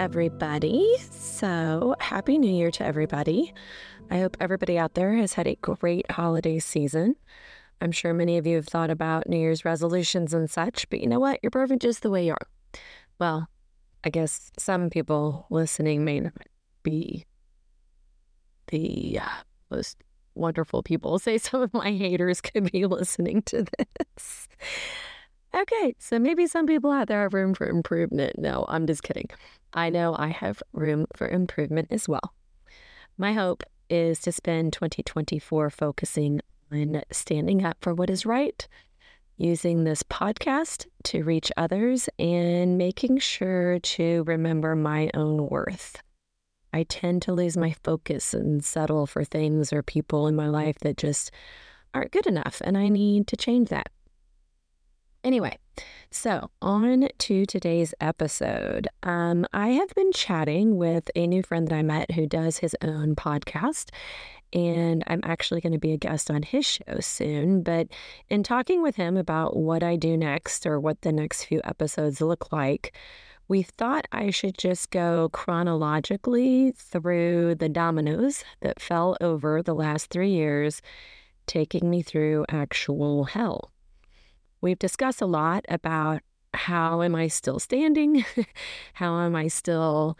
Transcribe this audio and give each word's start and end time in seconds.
Everybody. 0.00 0.96
So, 1.10 1.94
Happy 2.00 2.38
New 2.38 2.50
Year 2.50 2.70
to 2.70 2.82
everybody. 2.86 3.52
I 4.10 4.20
hope 4.20 4.34
everybody 4.40 4.78
out 4.78 4.94
there 4.94 5.14
has 5.16 5.34
had 5.34 5.46
a 5.46 5.56
great 5.56 6.10
holiday 6.10 6.58
season. 6.58 7.16
I'm 7.82 7.92
sure 7.92 8.14
many 8.14 8.38
of 8.38 8.46
you 8.46 8.56
have 8.56 8.66
thought 8.66 8.88
about 8.88 9.28
New 9.28 9.36
Year's 9.36 9.66
resolutions 9.66 10.32
and 10.32 10.48
such, 10.48 10.88
but 10.88 11.00
you 11.00 11.06
know 11.06 11.20
what? 11.20 11.40
You're 11.42 11.50
perfect 11.50 11.82
just 11.82 12.00
the 12.00 12.08
way 12.08 12.24
you 12.24 12.32
are. 12.32 12.80
Well, 13.18 13.50
I 14.02 14.08
guess 14.08 14.50
some 14.58 14.88
people 14.88 15.46
listening 15.50 16.02
may 16.02 16.20
not 16.20 16.32
be 16.82 17.26
the 18.68 19.18
uh, 19.20 19.42
most 19.70 19.98
wonderful 20.34 20.82
people. 20.82 21.18
Say 21.18 21.36
some 21.36 21.60
of 21.60 21.74
my 21.74 21.90
haters 21.90 22.40
could 22.40 22.72
be 22.72 22.86
listening 22.86 23.42
to 23.42 23.66
this. 24.16 24.48
Okay, 25.54 25.94
so 25.98 26.18
maybe 26.18 26.46
some 26.46 26.66
people 26.66 26.90
out 26.90 27.08
there 27.08 27.20
have 27.22 27.34
room 27.34 27.52
for 27.52 27.68
improvement. 27.68 28.38
No, 28.38 28.64
I'm 28.66 28.86
just 28.86 29.02
kidding. 29.02 29.28
I 29.72 29.90
know 29.90 30.16
I 30.18 30.28
have 30.28 30.62
room 30.72 31.06
for 31.14 31.28
improvement 31.28 31.88
as 31.90 32.08
well. 32.08 32.34
My 33.16 33.32
hope 33.32 33.62
is 33.88 34.20
to 34.20 34.32
spend 34.32 34.72
2024 34.72 35.70
focusing 35.70 36.40
on 36.72 37.02
standing 37.10 37.64
up 37.64 37.76
for 37.80 37.94
what 37.94 38.10
is 38.10 38.24
right, 38.24 38.66
using 39.36 39.84
this 39.84 40.02
podcast 40.02 40.86
to 41.04 41.24
reach 41.24 41.50
others, 41.56 42.08
and 42.18 42.78
making 42.78 43.18
sure 43.18 43.78
to 43.80 44.22
remember 44.24 44.76
my 44.76 45.10
own 45.14 45.48
worth. 45.48 46.02
I 46.72 46.84
tend 46.84 47.22
to 47.22 47.32
lose 47.32 47.56
my 47.56 47.74
focus 47.82 48.32
and 48.32 48.64
settle 48.64 49.06
for 49.06 49.24
things 49.24 49.72
or 49.72 49.82
people 49.82 50.28
in 50.28 50.36
my 50.36 50.48
life 50.48 50.78
that 50.80 50.96
just 50.96 51.30
aren't 51.92 52.12
good 52.12 52.26
enough, 52.26 52.60
and 52.64 52.78
I 52.78 52.88
need 52.88 53.26
to 53.28 53.36
change 53.36 53.68
that. 53.70 53.90
Anyway, 55.22 55.58
so 56.10 56.50
on 56.62 57.06
to 57.18 57.44
today's 57.44 57.92
episode. 58.00 58.88
Um, 59.02 59.44
I 59.52 59.68
have 59.68 59.90
been 59.94 60.12
chatting 60.12 60.78
with 60.78 61.10
a 61.14 61.26
new 61.26 61.42
friend 61.42 61.68
that 61.68 61.74
I 61.74 61.82
met 61.82 62.12
who 62.12 62.26
does 62.26 62.58
his 62.58 62.74
own 62.80 63.14
podcast, 63.16 63.90
and 64.54 65.04
I'm 65.06 65.20
actually 65.22 65.60
going 65.60 65.74
to 65.74 65.78
be 65.78 65.92
a 65.92 65.98
guest 65.98 66.30
on 66.30 66.42
his 66.42 66.64
show 66.64 67.00
soon. 67.00 67.62
But 67.62 67.88
in 68.30 68.42
talking 68.42 68.82
with 68.82 68.96
him 68.96 69.18
about 69.18 69.58
what 69.58 69.82
I 69.82 69.96
do 69.96 70.16
next 70.16 70.64
or 70.64 70.80
what 70.80 71.02
the 71.02 71.12
next 71.12 71.44
few 71.44 71.60
episodes 71.64 72.22
look 72.22 72.50
like, 72.50 72.96
we 73.46 73.62
thought 73.62 74.06
I 74.12 74.30
should 74.30 74.56
just 74.56 74.90
go 74.90 75.28
chronologically 75.34 76.72
through 76.72 77.56
the 77.56 77.68
dominoes 77.68 78.42
that 78.60 78.80
fell 78.80 79.18
over 79.20 79.62
the 79.62 79.74
last 79.74 80.08
three 80.08 80.30
years, 80.30 80.80
taking 81.46 81.90
me 81.90 82.00
through 82.00 82.46
actual 82.48 83.24
hell. 83.24 83.70
We've 84.60 84.78
discussed 84.78 85.22
a 85.22 85.26
lot 85.26 85.64
about 85.68 86.22
how 86.52 87.02
am 87.02 87.14
I 87.14 87.28
still 87.28 87.58
standing? 87.58 88.24
how 88.94 89.20
am 89.20 89.34
I 89.34 89.48
still 89.48 90.18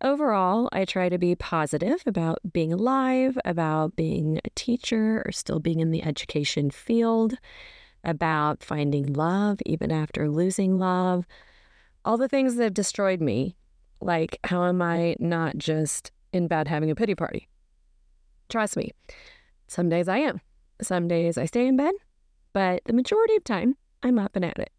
overall? 0.00 0.68
I 0.72 0.84
try 0.84 1.08
to 1.08 1.18
be 1.18 1.34
positive 1.34 2.02
about 2.06 2.38
being 2.52 2.72
alive, 2.72 3.38
about 3.44 3.96
being 3.96 4.38
a 4.44 4.50
teacher 4.54 5.22
or 5.26 5.32
still 5.32 5.58
being 5.58 5.80
in 5.80 5.90
the 5.90 6.02
education 6.02 6.70
field, 6.70 7.34
about 8.04 8.62
finding 8.62 9.12
love 9.12 9.58
even 9.66 9.90
after 9.90 10.30
losing 10.30 10.78
love. 10.78 11.26
All 12.04 12.16
the 12.16 12.28
things 12.28 12.54
that 12.56 12.64
have 12.64 12.74
destroyed 12.74 13.20
me. 13.20 13.56
Like, 14.00 14.38
how 14.44 14.64
am 14.64 14.80
I 14.80 15.16
not 15.18 15.58
just 15.58 16.12
in 16.32 16.48
bed 16.48 16.68
having 16.68 16.90
a 16.90 16.94
pity 16.94 17.14
party? 17.14 17.48
Trust 18.48 18.76
me, 18.76 18.92
some 19.66 19.88
days 19.88 20.08
I 20.08 20.18
am. 20.18 20.40
Some 20.80 21.06
days 21.06 21.36
I 21.36 21.44
stay 21.44 21.66
in 21.66 21.76
bed, 21.76 21.92
but 22.52 22.82
the 22.84 22.92
majority 22.92 23.36
of 23.36 23.44
time, 23.44 23.76
I'm 24.02 24.18
up 24.18 24.36
and 24.36 24.44
at 24.44 24.58
it. 24.58 24.70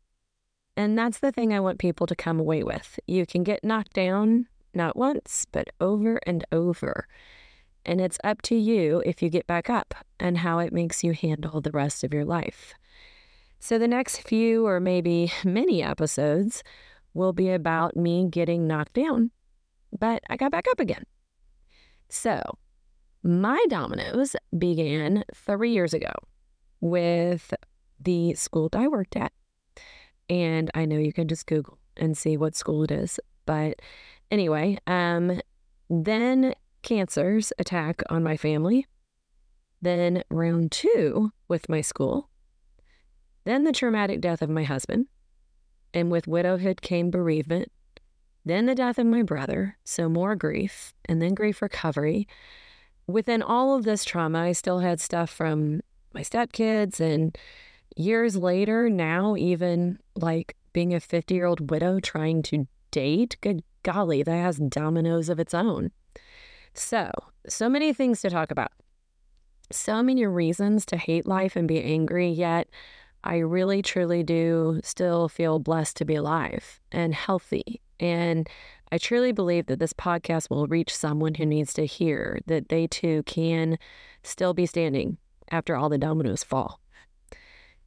And 0.78 0.98
that's 0.98 1.20
the 1.20 1.32
thing 1.32 1.54
I 1.54 1.60
want 1.60 1.80
people 1.80 2.08
to 2.08 2.16
come 2.16 2.40
away 2.40 2.64
with. 2.64 3.00
You 3.08 3.26
can 3.26 3.44
get 3.44 3.64
knocked 3.64 3.94
down, 3.94 4.48
not 4.74 4.96
once, 4.96 5.46
but 5.52 5.70
over 5.80 6.20
and 6.26 6.46
over. 6.52 7.08
And 7.86 8.00
it's 8.00 8.20
up 8.24 8.42
to 8.44 8.56
you 8.56 9.02
if 9.06 9.22
you 9.22 9.30
get 9.30 9.48
back 9.48 9.70
up 9.70 9.94
and 10.20 10.40
how 10.40 10.60
it 10.60 10.72
makes 10.72 11.04
you 11.04 11.14
handle 11.14 11.62
the 11.62 11.72
rest 11.72 12.04
of 12.04 12.14
your 12.14 12.26
life. 12.26 12.74
So, 13.60 13.78
the 13.78 13.88
next 13.88 14.22
few 14.28 14.66
or 14.66 14.80
maybe 14.80 15.32
many 15.44 15.84
episodes 15.84 16.64
will 17.14 17.34
be 17.34 17.50
about 17.50 17.96
me 17.96 18.28
getting 18.30 18.66
knocked 18.66 18.94
down, 18.94 19.32
but 19.98 20.24
I 20.30 20.38
got 20.38 20.52
back 20.52 20.68
up 20.70 20.80
again. 20.80 21.04
So, 22.10 22.42
my 23.24 23.64
dominoes 23.70 24.36
began 24.58 25.24
three 25.36 25.72
years 25.72 25.94
ago 25.94 26.12
with 26.82 27.54
the 28.00 28.34
school 28.34 28.70
that 28.70 28.82
I 28.82 28.88
worked 28.88 29.16
at. 29.16 29.32
And 30.30 30.70
I 30.74 30.86
know 30.86 30.98
you 30.98 31.14
can 31.14 31.28
just 31.28 31.46
Google 31.46 31.78
and 31.96 32.18
see 32.18 32.38
what 32.38 32.56
school 32.56 32.84
it 32.84 32.92
is. 32.92 33.20
But 33.46 33.82
anyway, 34.30 34.78
um, 34.88 35.40
then 35.90 36.56
cancer's 36.82 37.54
attack 37.60 38.02
on 38.10 38.24
my 38.24 38.38
family. 38.38 38.88
Then 39.82 40.24
round 40.30 40.72
two 40.72 41.32
with 41.48 41.70
my 41.70 41.82
school. 41.82 42.30
Then 43.44 43.64
the 43.64 43.72
traumatic 43.72 44.22
death 44.22 44.42
of 44.42 44.50
my 44.50 44.64
husband. 44.64 45.08
And 45.94 46.12
with 46.12 46.28
widowhood 46.28 46.82
came 46.82 47.12
bereavement. 47.12 47.72
Then 48.46 48.66
the 48.66 48.76
death 48.76 48.98
of 48.98 49.08
my 49.08 49.24
brother. 49.24 49.78
So 49.84 50.08
more 50.08 50.36
grief. 50.36 50.94
And 51.06 51.22
then 51.22 51.34
grief 51.34 51.62
recovery. 51.62 52.28
Within 53.08 53.42
all 53.42 53.76
of 53.76 53.84
this 53.84 54.06
trauma, 54.06 54.40
I 54.40 54.52
still 54.54 54.80
had 54.80 55.02
stuff 55.02 55.30
from 55.30 55.82
my 56.14 56.22
stepkids 56.22 57.00
and 57.00 57.38
years 57.96 58.36
later, 58.36 58.90
now, 58.90 59.36
even 59.36 60.00
like 60.16 60.56
being 60.74 60.94
a 60.94 61.00
50 61.00 61.34
year 61.34 61.46
old 61.46 61.70
widow 61.70 62.00
trying 62.00 62.42
to 62.44 62.68
date, 62.92 63.38
good 63.42 63.64
golly, 63.84 64.24
that 64.24 64.36
has 64.36 64.58
dominoes 64.58 65.30
of 65.30 65.40
its 65.40 65.54
own. 65.54 65.92
So, 66.74 67.12
so 67.48 67.70
many 67.70 67.94
things 67.94 68.22
to 68.22 68.30
talk 68.30 68.52
about. 68.52 68.72
So 69.72 70.04
many 70.04 70.26
reasons 70.26 70.86
to 70.88 70.98
hate 70.98 71.26
life 71.26 71.56
and 71.56 71.68
be 71.68 71.82
angry, 71.82 72.30
yet 72.30 72.68
I 73.24 73.38
really 73.38 73.82
truly 73.82 74.24
do 74.24 74.82
still 74.84 75.30
feel 75.30 75.60
blessed 75.60 75.98
to 75.98 76.06
be 76.06 76.16
alive 76.16 76.80
and 76.92 77.14
healthy. 77.14 77.82
And 78.00 78.50
I 78.92 78.98
truly 78.98 79.32
believe 79.32 79.68
that 79.68 79.80
this 79.80 79.94
podcast 79.94 80.50
will 80.50 80.68
reach 80.68 80.94
someone 80.94 81.36
who 81.36 81.46
needs 81.46 81.74
to 81.74 81.86
hear 81.86 82.40
that 82.48 82.70
they 82.70 82.88
too 82.88 83.24
can 83.24 83.78
still 84.24 84.54
be 84.54 84.66
standing 84.66 85.18
after 85.52 85.76
all 85.76 85.90
the 85.90 85.98
dominoes 85.98 86.44
fall. 86.44 86.80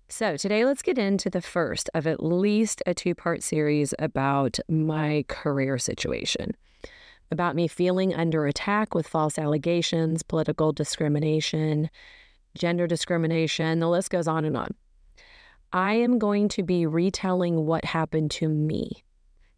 So, 0.08 0.36
today 0.36 0.64
let's 0.64 0.82
get 0.82 0.98
into 0.98 1.30
the 1.30 1.40
first 1.40 1.88
of 1.94 2.06
at 2.06 2.22
least 2.22 2.82
a 2.86 2.94
two 2.94 3.14
part 3.14 3.42
series 3.42 3.94
about 3.98 4.58
my 4.68 5.24
career 5.28 5.78
situation, 5.78 6.52
about 7.32 7.56
me 7.56 7.66
feeling 7.66 8.14
under 8.14 8.46
attack 8.46 8.94
with 8.94 9.08
false 9.08 9.38
allegations, 9.38 10.22
political 10.22 10.72
discrimination, 10.72 11.90
gender 12.56 12.86
discrimination. 12.86 13.80
The 13.80 13.88
list 13.88 14.10
goes 14.10 14.28
on 14.28 14.44
and 14.44 14.56
on. 14.56 14.74
I 15.72 15.94
am 15.94 16.18
going 16.18 16.48
to 16.50 16.62
be 16.62 16.86
retelling 16.86 17.66
what 17.66 17.84
happened 17.84 18.30
to 18.32 18.48
me, 18.48 19.04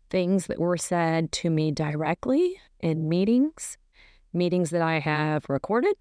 things 0.09 0.47
that 0.47 0.59
were 0.59 0.79
said 0.79 1.33
to 1.33 1.51
me 1.51 1.73
directly 1.73 2.59
in 2.81 3.09
meetings, 3.09 3.77
meetings 4.33 4.71
that 4.71 4.81
I 4.81 5.01
have 5.01 5.45
recorded. 5.51 5.97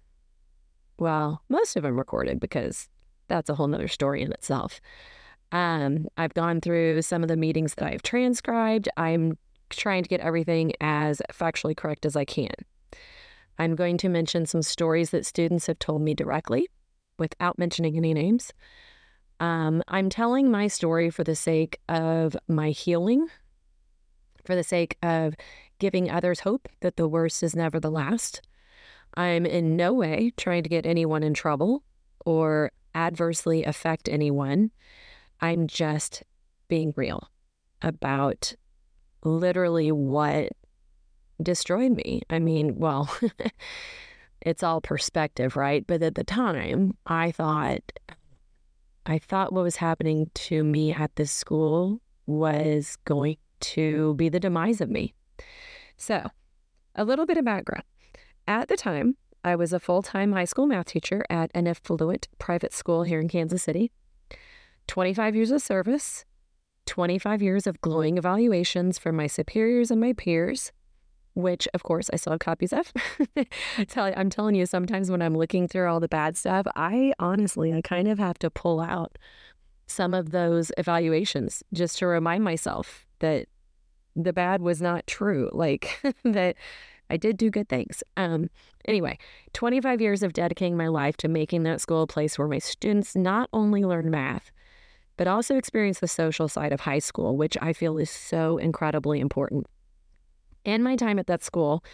Well, 0.98 1.42
most 1.48 1.76
of 1.76 1.82
them 1.82 1.96
recorded 1.96 2.40
because 2.40 2.88
that's 3.28 3.50
a 3.50 3.54
whole 3.54 3.66
nother 3.66 3.88
story 3.88 4.22
in 4.22 4.32
itself. 4.32 4.80
Um, 5.52 6.06
I've 6.16 6.34
gone 6.34 6.60
through 6.60 7.02
some 7.02 7.22
of 7.22 7.28
the 7.28 7.36
meetings 7.36 7.74
that 7.74 7.86
I've 7.86 8.02
transcribed. 8.02 8.88
I'm 8.96 9.38
trying 9.70 10.02
to 10.02 10.08
get 10.08 10.20
everything 10.20 10.72
as 10.80 11.20
factually 11.32 11.76
correct 11.76 12.06
as 12.06 12.16
I 12.16 12.24
can. 12.24 12.54
I'm 13.58 13.74
going 13.74 13.96
to 13.98 14.08
mention 14.08 14.46
some 14.46 14.62
stories 14.62 15.10
that 15.10 15.26
students 15.26 15.66
have 15.66 15.78
told 15.78 16.02
me 16.02 16.14
directly 16.14 16.68
without 17.18 17.58
mentioning 17.58 17.96
any 17.96 18.12
names. 18.12 18.52
Um, 19.40 19.82
I'm 19.88 20.08
telling 20.08 20.50
my 20.50 20.66
story 20.66 21.10
for 21.10 21.24
the 21.24 21.36
sake 21.36 21.78
of 21.88 22.36
my 22.48 22.70
healing, 22.70 23.28
for 24.44 24.54
the 24.54 24.64
sake 24.64 24.96
of 25.02 25.34
giving 25.78 26.10
others 26.10 26.40
hope 26.40 26.68
that 26.80 26.96
the 26.96 27.08
worst 27.08 27.42
is 27.42 27.56
never 27.56 27.78
the 27.78 27.90
last. 27.90 28.40
I'm 29.16 29.46
in 29.46 29.76
no 29.76 29.92
way 29.92 30.32
trying 30.36 30.62
to 30.62 30.68
get 30.68 30.86
anyone 30.86 31.22
in 31.22 31.34
trouble 31.34 31.82
or 32.24 32.70
adversely 32.94 33.64
affect 33.64 34.08
anyone. 34.08 34.70
I'm 35.40 35.66
just 35.66 36.22
being 36.68 36.92
real 36.96 37.30
about 37.82 38.54
literally 39.22 39.92
what 39.92 40.52
destroyed 41.42 41.92
me. 41.92 42.22
I 42.30 42.38
mean, 42.38 42.76
well, 42.78 43.14
it's 44.40 44.62
all 44.62 44.80
perspective, 44.80 45.56
right? 45.56 45.86
But 45.86 46.02
at 46.02 46.14
the 46.14 46.24
time, 46.24 46.96
I 47.06 47.30
thought 47.32 47.80
I 49.08 49.18
thought 49.18 49.52
what 49.52 49.62
was 49.62 49.76
happening 49.76 50.30
to 50.34 50.64
me 50.64 50.92
at 50.92 51.14
this 51.14 51.30
school 51.30 52.00
was 52.26 52.96
going 53.04 53.36
to 53.60 54.14
be 54.14 54.28
the 54.28 54.40
demise 54.40 54.80
of 54.80 54.90
me. 54.90 55.14
So, 55.96 56.28
a 56.96 57.04
little 57.04 57.24
bit 57.24 57.36
of 57.36 57.44
background. 57.44 57.84
At 58.48 58.68
the 58.68 58.76
time, 58.76 59.16
I 59.42 59.56
was 59.56 59.72
a 59.72 59.80
full 59.80 60.02
time 60.02 60.32
high 60.32 60.44
school 60.44 60.66
math 60.66 60.86
teacher 60.86 61.24
at 61.28 61.50
an 61.54 61.66
affluent 61.66 62.28
private 62.38 62.72
school 62.72 63.02
here 63.02 63.20
in 63.20 63.28
Kansas 63.28 63.62
City. 63.62 63.90
25 64.86 65.34
years 65.34 65.50
of 65.50 65.60
service, 65.60 66.24
25 66.86 67.42
years 67.42 67.66
of 67.66 67.80
glowing 67.80 68.18
evaluations 68.18 68.98
from 68.98 69.16
my 69.16 69.26
superiors 69.26 69.90
and 69.90 70.00
my 70.00 70.12
peers, 70.12 70.70
which 71.34 71.66
of 71.74 71.82
course 71.82 72.08
I 72.12 72.16
still 72.16 72.32
have 72.32 72.40
copies 72.40 72.72
of. 72.72 72.92
I'm 73.96 74.30
telling 74.30 74.54
you, 74.54 74.64
sometimes 74.64 75.10
when 75.10 75.22
I'm 75.22 75.36
looking 75.36 75.66
through 75.66 75.88
all 75.88 75.98
the 75.98 76.08
bad 76.08 76.36
stuff, 76.36 76.66
I 76.76 77.12
honestly, 77.18 77.72
I 77.74 77.80
kind 77.80 78.06
of 78.06 78.18
have 78.20 78.38
to 78.38 78.50
pull 78.50 78.80
out 78.80 79.18
some 79.88 80.14
of 80.14 80.30
those 80.30 80.70
evaluations 80.78 81.64
just 81.72 81.98
to 81.98 82.06
remind 82.06 82.44
myself 82.44 83.06
that 83.18 83.46
the 84.14 84.32
bad 84.32 84.62
was 84.62 84.80
not 84.80 85.06
true, 85.06 85.50
like 85.52 86.00
that 86.24 86.56
I 87.10 87.16
did 87.16 87.36
do 87.36 87.50
good 87.50 87.68
things. 87.68 88.02
Um, 88.16 88.50
anyway, 88.86 89.18
25 89.52 90.00
years 90.00 90.22
of 90.22 90.32
dedicating 90.32 90.76
my 90.76 90.88
life 90.88 91.16
to 91.18 91.28
making 91.28 91.62
that 91.64 91.80
school 91.80 92.02
a 92.02 92.06
place 92.06 92.38
where 92.38 92.48
my 92.48 92.58
students 92.58 93.14
not 93.14 93.48
only 93.52 93.84
learn 93.84 94.10
math, 94.10 94.50
but 95.16 95.26
also 95.26 95.56
experience 95.56 96.00
the 96.00 96.08
social 96.08 96.48
side 96.48 96.72
of 96.72 96.80
high 96.80 96.98
school, 96.98 97.36
which 97.36 97.56
I 97.60 97.72
feel 97.72 97.98
is 97.98 98.10
so 98.10 98.58
incredibly 98.58 99.20
important. 99.20 99.66
In 100.64 100.82
my 100.82 100.96
time 100.96 101.18
at 101.18 101.26
that 101.28 101.44
school, 101.44 101.84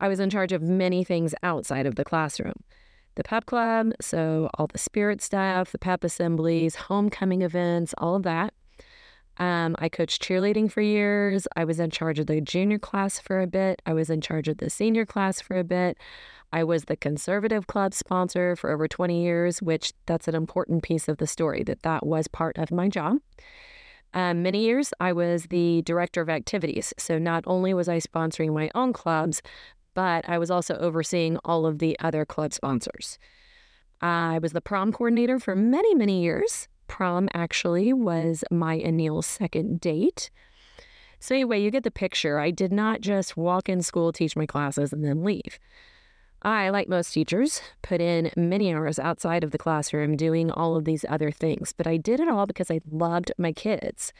I 0.00 0.08
was 0.08 0.18
in 0.18 0.30
charge 0.30 0.52
of 0.52 0.62
many 0.62 1.04
things 1.04 1.34
outside 1.42 1.86
of 1.86 1.94
the 1.94 2.04
classroom 2.04 2.64
the 3.16 3.22
pep 3.22 3.46
club, 3.46 3.92
so 4.00 4.50
all 4.54 4.66
the 4.66 4.78
spirit 4.78 5.22
stuff, 5.22 5.70
the 5.70 5.78
pep 5.78 6.02
assemblies, 6.02 6.74
homecoming 6.74 7.42
events, 7.42 7.94
all 7.98 8.16
of 8.16 8.24
that. 8.24 8.52
Um, 9.38 9.74
I 9.78 9.88
coached 9.88 10.22
cheerleading 10.22 10.70
for 10.70 10.80
years. 10.80 11.46
I 11.56 11.64
was 11.64 11.80
in 11.80 11.90
charge 11.90 12.18
of 12.18 12.26
the 12.26 12.40
junior 12.40 12.78
class 12.78 13.18
for 13.18 13.40
a 13.40 13.46
bit. 13.46 13.82
I 13.84 13.92
was 13.92 14.10
in 14.10 14.20
charge 14.20 14.48
of 14.48 14.58
the 14.58 14.70
senior 14.70 15.04
class 15.04 15.40
for 15.40 15.58
a 15.58 15.64
bit. 15.64 15.98
I 16.52 16.62
was 16.62 16.84
the 16.84 16.96
conservative 16.96 17.66
club 17.66 17.94
sponsor 17.94 18.54
for 18.54 18.70
over 18.70 18.86
20 18.86 19.22
years, 19.22 19.60
which 19.60 19.92
that's 20.06 20.28
an 20.28 20.36
important 20.36 20.84
piece 20.84 21.08
of 21.08 21.18
the 21.18 21.26
story 21.26 21.64
that 21.64 21.82
that 21.82 22.06
was 22.06 22.28
part 22.28 22.58
of 22.58 22.70
my 22.70 22.88
job. 22.88 23.18
Um, 24.12 24.44
many 24.44 24.60
years, 24.60 24.92
I 25.00 25.12
was 25.12 25.46
the 25.46 25.82
director 25.82 26.20
of 26.20 26.28
activities. 26.28 26.94
So 26.96 27.18
not 27.18 27.42
only 27.48 27.74
was 27.74 27.88
I 27.88 27.98
sponsoring 27.98 28.54
my 28.54 28.70
own 28.72 28.92
clubs, 28.92 29.42
but 29.94 30.28
I 30.28 30.38
was 30.38 30.50
also 30.50 30.76
overseeing 30.76 31.38
all 31.44 31.66
of 31.66 31.80
the 31.80 31.98
other 31.98 32.24
club 32.24 32.52
sponsors. 32.52 33.18
I 34.00 34.38
was 34.40 34.52
the 34.52 34.60
prom 34.60 34.92
coordinator 34.92 35.40
for 35.40 35.56
many, 35.56 35.94
many 35.94 36.22
years. 36.22 36.68
Prom 36.94 37.28
actually 37.34 37.92
was 37.92 38.44
my 38.52 38.74
and 38.74 38.96
Neil's 38.96 39.26
second 39.26 39.80
date. 39.80 40.30
So, 41.18 41.34
anyway, 41.34 41.60
you 41.60 41.72
get 41.72 41.82
the 41.82 41.90
picture. 41.90 42.38
I 42.38 42.52
did 42.52 42.72
not 42.72 43.00
just 43.00 43.36
walk 43.36 43.68
in 43.68 43.82
school, 43.82 44.12
teach 44.12 44.36
my 44.36 44.46
classes, 44.46 44.92
and 44.92 45.04
then 45.04 45.24
leave. 45.24 45.58
I, 46.42 46.68
like 46.68 46.88
most 46.88 47.12
teachers, 47.12 47.60
put 47.82 48.00
in 48.00 48.30
many 48.36 48.72
hours 48.72 49.00
outside 49.00 49.42
of 49.42 49.50
the 49.50 49.58
classroom 49.58 50.14
doing 50.14 50.52
all 50.52 50.76
of 50.76 50.84
these 50.84 51.04
other 51.08 51.32
things, 51.32 51.72
but 51.76 51.88
I 51.88 51.96
did 51.96 52.20
it 52.20 52.28
all 52.28 52.46
because 52.46 52.70
I 52.70 52.80
loved 52.88 53.32
my 53.38 53.50
kids 53.50 54.12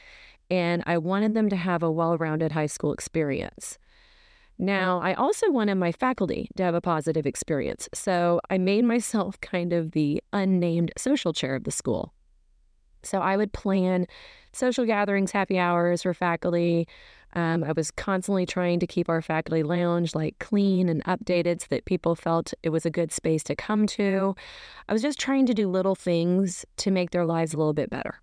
and 0.50 0.82
I 0.85 0.99
wanted 0.99 1.35
them 1.35 1.49
to 1.50 1.56
have 1.56 1.85
a 1.85 1.93
well 1.93 2.19
rounded 2.19 2.50
high 2.50 2.67
school 2.67 2.93
experience. 2.93 3.79
Now, 4.59 4.99
I 5.00 5.15
also 5.15 5.49
wanted 5.49 5.76
my 5.76 5.93
faculty 5.93 6.50
to 6.56 6.65
have 6.65 6.75
a 6.75 6.81
positive 6.81 7.25
experience, 7.25 7.88
so 7.94 8.41
I 8.50 8.59
made 8.59 8.85
myself 8.85 9.41
kind 9.53 9.73
of 9.73 9.93
the 9.93 10.21
unnamed 10.32 10.91
social 10.97 11.32
chair 11.32 11.55
of 11.55 11.62
the 11.62 11.71
school. 11.71 12.12
So 13.04 13.20
I 13.20 13.36
would 13.36 13.52
plan 13.52 14.06
social 14.52 14.84
gatherings, 14.84 15.32
happy 15.32 15.58
hours 15.58 16.02
for 16.02 16.14
faculty. 16.14 16.86
Um, 17.34 17.64
I 17.64 17.72
was 17.72 17.90
constantly 17.90 18.46
trying 18.46 18.78
to 18.78 18.86
keep 18.86 19.08
our 19.08 19.20
faculty 19.20 19.62
lounge 19.62 20.14
like 20.14 20.38
clean 20.38 20.88
and 20.88 21.02
updated 21.04 21.62
so 21.62 21.66
that 21.70 21.84
people 21.84 22.14
felt 22.14 22.54
it 22.62 22.68
was 22.70 22.86
a 22.86 22.90
good 22.90 23.10
space 23.10 23.42
to 23.44 23.56
come 23.56 23.86
to. 23.88 24.36
I 24.88 24.92
was 24.92 25.02
just 25.02 25.18
trying 25.18 25.46
to 25.46 25.54
do 25.54 25.68
little 25.68 25.96
things 25.96 26.64
to 26.76 26.90
make 26.90 27.10
their 27.10 27.26
lives 27.26 27.52
a 27.52 27.56
little 27.56 27.72
bit 27.72 27.90
better. 27.90 28.20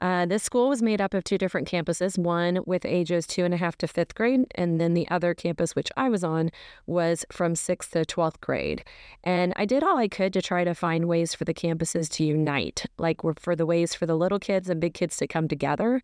Uh, 0.00 0.24
this 0.24 0.42
school 0.42 0.68
was 0.68 0.80
made 0.80 1.00
up 1.00 1.12
of 1.12 1.24
two 1.24 1.36
different 1.36 1.68
campuses, 1.68 2.16
one 2.16 2.60
with 2.64 2.84
ages 2.84 3.26
two 3.26 3.44
and 3.44 3.52
a 3.52 3.56
half 3.58 3.76
to 3.76 3.86
fifth 3.86 4.14
grade, 4.14 4.46
and 4.54 4.80
then 4.80 4.94
the 4.94 5.08
other 5.10 5.34
campus, 5.34 5.76
which 5.76 5.90
I 5.96 6.08
was 6.08 6.24
on, 6.24 6.50
was 6.86 7.24
from 7.30 7.54
sixth 7.54 7.90
to 7.92 8.04
12th 8.04 8.40
grade. 8.40 8.84
And 9.22 9.52
I 9.56 9.66
did 9.66 9.82
all 9.82 9.98
I 9.98 10.08
could 10.08 10.32
to 10.32 10.42
try 10.42 10.64
to 10.64 10.74
find 10.74 11.06
ways 11.06 11.34
for 11.34 11.44
the 11.44 11.54
campuses 11.54 12.08
to 12.12 12.24
unite, 12.24 12.86
like 12.98 13.18
for 13.38 13.54
the 13.54 13.66
ways 13.66 13.94
for 13.94 14.06
the 14.06 14.16
little 14.16 14.38
kids 14.38 14.70
and 14.70 14.80
big 14.80 14.94
kids 14.94 15.16
to 15.18 15.26
come 15.26 15.48
together. 15.48 16.00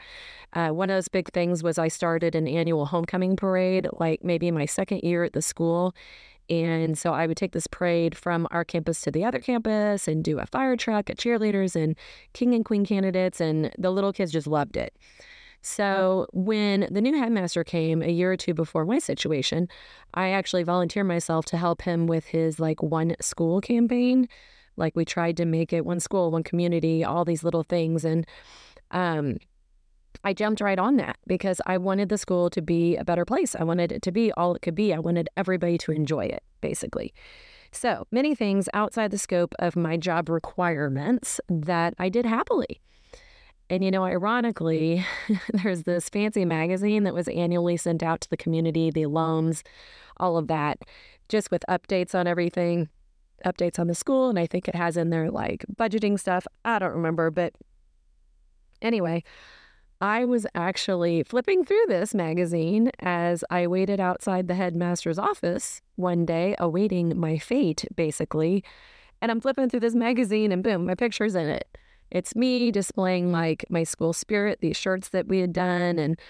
Uh, 0.53 0.69
one 0.69 0.91
of 0.91 0.97
those 0.97 1.09
big 1.09 1.33
things 1.33 1.63
was 1.63 1.79
I 1.79 1.89
started 1.89 2.35
an 2.35 2.47
annual 2.47 2.87
homecoming 2.87 3.37
parade, 3.37 3.89
like 3.95 4.23
maybe 4.23 4.51
my 4.51 4.67
second 4.67 5.03
year 5.03 5.25
at 5.25 5.33
the 5.33 5.43
school. 5.43 5.95
And 6.49 6.97
so 6.97 7.13
I 7.13 7.27
would 7.27 7.37
take 7.37 7.53
this 7.53 7.67
parade 7.67 8.17
from 8.17 8.47
our 8.51 8.65
campus 8.65 9.01
to 9.03 9.11
the 9.11 9.25
other 9.25 9.39
campus 9.39 10.07
and 10.07 10.23
do 10.23 10.39
a 10.39 10.47
fire 10.47 10.77
truck, 10.77 11.11
at 11.11 11.17
cheerleaders, 11.17 11.75
and 11.75 11.97
king 12.33 12.55
and 12.55 12.65
queen 12.65 12.85
candidates. 12.85 13.41
And 13.41 13.73
the 13.79 13.91
little 13.91 14.13
kids 14.13 14.33
just 14.33 14.47
loved 14.47 14.77
it. 14.77 14.95
So 15.63 16.29
when 16.33 16.87
the 16.93 17.01
new 17.01 17.19
headmaster 17.19 17.65
came 17.65 18.01
a 18.01 18.11
year 18.11 18.31
or 18.31 18.37
two 18.37 18.55
before 18.55 18.85
my 18.85 19.01
situation, 19.01 19.69
I 20.15 20.31
actually 20.31 20.63
volunteered 20.63 21.09
myself 21.09 21.45
to 21.47 21.57
help 21.57 21.83
him 21.83 22.07
with 22.07 22.27
his 22.27 22.61
like 22.61 22.83
one 22.83 23.17
school 23.21 23.61
campaign. 23.61 24.29
Like 24.77 24.95
we 24.95 25.05
tried 25.05 25.37
to 25.39 25.45
make 25.45 25.73
it 25.73 25.85
one 25.85 25.99
school, 25.99 26.31
one 26.31 26.45
community, 26.45 27.03
all 27.03 27.25
these 27.25 27.43
little 27.43 27.65
things. 27.65 28.05
And 28.05 28.27
um, 28.93 29.39
I 30.25 30.33
jumped 30.33 30.61
right 30.61 30.79
on 30.79 30.97
that 30.97 31.17
because 31.27 31.61
I 31.67 31.79
wanted 31.79 32.09
the 32.09 32.19
school 32.19 32.51
to 32.51 32.63
be 32.63 32.97
a 32.97 33.05
better 33.05 33.25
place. 33.25 33.55
I 33.55 33.65
wanted 33.65 33.93
it 33.93 34.03
to 34.03 34.13
be 34.13 34.33
all 34.33 34.55
it 34.55 34.63
could 34.63 34.75
be. 34.75 34.93
I 34.93 34.99
wanted 34.99 35.29
everybody 35.37 35.79
to 35.79 35.93
enjoy 35.93 36.27
it, 36.27 36.43
basically. 36.61 37.15
So 37.73 38.07
many 38.11 38.35
things 38.35 38.69
outside 38.75 39.11
the 39.11 39.19
scope 39.19 39.55
of 39.59 39.77
my 39.77 39.97
job 39.97 40.29
requirements 40.29 41.41
that 41.49 41.95
I 41.99 42.09
did 42.09 42.27
happily. 42.27 42.81
And 43.69 43.85
you 43.85 43.91
know, 43.91 44.05
ironically, 44.05 45.05
there's 45.53 45.83
this 45.83 46.09
fancy 46.09 46.45
magazine 46.45 47.03
that 47.05 47.15
was 47.15 47.29
annually 47.29 47.77
sent 47.77 48.03
out 48.03 48.21
to 48.23 48.31
the 48.31 48.37
community, 48.37 48.91
the 48.91 49.03
alums, 49.03 49.63
all 50.19 50.37
of 50.37 50.47
that, 50.49 50.79
just 51.29 51.51
with 51.51 51.65
updates 51.69 52.15
on 52.15 52.27
everything, 52.27 52.89
updates 53.45 53.79
on 53.79 53.89
the 53.89 53.95
school. 53.95 54.31
And 54.31 54.39
I 54.39 54.47
think 54.47 54.69
it 54.69 54.75
has 54.75 54.97
in 54.97 55.11
there 55.11 55.31
like 55.31 55.65
budgeting 55.75 56.19
stuff. 56.19 56.47
I 56.65 56.79
don't 56.79 56.93
remember, 56.95 57.31
but 57.31 57.55
anyway, 58.81 59.25
I 60.01 60.25
was 60.25 60.47
actually 60.55 61.23
flipping 61.23 61.65
through 61.65 61.85
this 61.89 62.15
magazine 62.15 62.91
as 63.01 63.43
I 63.51 63.67
waited 63.67 63.99
outside 63.99 64.47
the 64.47 64.55
headmaster's 64.55 65.19
office 65.19 65.81
one 65.97 66.27
day, 66.27 66.55
awaiting 66.59 67.19
my 67.19 67.39
fate, 67.39 67.87
basically. 67.95 68.63
And 69.23 69.31
I'm 69.31 69.41
flipping 69.41 69.71
through 69.71 69.81
this 69.81 69.95
magazine, 69.95 70.53
and 70.53 70.63
boom, 70.63 70.85
my 70.85 70.95
picture's 70.95 71.35
in 71.35 71.49
it. 71.49 71.79
It's 72.11 72.37
me 72.37 72.71
displaying 72.71 73.33
like 73.33 73.65
my 73.71 73.85
school 73.85 74.13
spirit, 74.13 74.61
these 74.61 74.77
shirts 74.77 75.09
that 75.09 75.29
we 75.29 75.41
had 75.41 75.53
done. 75.53 75.99
And 75.99 76.21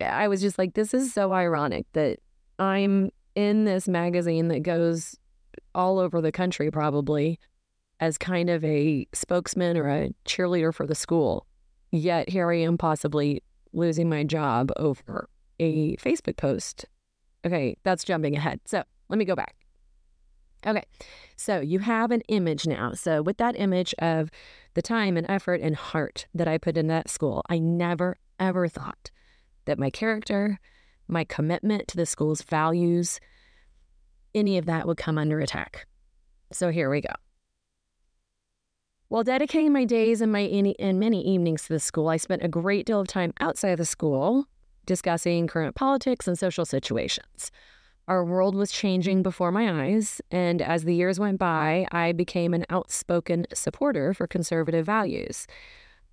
I 0.00 0.28
was 0.28 0.40
just 0.40 0.56
like, 0.56 0.74
this 0.74 0.94
is 0.94 1.12
so 1.12 1.32
ironic 1.32 1.86
that 1.94 2.20
I'm 2.58 3.10
in 3.34 3.64
this 3.64 3.88
magazine 3.88 4.48
that 4.48 4.62
goes 4.62 5.16
all 5.74 5.98
over 5.98 6.20
the 6.20 6.32
country, 6.32 6.70
probably 6.70 7.38
as 7.98 8.16
kind 8.16 8.48
of 8.48 8.64
a 8.64 9.06
spokesman 9.12 9.76
or 9.76 9.88
a 9.88 10.10
cheerleader 10.24 10.72
for 10.72 10.86
the 10.86 10.94
school. 10.94 11.46
Yet 11.90 12.28
here 12.28 12.50
I 12.50 12.56
am 12.56 12.78
possibly 12.78 13.42
losing 13.72 14.08
my 14.08 14.24
job 14.24 14.70
over 14.76 15.28
a 15.58 15.96
Facebook 15.96 16.36
post. 16.36 16.86
Okay, 17.44 17.76
that's 17.82 18.04
jumping 18.04 18.36
ahead. 18.36 18.60
So 18.64 18.82
let 19.08 19.18
me 19.18 19.24
go 19.24 19.34
back. 19.34 19.54
Okay, 20.66 20.84
so 21.36 21.60
you 21.60 21.78
have 21.78 22.10
an 22.10 22.20
image 22.28 22.66
now. 22.66 22.92
So, 22.92 23.22
with 23.22 23.38
that 23.38 23.58
image 23.58 23.94
of 23.98 24.30
the 24.74 24.82
time 24.82 25.16
and 25.16 25.28
effort 25.30 25.60
and 25.62 25.74
heart 25.74 26.26
that 26.34 26.48
I 26.48 26.58
put 26.58 26.76
in 26.76 26.86
that 26.88 27.08
school, 27.08 27.42
I 27.48 27.58
never, 27.58 28.18
ever 28.38 28.68
thought 28.68 29.10
that 29.64 29.78
my 29.78 29.88
character, 29.88 30.58
my 31.08 31.24
commitment 31.24 31.88
to 31.88 31.96
the 31.96 32.04
school's 32.04 32.42
values, 32.42 33.20
any 34.34 34.58
of 34.58 34.66
that 34.66 34.86
would 34.86 34.98
come 34.98 35.16
under 35.16 35.40
attack. 35.40 35.86
So, 36.52 36.70
here 36.70 36.90
we 36.90 37.00
go. 37.00 37.14
While 39.10 39.24
dedicating 39.24 39.72
my 39.72 39.86
days 39.86 40.20
and 40.20 40.30
my 40.30 40.38
and 40.38 41.00
many 41.00 41.26
evenings 41.26 41.62
to 41.62 41.72
the 41.72 41.80
school, 41.80 42.06
I 42.06 42.16
spent 42.16 42.44
a 42.44 42.48
great 42.48 42.86
deal 42.86 43.00
of 43.00 43.08
time 43.08 43.32
outside 43.40 43.70
of 43.70 43.78
the 43.78 43.84
school 43.84 44.46
discussing 44.86 45.48
current 45.48 45.74
politics 45.74 46.28
and 46.28 46.38
social 46.38 46.64
situations. 46.64 47.50
Our 48.06 48.24
world 48.24 48.54
was 48.54 48.70
changing 48.70 49.24
before 49.24 49.50
my 49.50 49.84
eyes, 49.84 50.20
and 50.30 50.62
as 50.62 50.84
the 50.84 50.94
years 50.94 51.18
went 51.18 51.40
by, 51.40 51.88
I 51.90 52.12
became 52.12 52.54
an 52.54 52.64
outspoken 52.70 53.46
supporter 53.52 54.14
for 54.14 54.28
conservative 54.28 54.86
values. 54.86 55.48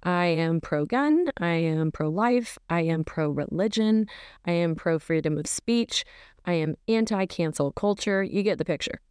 I 0.01 0.25
am 0.25 0.59
pro 0.59 0.87
gun, 0.87 1.27
I 1.37 1.53
am 1.53 1.91
pro 1.91 2.09
life, 2.09 2.57
I 2.67 2.81
am 2.81 3.03
pro 3.03 3.29
religion, 3.29 4.07
I 4.43 4.53
am 4.53 4.73
pro 4.73 4.97
freedom 4.97 5.37
of 5.37 5.45
speech, 5.45 6.03
I 6.45 6.53
am 6.53 6.73
anti 6.87 7.27
cancel 7.27 7.71
culture. 7.73 8.23
You 8.23 8.41
get 8.41 8.57
the 8.57 8.65
picture. 8.65 9.01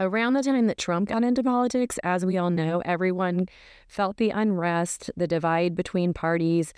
Around 0.00 0.34
the 0.34 0.42
time 0.42 0.66
that 0.66 0.78
Trump 0.78 1.08
got 1.08 1.22
into 1.22 1.42
politics, 1.42 1.98
as 2.02 2.24
we 2.24 2.36
all 2.36 2.50
know, 2.50 2.82
everyone 2.84 3.46
felt 3.86 4.16
the 4.16 4.30
unrest, 4.30 5.10
the 5.16 5.26
divide 5.26 5.74
between 5.76 6.12
parties, 6.12 6.72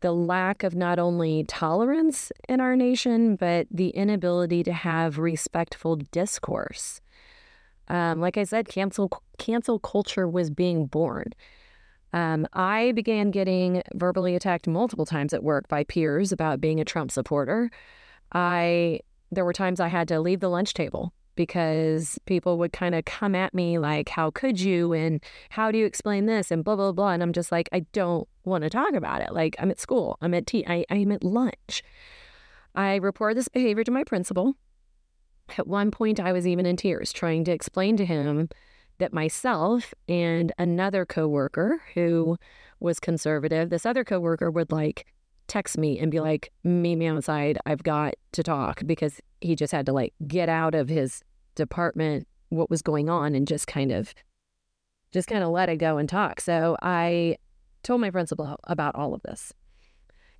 the 0.00 0.12
lack 0.12 0.62
of 0.62 0.74
not 0.74 0.98
only 0.98 1.44
tolerance 1.44 2.30
in 2.48 2.60
our 2.60 2.76
nation, 2.76 3.36
but 3.36 3.66
the 3.70 3.88
inability 3.90 4.62
to 4.64 4.72
have 4.72 5.18
respectful 5.18 5.96
discourse. 5.96 7.00
Um, 7.88 8.20
like 8.20 8.36
I 8.36 8.44
said, 8.44 8.68
cancel 8.68 9.10
cancel 9.38 9.78
culture 9.78 10.28
was 10.28 10.50
being 10.50 10.86
born. 10.86 11.32
Um, 12.12 12.46
I 12.52 12.92
began 12.92 13.30
getting 13.30 13.82
verbally 13.94 14.36
attacked 14.36 14.66
multiple 14.68 15.06
times 15.06 15.32
at 15.32 15.42
work 15.42 15.66
by 15.68 15.84
peers 15.84 16.30
about 16.30 16.60
being 16.60 16.78
a 16.80 16.84
Trump 16.84 17.10
supporter. 17.10 17.70
I 18.32 19.00
there 19.30 19.44
were 19.44 19.52
times 19.52 19.80
I 19.80 19.88
had 19.88 20.08
to 20.08 20.20
leave 20.20 20.40
the 20.40 20.50
lunch 20.50 20.74
table 20.74 21.12
because 21.34 22.18
people 22.26 22.58
would 22.58 22.72
kind 22.72 22.94
of 22.94 23.04
come 23.04 23.34
at 23.34 23.54
me 23.54 23.78
like, 23.78 24.08
How 24.08 24.30
could 24.30 24.60
you? 24.60 24.92
And 24.92 25.22
how 25.50 25.70
do 25.70 25.78
you 25.78 25.86
explain 25.86 26.26
this? 26.26 26.50
And 26.50 26.64
blah, 26.64 26.76
blah, 26.76 26.92
blah. 26.92 27.10
And 27.10 27.22
I'm 27.22 27.32
just 27.32 27.52
like, 27.52 27.68
I 27.72 27.80
don't 27.92 28.28
want 28.44 28.64
to 28.64 28.70
talk 28.70 28.94
about 28.94 29.22
it. 29.22 29.32
Like, 29.32 29.56
I'm 29.58 29.70
at 29.70 29.80
school, 29.80 30.18
I'm 30.20 30.34
at 30.34 30.46
tea, 30.46 30.64
I, 30.66 30.84
I'm 30.90 31.12
at 31.12 31.24
lunch. 31.24 31.82
I 32.74 32.96
report 32.96 33.36
this 33.36 33.48
behavior 33.48 33.84
to 33.84 33.90
my 33.90 34.04
principal. 34.04 34.54
At 35.58 35.66
one 35.66 35.90
point, 35.90 36.18
I 36.18 36.32
was 36.32 36.46
even 36.46 36.64
in 36.64 36.76
tears 36.76 37.12
trying 37.12 37.44
to 37.44 37.52
explain 37.52 37.96
to 37.98 38.06
him 38.06 38.48
that 38.98 39.12
myself 39.12 39.92
and 40.08 40.52
another 40.58 41.04
coworker 41.04 41.82
who 41.94 42.38
was 42.80 43.00
conservative, 43.00 43.68
this 43.68 43.84
other 43.84 44.04
coworker 44.04 44.50
would 44.50 44.72
like 44.72 45.06
text 45.48 45.78
me 45.78 45.98
and 45.98 46.10
be 46.10 46.20
like, 46.20 46.50
meet 46.64 46.96
me 46.96 47.06
outside. 47.06 47.58
I've 47.66 47.82
got 47.82 48.14
to 48.32 48.42
talk 48.42 48.82
because 48.86 49.20
he 49.40 49.54
just 49.54 49.72
had 49.72 49.86
to 49.86 49.92
like 49.92 50.14
get 50.26 50.48
out 50.48 50.74
of 50.74 50.88
his 50.88 51.22
department 51.54 52.26
what 52.48 52.70
was 52.70 52.82
going 52.82 53.08
on 53.08 53.34
and 53.34 53.46
just 53.46 53.66
kind 53.66 53.92
of 53.92 54.14
just 55.12 55.28
kind 55.28 55.44
of 55.44 55.50
let 55.50 55.68
it 55.68 55.76
go 55.76 55.98
and 55.98 56.08
talk. 56.08 56.40
So 56.40 56.76
I 56.82 57.36
told 57.82 58.00
my 58.00 58.10
principal 58.10 58.56
about 58.64 58.94
all 58.94 59.14
of 59.14 59.22
this. 59.22 59.52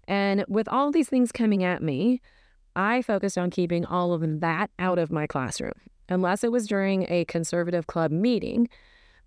And 0.09 0.45
with 0.49 0.69
all 0.69 0.91
these 0.91 1.09
things 1.09 1.31
coming 1.31 1.63
at 1.63 1.83
me, 1.83 2.21
I 2.75 3.03
focused 3.03 3.37
on 3.37 3.51
keeping 3.51 3.85
all 3.85 4.13
of 4.13 4.41
that 4.41 4.71
out 4.79 4.99
of 4.99 5.13
my 5.13 5.27
classroom. 5.27 5.75
Unless 6.09 6.43
it 6.43 6.53
was 6.53 6.67
during 6.67 7.07
a 7.11 7.25
conservative 7.27 7.87
club 7.87 8.11
meeting, 8.11 8.69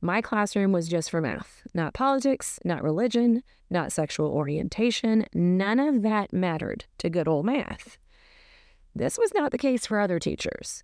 my 0.05 0.21
classroom 0.21 0.71
was 0.71 0.87
just 0.87 1.09
for 1.09 1.19
math, 1.19 1.63
not 1.73 1.93
politics, 1.93 2.59
not 2.63 2.83
religion, 2.83 3.43
not 3.69 3.91
sexual 3.91 4.29
orientation. 4.29 5.25
None 5.33 5.79
of 5.79 6.03
that 6.03 6.31
mattered 6.31 6.85
to 6.99 7.09
good 7.09 7.27
old 7.27 7.45
math. 7.45 7.97
This 8.93 9.17
was 9.17 9.33
not 9.33 9.51
the 9.51 9.57
case 9.57 9.85
for 9.85 9.99
other 9.99 10.19
teachers. 10.19 10.83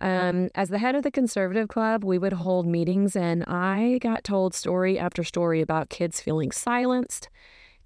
Um, 0.00 0.48
as 0.54 0.68
the 0.68 0.78
head 0.78 0.94
of 0.94 1.02
the 1.02 1.10
conservative 1.10 1.68
club, 1.68 2.04
we 2.04 2.18
would 2.18 2.34
hold 2.34 2.66
meetings, 2.66 3.16
and 3.16 3.44
I 3.44 3.98
got 4.00 4.22
told 4.22 4.54
story 4.54 4.98
after 4.98 5.24
story 5.24 5.60
about 5.60 5.88
kids 5.88 6.20
feeling 6.20 6.52
silenced, 6.52 7.28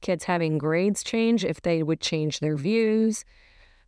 kids 0.01 0.25
having 0.25 0.59
grades 0.59 1.03
change 1.03 1.45
if 1.45 1.63
they 1.63 1.83
would 1.83 2.01
change 2.01 2.41
their 2.41 2.57
views. 2.57 3.25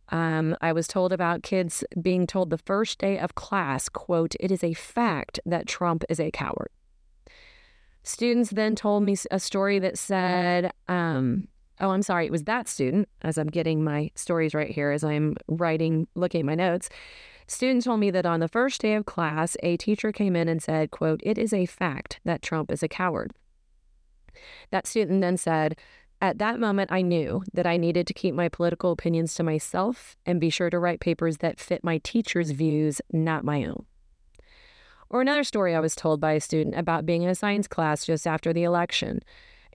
Um, 0.09 0.55
I 0.61 0.71
was 0.71 0.87
told 0.87 1.11
about 1.11 1.43
kids 1.43 1.83
being 2.01 2.27
told 2.27 2.49
the 2.49 2.57
first 2.57 2.99
day 2.99 3.17
of 3.17 3.35
class, 3.35 3.89
quote, 3.89 4.35
it 4.39 4.51
is 4.51 4.63
a 4.63 4.73
fact 4.73 5.39
that 5.45 5.67
Trump 5.67 6.03
is 6.09 6.19
a 6.19 6.31
coward. 6.31 6.69
Students 8.03 8.51
then 8.51 8.75
told 8.75 9.03
me 9.03 9.15
a 9.31 9.39
story 9.39 9.79
that 9.79 9.97
said, 9.97 10.71
um, 10.87 11.47
oh, 11.79 11.89
I'm 11.89 12.03
sorry, 12.03 12.27
it 12.27 12.31
was 12.31 12.43
that 12.43 12.67
student, 12.67 13.09
as 13.23 13.37
I'm 13.39 13.47
getting 13.47 13.83
my 13.83 14.11
stories 14.13 14.53
right 14.53 14.69
here, 14.69 14.91
as 14.91 15.03
I'm 15.03 15.35
writing, 15.47 16.07
looking 16.13 16.41
at 16.41 16.45
my 16.45 16.55
notes. 16.55 16.89
Students 17.47 17.85
told 17.85 17.99
me 17.99 18.11
that 18.11 18.25
on 18.25 18.39
the 18.39 18.47
first 18.47 18.81
day 18.81 18.93
of 18.93 19.05
class, 19.05 19.57
a 19.63 19.77
teacher 19.77 20.11
came 20.11 20.35
in 20.35 20.47
and 20.47 20.61
said, 20.61 20.91
quote, 20.91 21.19
it 21.23 21.37
is 21.37 21.51
a 21.51 21.65
fact 21.65 22.19
that 22.25 22.41
Trump 22.41 22.71
is 22.71 22.83
a 22.83 22.87
coward. 22.87 23.33
That 24.69 24.85
student 24.85 25.21
then 25.21 25.37
said, 25.37 25.75
at 26.21 26.37
that 26.39 26.59
moment, 26.59 26.91
I 26.91 27.01
knew 27.01 27.43
that 27.53 27.67
I 27.67 27.77
needed 27.77 28.07
to 28.07 28.13
keep 28.13 28.33
my 28.33 28.49
political 28.49 28.91
opinions 28.91 29.35
to 29.35 29.43
myself 29.43 30.15
and 30.25 30.39
be 30.39 30.49
sure 30.49 30.69
to 30.69 30.79
write 30.79 30.99
papers 30.99 31.37
that 31.37 31.59
fit 31.59 31.83
my 31.83 31.99
teacher's 31.99 32.51
views, 32.51 33.01
not 33.11 33.43
my 33.43 33.65
own. 33.65 33.85
Or 35.09 35.21
another 35.21 35.43
story 35.43 35.75
I 35.75 35.79
was 35.79 35.95
told 35.95 36.19
by 36.19 36.33
a 36.33 36.41
student 36.41 36.75
about 36.75 37.05
being 37.05 37.21
in 37.21 37.29
a 37.29 37.35
science 37.35 37.67
class 37.67 38.05
just 38.05 38.25
after 38.25 38.53
the 38.53 38.63
election. 38.63 39.19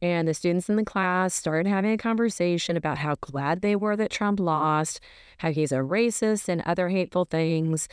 And 0.03 0.27
the 0.27 0.35
students 0.35 0.69
in 0.69 0.77
the 0.77 0.85
class 0.85 1.35
started 1.35 1.69
having 1.69 1.93
a 1.93 1.99
conversation 1.99 2.77
about 2.77 2.99
how 2.99 3.17
glad 3.21 3.61
they 3.61 3.77
were 3.77 3.97
that 3.97 4.11
Trump 4.11 4.41
lost, 4.41 4.99
how 5.39 5.53
he's 5.53 5.73
a 5.73 5.77
racist, 5.77 6.49
and 6.49 6.63
other 6.63 6.89
hateful 6.89 7.27
things. 7.27 7.87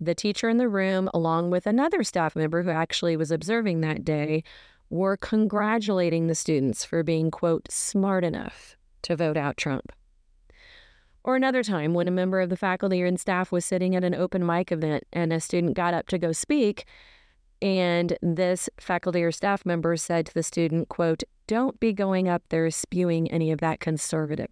The 0.00 0.14
teacher 0.14 0.48
in 0.48 0.58
the 0.58 0.68
room, 0.68 1.10
along 1.12 1.50
with 1.50 1.66
another 1.66 2.04
staff 2.04 2.36
member 2.36 2.62
who 2.62 2.70
actually 2.70 3.16
was 3.16 3.32
observing 3.32 3.80
that 3.80 4.04
day, 4.04 4.44
were 4.90 5.16
congratulating 5.16 6.26
the 6.26 6.34
students 6.34 6.84
for 6.84 7.02
being, 7.02 7.30
quote, 7.30 7.70
smart 7.70 8.24
enough 8.24 8.76
to 9.02 9.16
vote 9.16 9.36
out 9.36 9.56
Trump. 9.56 9.92
Or 11.24 11.36
another 11.36 11.62
time 11.62 11.94
when 11.94 12.08
a 12.08 12.12
member 12.12 12.40
of 12.40 12.48
the 12.48 12.56
faculty 12.56 13.02
and 13.02 13.20
staff 13.20 13.52
was 13.52 13.64
sitting 13.64 13.94
at 13.94 14.04
an 14.04 14.14
open 14.14 14.46
mic 14.46 14.72
event 14.72 15.04
and 15.12 15.32
a 15.32 15.40
student 15.40 15.74
got 15.74 15.94
up 15.94 16.08
to 16.08 16.18
go 16.18 16.32
speak, 16.32 16.86
and 17.60 18.16
this 18.22 18.70
faculty 18.78 19.22
or 19.22 19.32
staff 19.32 19.66
member 19.66 19.96
said 19.96 20.26
to 20.26 20.34
the 20.34 20.42
student, 20.42 20.88
quote, 20.88 21.22
don't 21.46 21.78
be 21.80 21.92
going 21.92 22.28
up 22.28 22.42
there 22.48 22.70
spewing 22.70 23.30
any 23.30 23.50
of 23.50 23.60
that 23.60 23.80
conservative. 23.80 24.48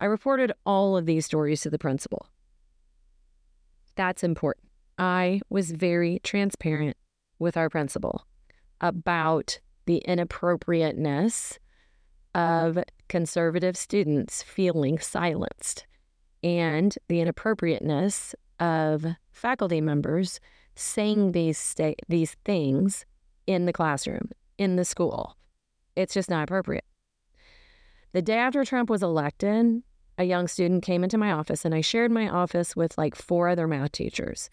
I 0.00 0.04
reported 0.04 0.52
all 0.64 0.96
of 0.96 1.06
these 1.06 1.26
stories 1.26 1.62
to 1.62 1.70
the 1.70 1.78
principal. 1.78 2.26
That's 3.96 4.22
important. 4.22 4.68
I 4.96 5.40
was 5.50 5.72
very 5.72 6.20
transparent 6.22 6.96
with 7.38 7.56
our 7.56 7.68
principal 7.68 8.26
about 8.80 9.60
the 9.86 9.98
inappropriateness 9.98 11.58
mm-hmm. 12.34 12.78
of 12.78 12.84
conservative 13.08 13.76
students 13.76 14.42
feeling 14.42 14.98
silenced 14.98 15.86
and 16.42 16.96
the 17.08 17.20
inappropriateness 17.20 18.34
of 18.60 19.04
faculty 19.30 19.80
members 19.80 20.40
saying 20.74 21.32
these 21.32 21.58
sta- 21.58 21.96
these 22.08 22.36
things 22.44 23.04
in 23.46 23.66
the 23.66 23.72
classroom 23.72 24.30
in 24.58 24.76
the 24.76 24.84
school. 24.84 25.36
It's 25.96 26.14
just 26.14 26.30
not 26.30 26.44
appropriate. 26.44 26.84
The 28.12 28.22
day 28.22 28.36
after 28.36 28.64
Trump 28.64 28.90
was 28.90 29.02
elected, 29.02 29.82
a 30.16 30.24
young 30.24 30.48
student 30.48 30.82
came 30.82 31.04
into 31.04 31.18
my 31.18 31.32
office 31.32 31.64
and 31.64 31.74
I 31.74 31.80
shared 31.80 32.10
my 32.10 32.28
office 32.28 32.76
with 32.76 32.98
like 32.98 33.14
four 33.14 33.48
other 33.48 33.66
math 33.66 33.92
teachers. 33.92 34.50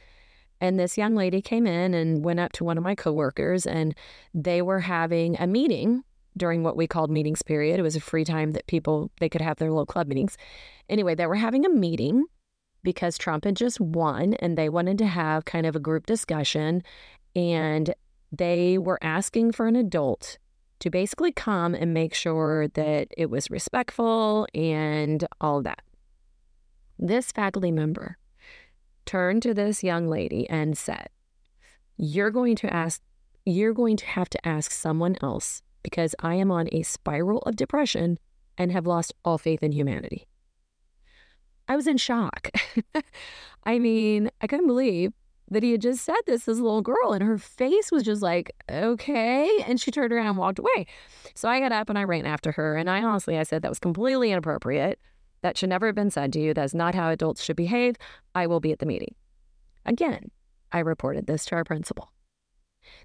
And 0.61 0.79
this 0.79 0.97
young 0.97 1.15
lady 1.15 1.41
came 1.41 1.67
in 1.67 1.93
and 1.93 2.23
went 2.23 2.39
up 2.39 2.53
to 2.53 2.63
one 2.63 2.77
of 2.77 2.83
my 2.83 2.95
coworkers, 2.95 3.65
and 3.65 3.93
they 4.33 4.61
were 4.61 4.79
having 4.79 5.35
a 5.39 5.47
meeting 5.47 6.03
during 6.37 6.63
what 6.63 6.77
we 6.77 6.87
called 6.87 7.09
meetings 7.09 7.41
period. 7.41 7.79
It 7.79 7.83
was 7.83 7.95
a 7.95 8.01
free 8.01 8.25
time 8.25 8.51
that 8.51 8.67
people 8.67 9.11
they 9.19 9.29
could 9.29 9.41
have 9.41 9.57
their 9.57 9.69
little 9.69 9.85
club 9.85 10.07
meetings. 10.07 10.37
Anyway, 10.89 11.15
they 11.15 11.27
were 11.27 11.35
having 11.35 11.65
a 11.65 11.69
meeting 11.69 12.25
because 12.83 13.17
Trump 13.17 13.45
had 13.45 13.55
just 13.55 13.79
won 13.79 14.33
and 14.35 14.57
they 14.57 14.69
wanted 14.69 14.97
to 14.99 15.07
have 15.07 15.45
kind 15.45 15.65
of 15.65 15.75
a 15.75 15.79
group 15.79 16.05
discussion 16.05 16.83
and 17.35 17.93
they 18.31 18.77
were 18.77 18.99
asking 19.01 19.51
for 19.51 19.67
an 19.67 19.75
adult 19.75 20.37
to 20.79 20.89
basically 20.89 21.31
come 21.31 21.73
and 21.73 21.93
make 21.93 22.13
sure 22.13 22.67
that 22.69 23.07
it 23.17 23.29
was 23.29 23.49
respectful 23.49 24.45
and 24.53 25.25
all 25.41 25.61
that. 25.61 25.81
This 26.99 27.31
faculty 27.31 27.71
member 27.71 28.17
turned 29.05 29.41
to 29.43 29.53
this 29.53 29.83
young 29.83 30.07
lady 30.07 30.49
and 30.49 30.77
said, 30.77 31.09
You're 31.97 32.31
going 32.31 32.55
to 32.57 32.73
ask, 32.73 33.01
you're 33.45 33.73
going 33.73 33.97
to 33.97 34.05
have 34.05 34.29
to 34.29 34.47
ask 34.47 34.71
someone 34.71 35.15
else 35.21 35.61
because 35.83 36.15
I 36.19 36.35
am 36.35 36.51
on 36.51 36.67
a 36.71 36.83
spiral 36.83 37.39
of 37.39 37.55
depression 37.55 38.17
and 38.57 38.71
have 38.71 38.87
lost 38.87 39.13
all 39.23 39.37
faith 39.37 39.61
in 39.61 39.71
humanity. 39.71 40.27
I 41.67 41.75
was 41.75 41.87
in 41.87 41.97
shock. 41.97 42.51
I 43.63 43.79
mean, 43.79 44.29
I 44.41 44.47
couldn't 44.47 44.67
believe 44.67 45.13
that 45.49 45.63
he 45.63 45.71
had 45.71 45.81
just 45.81 46.03
said 46.03 46.15
this 46.25 46.45
to 46.45 46.51
this 46.51 46.59
little 46.59 46.81
girl 46.81 47.13
and 47.13 47.23
her 47.23 47.37
face 47.37 47.91
was 47.91 48.03
just 48.03 48.21
like 48.21 48.51
okay 48.69 49.49
and 49.67 49.79
she 49.79 49.91
turned 49.91 50.11
around 50.11 50.27
and 50.27 50.37
walked 50.37 50.59
away 50.59 50.87
so 51.35 51.47
i 51.47 51.59
got 51.59 51.71
up 51.71 51.87
and 51.89 51.99
i 51.99 52.03
ran 52.03 52.25
after 52.25 52.51
her 52.53 52.75
and 52.75 52.89
i 52.89 53.03
honestly 53.03 53.37
i 53.37 53.43
said 53.43 53.61
that 53.61 53.69
was 53.69 53.79
completely 53.79 54.31
inappropriate 54.31 54.99
that 55.45 55.59
should 55.59 55.69
never 55.69 55.85
have 55.85 55.93
been 55.93 56.09
said 56.09 56.33
to 56.33 56.39
you. 56.39 56.55
That's 56.55 56.73
not 56.73 56.95
how 56.95 57.11
adults 57.11 57.43
should 57.43 57.55
behave. 57.55 57.97
I 58.33 58.47
will 58.47 58.59
be 58.59 58.71
at 58.71 58.79
the 58.79 58.87
meeting. 58.87 59.13
Again, 59.85 60.31
I 60.71 60.79
reported 60.79 61.27
this 61.27 61.45
to 61.45 61.55
our 61.55 61.63
principal. 61.63 62.11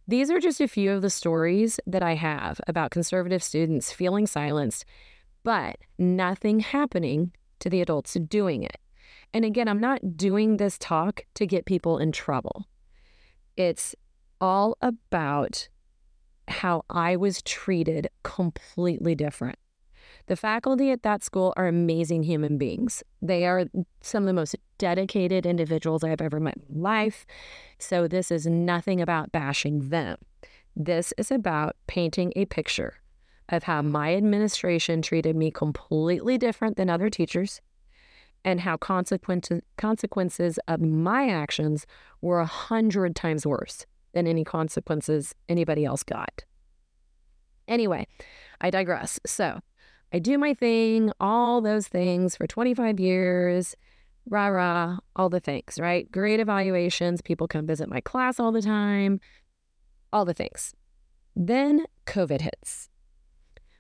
These 0.09 0.31
are 0.31 0.41
just 0.41 0.59
a 0.59 0.67
few 0.67 0.91
of 0.91 1.03
the 1.03 1.11
stories 1.11 1.79
that 1.87 2.03
I 2.03 2.15
have 2.15 2.59
about 2.67 2.93
conservative 2.93 3.43
students 3.43 3.93
feeling 3.93 4.27
silenced, 4.27 4.87
but 5.45 5.77
nothing 5.99 6.61
happening 6.61 7.33
to 7.59 7.69
the 7.69 7.83
adults 7.83 8.15
doing 8.15 8.63
it. 8.63 8.79
And 9.35 9.45
again, 9.45 9.69
I'm 9.69 9.79
not 9.79 10.17
doing 10.17 10.57
this 10.57 10.79
talk 10.79 11.27
to 11.35 11.47
get 11.47 11.67
people 11.67 11.99
in 11.99 12.11
trouble. 12.11 12.65
It's 13.59 13.95
all 14.41 14.79
about 14.81 15.69
how 16.49 16.87
I 16.89 17.17
was 17.17 17.43
treated 17.43 18.09
completely 18.23 19.15
different. 19.15 19.59
The 20.31 20.37
faculty 20.37 20.93
at 20.93 21.03
that 21.03 21.25
school 21.25 21.53
are 21.57 21.67
amazing 21.67 22.23
human 22.23 22.57
beings. 22.57 23.03
They 23.21 23.47
are 23.47 23.65
some 24.01 24.23
of 24.23 24.27
the 24.29 24.33
most 24.33 24.55
dedicated 24.79 25.45
individuals 25.45 26.05
I've 26.05 26.21
ever 26.21 26.39
met 26.39 26.55
in 26.69 26.81
life. 26.81 27.27
So, 27.81 28.07
this 28.07 28.31
is 28.31 28.47
nothing 28.47 29.01
about 29.01 29.33
bashing 29.33 29.89
them. 29.89 30.19
This 30.77 31.13
is 31.19 31.33
about 31.33 31.75
painting 31.89 32.33
a 32.37 32.45
picture 32.45 32.95
of 33.49 33.65
how 33.65 33.83
my 33.83 34.15
administration 34.15 35.03
treated 35.03 35.35
me 35.35 35.51
completely 35.51 36.39
different 36.39 36.77
than 36.77 36.89
other 36.89 37.11
teachers 37.11 37.61
and 38.45 38.61
how 38.61 38.77
consequences 38.77 39.63
consequences 39.79 40.61
of 40.69 40.81
my 40.81 41.29
actions 41.29 41.89
were 42.21 42.39
a 42.39 42.47
hundred 42.47 43.17
times 43.17 43.45
worse 43.45 43.85
than 44.13 44.29
any 44.29 44.45
consequences 44.45 45.35
anybody 45.49 45.85
else 45.85 46.05
got. 46.05 46.45
Anyway, 47.67 48.07
I 48.61 48.71
digress. 48.71 49.19
So 49.27 49.61
I 50.13 50.19
do 50.19 50.39
my 50.39 50.55
thing, 50.55 51.13
all 51.21 51.61
those 51.61 51.87
things 51.87 52.37
for 52.37 52.47
25 52.47 52.99
years, 52.99 53.77
rah 54.29 54.49
rah, 54.49 54.99
all 55.15 55.29
the 55.29 55.41
things, 55.41 55.79
right? 55.79 56.11
Great 56.11 56.41
evaluations. 56.41 57.23
People 57.23 57.47
come 57.47 57.67
visit 57.67 57.89
my 57.89 58.01
class 58.01 58.41
all 58.41 58.51
the 58.51 58.63
time, 58.63 59.21
all 60.13 60.25
the 60.25 60.35
things. 60.35 60.75
Then 61.37 61.87
COVID 62.07 62.41
hits. 62.41 62.89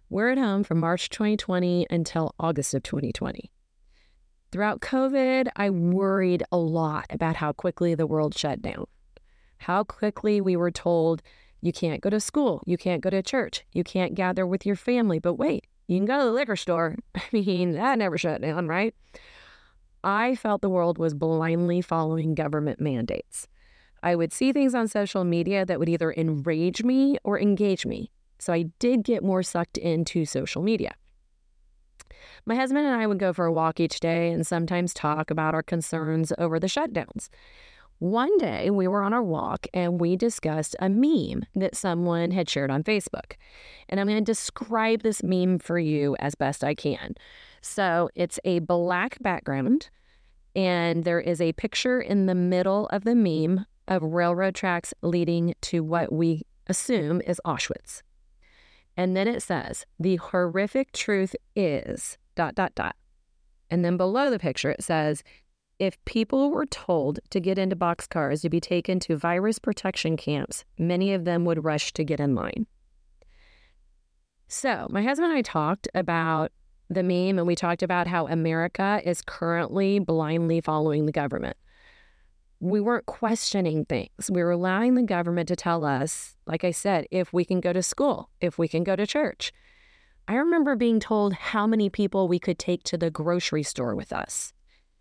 We're 0.08 0.30
at 0.30 0.38
home 0.38 0.64
from 0.64 0.80
March 0.80 1.08
2020 1.10 1.86
until 1.90 2.34
August 2.38 2.74
of 2.74 2.82
2020. 2.82 3.50
Throughout 4.52 4.80
COVID, 4.80 5.48
I 5.54 5.70
worried 5.70 6.42
a 6.50 6.56
lot 6.56 7.06
about 7.10 7.36
how 7.36 7.52
quickly 7.52 7.94
the 7.94 8.06
world 8.06 8.36
shut 8.36 8.60
down, 8.60 8.86
how 9.58 9.84
quickly 9.84 10.40
we 10.40 10.56
were 10.56 10.72
told 10.72 11.22
you 11.60 11.72
can't 11.72 12.00
go 12.00 12.10
to 12.10 12.18
school, 12.18 12.62
you 12.66 12.76
can't 12.76 13.02
go 13.02 13.10
to 13.10 13.22
church, 13.22 13.64
you 13.72 13.84
can't 13.84 14.14
gather 14.14 14.46
with 14.46 14.66
your 14.66 14.74
family. 14.74 15.20
But 15.20 15.34
wait, 15.34 15.66
you 15.90 15.98
can 15.98 16.06
go 16.06 16.20
to 16.20 16.24
the 16.24 16.30
liquor 16.30 16.54
store. 16.54 16.94
I 17.16 17.22
mean, 17.32 17.72
that 17.72 17.98
never 17.98 18.16
shut 18.16 18.40
down, 18.40 18.68
right? 18.68 18.94
I 20.04 20.36
felt 20.36 20.62
the 20.62 20.70
world 20.70 20.98
was 20.98 21.14
blindly 21.14 21.80
following 21.80 22.36
government 22.36 22.80
mandates. 22.80 23.48
I 24.00 24.14
would 24.14 24.32
see 24.32 24.52
things 24.52 24.72
on 24.72 24.86
social 24.86 25.24
media 25.24 25.66
that 25.66 25.80
would 25.80 25.88
either 25.88 26.12
enrage 26.12 26.84
me 26.84 27.18
or 27.24 27.40
engage 27.40 27.84
me. 27.84 28.12
So 28.38 28.52
I 28.52 28.66
did 28.78 29.02
get 29.02 29.24
more 29.24 29.42
sucked 29.42 29.78
into 29.78 30.24
social 30.24 30.62
media. 30.62 30.94
My 32.46 32.54
husband 32.54 32.86
and 32.86 32.94
I 32.94 33.08
would 33.08 33.18
go 33.18 33.32
for 33.32 33.46
a 33.46 33.52
walk 33.52 33.80
each 33.80 33.98
day 33.98 34.30
and 34.30 34.46
sometimes 34.46 34.94
talk 34.94 35.28
about 35.28 35.54
our 35.54 35.62
concerns 35.62 36.32
over 36.38 36.60
the 36.60 36.68
shutdowns. 36.68 37.28
One 38.00 38.38
day 38.38 38.70
we 38.70 38.88
were 38.88 39.02
on 39.02 39.12
our 39.12 39.22
walk 39.22 39.66
and 39.74 40.00
we 40.00 40.16
discussed 40.16 40.74
a 40.80 40.88
meme 40.88 41.44
that 41.54 41.76
someone 41.76 42.30
had 42.30 42.48
shared 42.48 42.70
on 42.70 42.82
Facebook. 42.82 43.34
And 43.90 44.00
I'm 44.00 44.06
going 44.06 44.24
to 44.24 44.24
describe 44.24 45.02
this 45.02 45.22
meme 45.22 45.58
for 45.58 45.78
you 45.78 46.16
as 46.18 46.34
best 46.34 46.64
I 46.64 46.74
can. 46.74 47.14
So 47.60 48.08
it's 48.14 48.40
a 48.42 48.60
black 48.60 49.18
background 49.20 49.90
and 50.56 51.04
there 51.04 51.20
is 51.20 51.42
a 51.42 51.52
picture 51.52 52.00
in 52.00 52.24
the 52.24 52.34
middle 52.34 52.86
of 52.86 53.04
the 53.04 53.14
meme 53.14 53.66
of 53.86 54.02
railroad 54.02 54.54
tracks 54.54 54.94
leading 55.02 55.54
to 55.60 55.84
what 55.84 56.10
we 56.10 56.46
assume 56.68 57.20
is 57.26 57.38
Auschwitz. 57.44 58.00
And 58.96 59.14
then 59.14 59.28
it 59.28 59.42
says, 59.42 59.84
the 59.98 60.16
horrific 60.16 60.92
truth 60.92 61.36
is 61.54 62.16
dot, 62.34 62.54
dot, 62.54 62.74
dot. 62.74 62.96
And 63.70 63.84
then 63.84 63.98
below 63.98 64.30
the 64.30 64.38
picture, 64.38 64.70
it 64.70 64.82
says, 64.82 65.22
if 65.80 66.02
people 66.04 66.50
were 66.50 66.66
told 66.66 67.18
to 67.30 67.40
get 67.40 67.58
into 67.58 67.74
boxcars 67.74 68.42
to 68.42 68.50
be 68.50 68.60
taken 68.60 69.00
to 69.00 69.16
virus 69.16 69.58
protection 69.58 70.16
camps, 70.16 70.64
many 70.78 71.12
of 71.12 71.24
them 71.24 71.44
would 71.44 71.64
rush 71.64 71.92
to 71.94 72.04
get 72.04 72.20
in 72.20 72.34
line. 72.34 72.66
So, 74.46 74.86
my 74.90 75.02
husband 75.02 75.30
and 75.30 75.38
I 75.38 75.42
talked 75.42 75.88
about 75.94 76.52
the 76.88 77.02
meme 77.02 77.38
and 77.38 77.46
we 77.46 77.54
talked 77.54 77.82
about 77.82 78.06
how 78.06 78.26
America 78.26 79.00
is 79.04 79.22
currently 79.22 79.98
blindly 79.98 80.60
following 80.60 81.06
the 81.06 81.12
government 81.12 81.56
we 82.60 82.80
weren't 82.80 83.06
questioning 83.06 83.86
things. 83.86 84.30
We 84.30 84.42
were 84.42 84.50
allowing 84.50 84.94
the 84.94 85.02
government 85.02 85.48
to 85.48 85.56
tell 85.56 85.84
us, 85.84 86.36
like 86.46 86.62
I 86.62 86.70
said, 86.70 87.06
if 87.10 87.32
we 87.32 87.44
can 87.44 87.60
go 87.60 87.72
to 87.72 87.82
school, 87.82 88.28
if 88.40 88.58
we 88.58 88.68
can 88.68 88.84
go 88.84 88.94
to 88.94 89.06
church. 89.06 89.52
I 90.28 90.34
remember 90.34 90.76
being 90.76 91.00
told 91.00 91.32
how 91.32 91.66
many 91.66 91.88
people 91.88 92.28
we 92.28 92.38
could 92.38 92.58
take 92.58 92.84
to 92.84 92.98
the 92.98 93.10
grocery 93.10 93.62
store 93.62 93.96
with 93.96 94.12
us, 94.12 94.52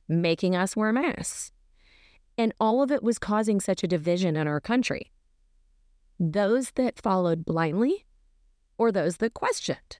making 0.10 0.56
us 0.56 0.76
wear 0.76 0.92
masks. 0.92 1.52
And 2.38 2.54
all 2.60 2.82
of 2.82 2.92
it 2.92 3.04
was 3.04 3.20
causing 3.20 3.60
such 3.60 3.84
a 3.84 3.88
division 3.88 4.36
in 4.36 4.48
our 4.48 4.60
country. 4.60 5.12
Those 6.20 6.72
that 6.72 7.00
followed 7.00 7.46
blindly 7.46 8.06
or 8.78 8.92
those 8.92 9.18
that 9.18 9.34
questioned. 9.34 10.00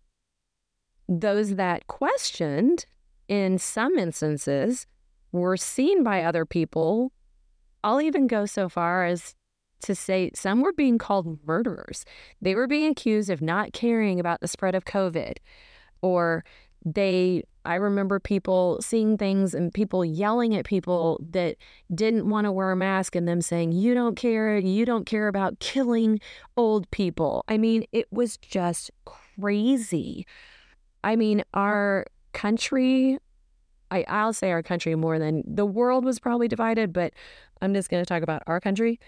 Those 1.08 1.56
that 1.56 1.88
questioned, 1.88 2.86
in 3.28 3.58
some 3.58 3.98
instances, 3.98 4.88
were 5.32 5.58
seen 5.58 6.04
by 6.04 6.24
other 6.24 6.46
people 6.46 7.12
I'll 7.84 8.02
even 8.02 8.28
go 8.28 8.46
so 8.46 8.70
far 8.70 9.06
as 9.06 9.36
to 9.82 9.96
say 9.96 10.32
some 10.34 10.62
were 10.62 10.74
being 10.74 10.98
called 10.98 11.40
murderers. 11.46 12.04
They 12.42 12.56
were 12.56 12.68
being 12.68 12.92
accused 12.92 13.30
of 13.30 13.42
not 13.42 13.74
caring 13.74 14.20
about 14.20 14.42
the 14.42 14.48
spread 14.48 14.76
of 14.76 14.86
COVID. 14.86 15.38
Or 16.02 16.44
they, 16.86 17.44
I 17.66 17.76
remember 17.76 18.20
people 18.20 18.80
seeing 18.82 19.18
things 19.18 19.54
and 19.54 19.74
people 19.74 20.04
yelling 20.06 20.56
at 20.56 20.66
people 20.66 21.20
that 21.32 21.58
didn't 21.94 22.30
want 22.30 22.46
to 22.46 22.52
wear 22.52 22.72
a 22.72 22.76
mask 22.76 23.16
and 23.16 23.28
them 23.28 23.42
saying, 23.42 23.74
You 23.74 23.94
don't 23.94 24.16
care. 24.16 24.58
You 24.58 24.86
don't 24.86 25.06
care 25.06 25.28
about 25.28 25.60
killing 25.60 26.20
old 26.58 26.90
people. 26.92 27.44
I 27.48 27.58
mean, 27.58 27.86
it 27.92 28.12
was 28.12 28.38
just 28.38 28.92
crazy. 29.06 30.26
I 31.04 31.16
mean, 31.16 31.44
our 31.54 32.06
country, 32.34 33.18
I, 33.92 34.06
I'll 34.08 34.34
say 34.34 34.52
our 34.52 34.64
country 34.64 34.96
more 34.96 35.20
than 35.20 35.44
the 35.46 35.66
world 35.66 36.06
was 36.06 36.20
probably 36.20 36.48
divided, 36.48 36.94
but 36.94 37.14
I'm 37.62 37.74
just 37.74 37.90
going 37.90 38.04
to 38.04 38.08
talk 38.08 38.24
about 38.24 38.44
our 38.48 38.60
country. 38.60 39.00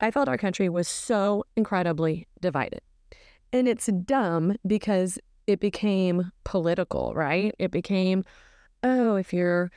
I 0.00 0.10
felt 0.10 0.28
our 0.28 0.38
country 0.38 0.68
was 0.68 0.88
so 0.88 1.44
incredibly 1.56 2.26
divided. 2.40 2.80
And 3.52 3.66
it's 3.66 3.86
dumb 3.86 4.56
because 4.66 5.18
it 5.46 5.60
became 5.60 6.32
political, 6.44 7.12
right? 7.14 7.54
It 7.58 7.70
became, 7.70 8.24
oh, 8.82 9.16
if 9.16 9.32
you're 9.32 9.70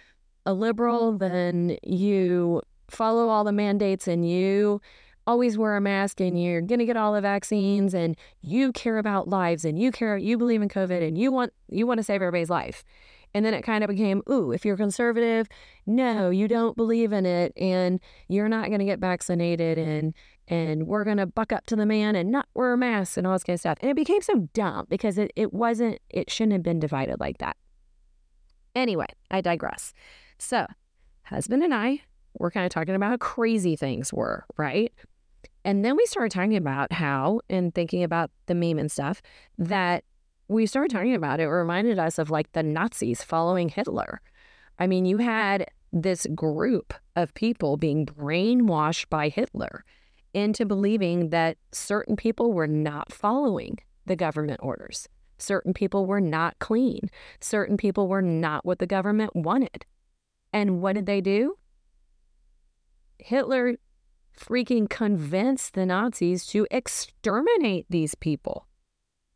a 0.46 0.54
liberal, 0.54 1.14
mm-hmm. 1.14 1.18
then 1.18 1.78
you 1.84 2.62
follow 2.90 3.30
all 3.30 3.44
the 3.44 3.52
mandates 3.52 4.08
and 4.08 4.28
you 4.28 4.82
always 5.28 5.58
wear 5.58 5.78
a 5.78 5.82
mask 5.82 6.20
and 6.20 6.42
you're 6.42 6.62
going 6.62 6.80
to 6.80 6.86
get 6.86 6.98
all 6.98 7.14
the 7.14 7.22
vaccines 7.22 7.94
and 7.94 8.18
you 8.42 8.72
care 8.72 8.98
about 8.98 9.28
lives 9.28 9.64
and 9.64 9.78
you 9.78 9.92
care 9.92 10.18
you 10.18 10.40
believe 10.40 10.60
in 10.60 10.68
covid 10.68 11.08
and 11.08 11.20
you 11.20 11.32
want 11.32 11.54
you 11.68 11.86
want 11.86 12.00
to 12.00 12.04
save 12.04 12.16
everybody's 12.16 12.50
life 12.50 12.84
and 13.34 13.46
then 13.46 13.54
it 13.54 13.62
kind 13.62 13.84
of 13.84 13.90
became, 13.90 14.24
ooh, 14.30 14.52
if 14.52 14.66
you're 14.66 14.78
conservative, 14.78 15.48
no, 15.86 16.30
you 16.30 16.48
don't 16.48 16.76
believe 16.76 17.14
in 17.14 17.26
it 17.26 17.54
and 17.58 18.00
you're 18.28 18.50
not 18.50 18.68
going 18.68 18.80
to 18.80 18.86
get 18.86 19.00
vaccinated 19.00 19.78
and 19.78 20.14
and 20.50 20.88
we're 20.88 21.04
going 21.04 21.18
to 21.18 21.28
buck 21.28 21.54
up 21.54 21.68
to 21.68 21.76
the 21.76 21.86
man 21.86 22.16
and 22.16 22.32
not 22.32 22.48
wear 22.56 22.74
a 22.74 22.78
mask 22.78 23.18
and 23.18 23.28
all 23.28 23.34
this 23.34 23.44
kind 23.44 23.54
of 23.56 23.60
stuff. 23.60 23.78
And 23.82 23.92
it 23.92 23.96
became 23.96 24.22
so 24.22 24.50
dumb 24.54 24.88
because 24.90 25.20
it, 25.20 25.32
it 25.36 25.54
wasn't, 25.54 26.00
it 26.10 26.32
shouldn't 26.32 26.54
have 26.54 26.64
been 26.64 26.80
divided 26.80 27.20
like 27.20 27.38
that. 27.38 27.56
Anyway, 28.76 29.06
I 29.30 29.42
digress. 29.42 29.94
So, 30.40 30.66
husband 31.24 31.64
and 31.64 31.74
I 31.74 32.02
were 32.40 32.50
kind 32.50 32.66
of 32.66 32.72
talking 32.72 32.96
about 32.96 33.12
how 33.12 33.18
crazy 33.18 33.76
things 33.76 34.12
were, 34.12 34.46
right? 34.58 34.92
And 35.64 35.86
then 35.86 35.96
we 35.96 36.06
started 36.08 36.32
talking 36.32 36.56
about 36.56 36.94
how, 36.94 37.42
and 37.50 37.74
thinking 37.74 38.04
about 38.04 38.32
the 38.48 38.56
meme 38.56 38.80
and 38.80 38.92
stuff, 38.92 39.22
that 39.60 40.04
we 40.48 40.66
started 40.66 40.92
talking 40.92 41.14
about 41.14 41.40
it, 41.40 41.44
it 41.44 41.50
reminded 41.50 42.00
us 42.00 42.18
of 42.18 42.32
like 42.32 42.52
the 42.54 42.64
Nazis 42.64 43.22
following 43.22 43.70
Hitler. 43.70 44.20
I 44.80 44.88
mean, 44.88 45.06
you 45.06 45.18
had 45.18 45.68
this 45.94 46.26
group 46.34 46.94
of 47.16 47.34
people 47.36 47.78
being 47.78 48.06
brainwashed 48.06 49.10
by 49.10 49.30
Hitler 49.30 49.84
into 50.34 50.66
believing 50.66 51.30
that 51.30 51.58
certain 51.72 52.16
people 52.16 52.54
were 52.54 52.68
not 52.68 53.12
following 53.12 53.80
the 54.06 54.16
government 54.16 54.60
orders. 54.64 55.08
Certain 55.38 55.74
people 55.74 56.06
were 56.06 56.22
not 56.22 56.58
clean. 56.60 57.10
Certain 57.40 57.78
people 57.78 58.08
were 58.08 58.22
not 58.22 58.66
what 58.66 58.80
the 58.80 58.88
government 58.88 59.36
wanted. 59.36 59.86
And 60.52 60.82
what 60.82 60.94
did 60.94 61.06
they 61.06 61.22
do? 61.22 61.58
Hitler 63.20 63.78
freaking 64.38 64.90
convinced 64.90 65.74
the 65.74 65.86
Nazis 65.86 66.46
to 66.48 66.66
exterminate 66.72 67.86
these 67.90 68.16
people. 68.16 68.66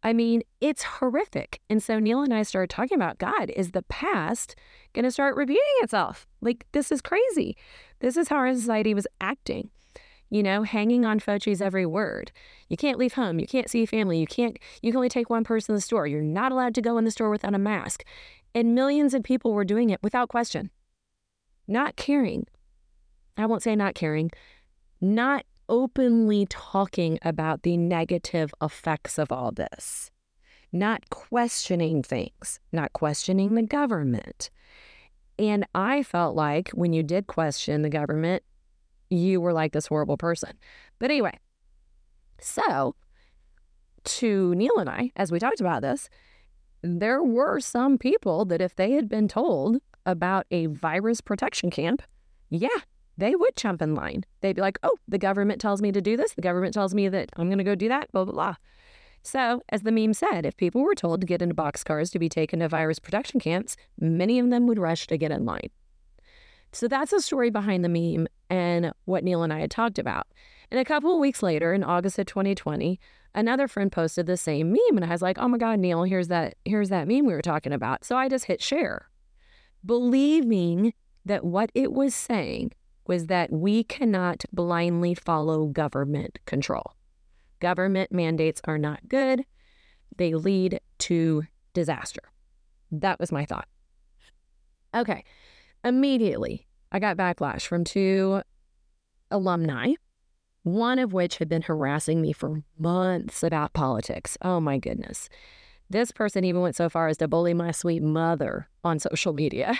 I 0.01 0.11
mean, 0.11 0.43
it's 0.59 0.83
horrific. 0.83 1.61
And 1.69 1.81
so 1.81 1.97
Neil 1.99 2.21
and 2.21 2.33
I 2.33 2.43
started 2.43 2.69
talking 2.69 2.95
about 2.95 3.19
God, 3.19 3.49
is 3.51 3.71
the 3.71 3.83
past 3.83 4.55
going 4.93 5.05
to 5.05 5.11
start 5.11 5.35
repeating 5.35 5.61
itself? 5.81 6.27
Like, 6.41 6.65
this 6.73 6.91
is 6.91 7.01
crazy. 7.01 7.55
This 7.99 8.17
is 8.17 8.27
how 8.27 8.35
our 8.35 8.53
society 8.53 8.93
was 8.93 9.07
acting, 9.21 9.69
you 10.33 10.41
know, 10.41 10.63
hanging 10.63 11.05
on 11.05 11.19
Fauci's 11.19 11.61
every 11.61 11.85
word. 11.85 12.31
You 12.67 12.75
can't 12.75 12.97
leave 12.97 13.13
home. 13.13 13.39
You 13.39 13.45
can't 13.45 13.69
see 13.69 13.85
family. 13.85 14.17
You 14.17 14.25
can't, 14.25 14.57
you 14.81 14.91
can 14.91 14.97
only 14.97 15.07
take 15.07 15.29
one 15.29 15.43
person 15.43 15.73
in 15.73 15.75
the 15.75 15.81
store. 15.81 16.07
You're 16.07 16.23
not 16.23 16.51
allowed 16.51 16.73
to 16.73 16.81
go 16.81 16.97
in 16.97 17.05
the 17.05 17.11
store 17.11 17.29
without 17.29 17.53
a 17.53 17.59
mask. 17.59 18.03
And 18.55 18.73
millions 18.73 19.13
of 19.13 19.21
people 19.21 19.53
were 19.53 19.63
doing 19.63 19.91
it 19.91 20.01
without 20.01 20.29
question, 20.29 20.71
not 21.67 21.97
caring. 21.97 22.47
I 23.37 23.45
won't 23.45 23.61
say 23.61 23.75
not 23.75 23.93
caring, 23.93 24.31
not 24.99 25.45
openly 25.69 26.47
talking 26.49 27.19
about 27.21 27.61
the 27.61 27.77
negative 27.77 28.55
effects 28.59 29.19
of 29.19 29.31
all 29.31 29.51
this, 29.51 30.09
not 30.71 31.11
questioning 31.11 32.01
things, 32.01 32.59
not 32.71 32.91
questioning 32.93 33.53
the 33.53 33.61
government. 33.61 34.49
And 35.37 35.67
I 35.75 36.01
felt 36.01 36.35
like 36.35 36.69
when 36.69 36.91
you 36.91 37.03
did 37.03 37.27
question 37.27 37.83
the 37.83 37.89
government, 37.89 38.41
you 39.13 39.41
were 39.41 39.53
like 39.53 39.71
this 39.71 39.87
horrible 39.87 40.17
person. 40.17 40.53
But 40.99 41.11
anyway, 41.11 41.37
so 42.39 42.95
to 44.03 44.53
Neil 44.55 44.77
and 44.77 44.89
I, 44.89 45.11
as 45.15 45.31
we 45.31 45.39
talked 45.39 45.61
about 45.61 45.81
this, 45.81 46.09
there 46.81 47.23
were 47.23 47.59
some 47.59 47.97
people 47.97 48.45
that 48.45 48.61
if 48.61 48.75
they 48.75 48.91
had 48.91 49.07
been 49.07 49.27
told 49.27 49.77
about 50.05 50.45
a 50.51 50.65
virus 50.65 51.21
protection 51.21 51.69
camp, 51.69 52.01
yeah, 52.49 52.67
they 53.17 53.35
would 53.35 53.55
jump 53.55 53.81
in 53.81 53.95
line. 53.95 54.25
They'd 54.41 54.55
be 54.55 54.61
like, 54.61 54.79
oh, 54.83 54.97
the 55.07 55.17
government 55.17 55.61
tells 55.61 55.81
me 55.81 55.91
to 55.91 56.01
do 56.01 56.17
this. 56.17 56.33
The 56.33 56.41
government 56.41 56.73
tells 56.73 56.93
me 56.93 57.07
that 57.09 57.29
I'm 57.37 57.47
going 57.47 57.59
to 57.59 57.63
go 57.63 57.75
do 57.75 57.87
that, 57.87 58.11
blah, 58.11 58.25
blah, 58.25 58.33
blah. 58.33 58.55
So, 59.25 59.61
as 59.69 59.83
the 59.83 59.91
meme 59.91 60.13
said, 60.13 60.45
if 60.45 60.57
people 60.57 60.81
were 60.81 60.95
told 60.95 61.21
to 61.21 61.27
get 61.27 61.41
into 61.41 61.55
boxcars 61.55 62.11
to 62.11 62.19
be 62.19 62.27
taken 62.27 62.59
to 62.59 62.67
virus 62.67 62.99
protection 62.99 63.39
camps, 63.39 63.77
many 63.97 64.37
of 64.37 64.49
them 64.49 64.67
would 64.67 64.79
rush 64.79 65.07
to 65.07 65.17
get 65.17 65.31
in 65.31 65.45
line. 65.45 65.69
So 66.73 66.87
that's 66.87 67.11
the 67.11 67.21
story 67.21 67.49
behind 67.49 67.85
the 67.85 67.89
meme 67.89 68.27
and 68.49 68.93
what 69.05 69.23
Neil 69.23 69.43
and 69.43 69.53
I 69.53 69.59
had 69.59 69.71
talked 69.71 69.99
about. 69.99 70.27
And 70.71 70.79
a 70.79 70.85
couple 70.85 71.13
of 71.13 71.19
weeks 71.19 71.43
later, 71.43 71.73
in 71.73 71.83
August 71.83 72.17
of 72.19 72.25
2020, 72.25 72.99
another 73.35 73.67
friend 73.67 73.91
posted 73.91 74.25
the 74.25 74.37
same 74.37 74.71
meme, 74.71 74.97
and 74.97 75.05
I 75.05 75.09
was 75.09 75.21
like, 75.21 75.37
"Oh 75.37 75.47
my 75.47 75.57
God, 75.57 75.79
Neil, 75.79 76.03
here's 76.03 76.27
that 76.29 76.55
here's 76.65 76.89
that 76.89 77.07
meme 77.07 77.25
we 77.25 77.33
were 77.33 77.41
talking 77.41 77.73
about." 77.73 78.03
So 78.03 78.17
I 78.17 78.29
just 78.29 78.45
hit 78.45 78.61
share, 78.61 79.09
believing 79.85 80.93
that 81.25 81.43
what 81.43 81.71
it 81.73 81.93
was 81.93 82.13
saying 82.13 82.71
was 83.05 83.27
that 83.27 83.51
we 83.51 83.83
cannot 83.83 84.45
blindly 84.51 85.13
follow 85.13 85.67
government 85.67 86.39
control. 86.45 86.93
Government 87.59 88.11
mandates 88.11 88.61
are 88.65 88.77
not 88.77 89.07
good, 89.07 89.45
they 90.17 90.33
lead 90.33 90.79
to 90.99 91.43
disaster. 91.73 92.21
That 92.91 93.19
was 93.19 93.31
my 93.31 93.45
thought. 93.45 93.67
Okay, 94.95 95.23
immediately 95.83 96.67
I 96.93 96.99
got 96.99 97.17
backlash 97.17 97.65
from 97.65 97.83
two 97.83 98.43
alumni, 99.31 99.93
one 100.61 100.99
of 100.99 101.11
which 101.11 101.37
had 101.37 101.49
been 101.49 101.63
harassing 101.63 102.21
me 102.21 102.33
for 102.33 102.61
months 102.77 103.41
about 103.41 103.73
politics. 103.73 104.37
Oh 104.43 104.59
my 104.59 104.77
goodness. 104.77 105.27
This 105.89 106.11
person 106.11 106.43
even 106.43 106.61
went 106.61 106.75
so 106.75 106.89
far 106.89 107.07
as 107.07 107.17
to 107.17 107.27
bully 107.27 107.55
my 107.55 107.71
sweet 107.71 108.03
mother 108.03 108.69
on 108.83 108.99
social 108.99 109.33
media. 109.33 109.75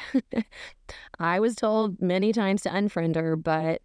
I 1.20 1.40
was 1.40 1.56
told 1.56 2.02
many 2.02 2.34
times 2.34 2.64
to 2.64 2.70
unfriend 2.70 3.16
her, 3.16 3.36
but 3.36 3.82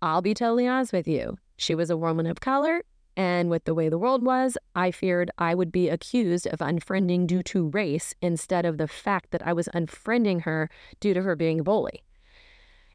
I'll 0.00 0.22
be 0.22 0.32
totally 0.32 0.68
honest 0.68 0.92
with 0.92 1.08
you. 1.08 1.38
She 1.56 1.74
was 1.74 1.90
a 1.90 1.96
woman 1.96 2.26
of 2.26 2.40
color 2.40 2.82
and 3.16 3.50
with 3.50 3.64
the 3.64 3.74
way 3.74 3.88
the 3.88 3.98
world 3.98 4.24
was, 4.24 4.56
I 4.74 4.92
feared 4.92 5.30
I 5.36 5.54
would 5.54 5.72
be 5.72 5.88
accused 5.88 6.46
of 6.46 6.60
unfriending 6.60 7.26
due 7.26 7.42
to 7.42 7.68
race 7.68 8.14
instead 8.22 8.64
of 8.64 8.78
the 8.78 8.88
fact 8.88 9.32
that 9.32 9.46
I 9.46 9.52
was 9.52 9.68
unfriending 9.74 10.42
her 10.42 10.70
due 11.00 11.14
to 11.14 11.22
her 11.22 11.34
being 11.34 11.60
a 11.60 11.64
bully. 11.64 12.04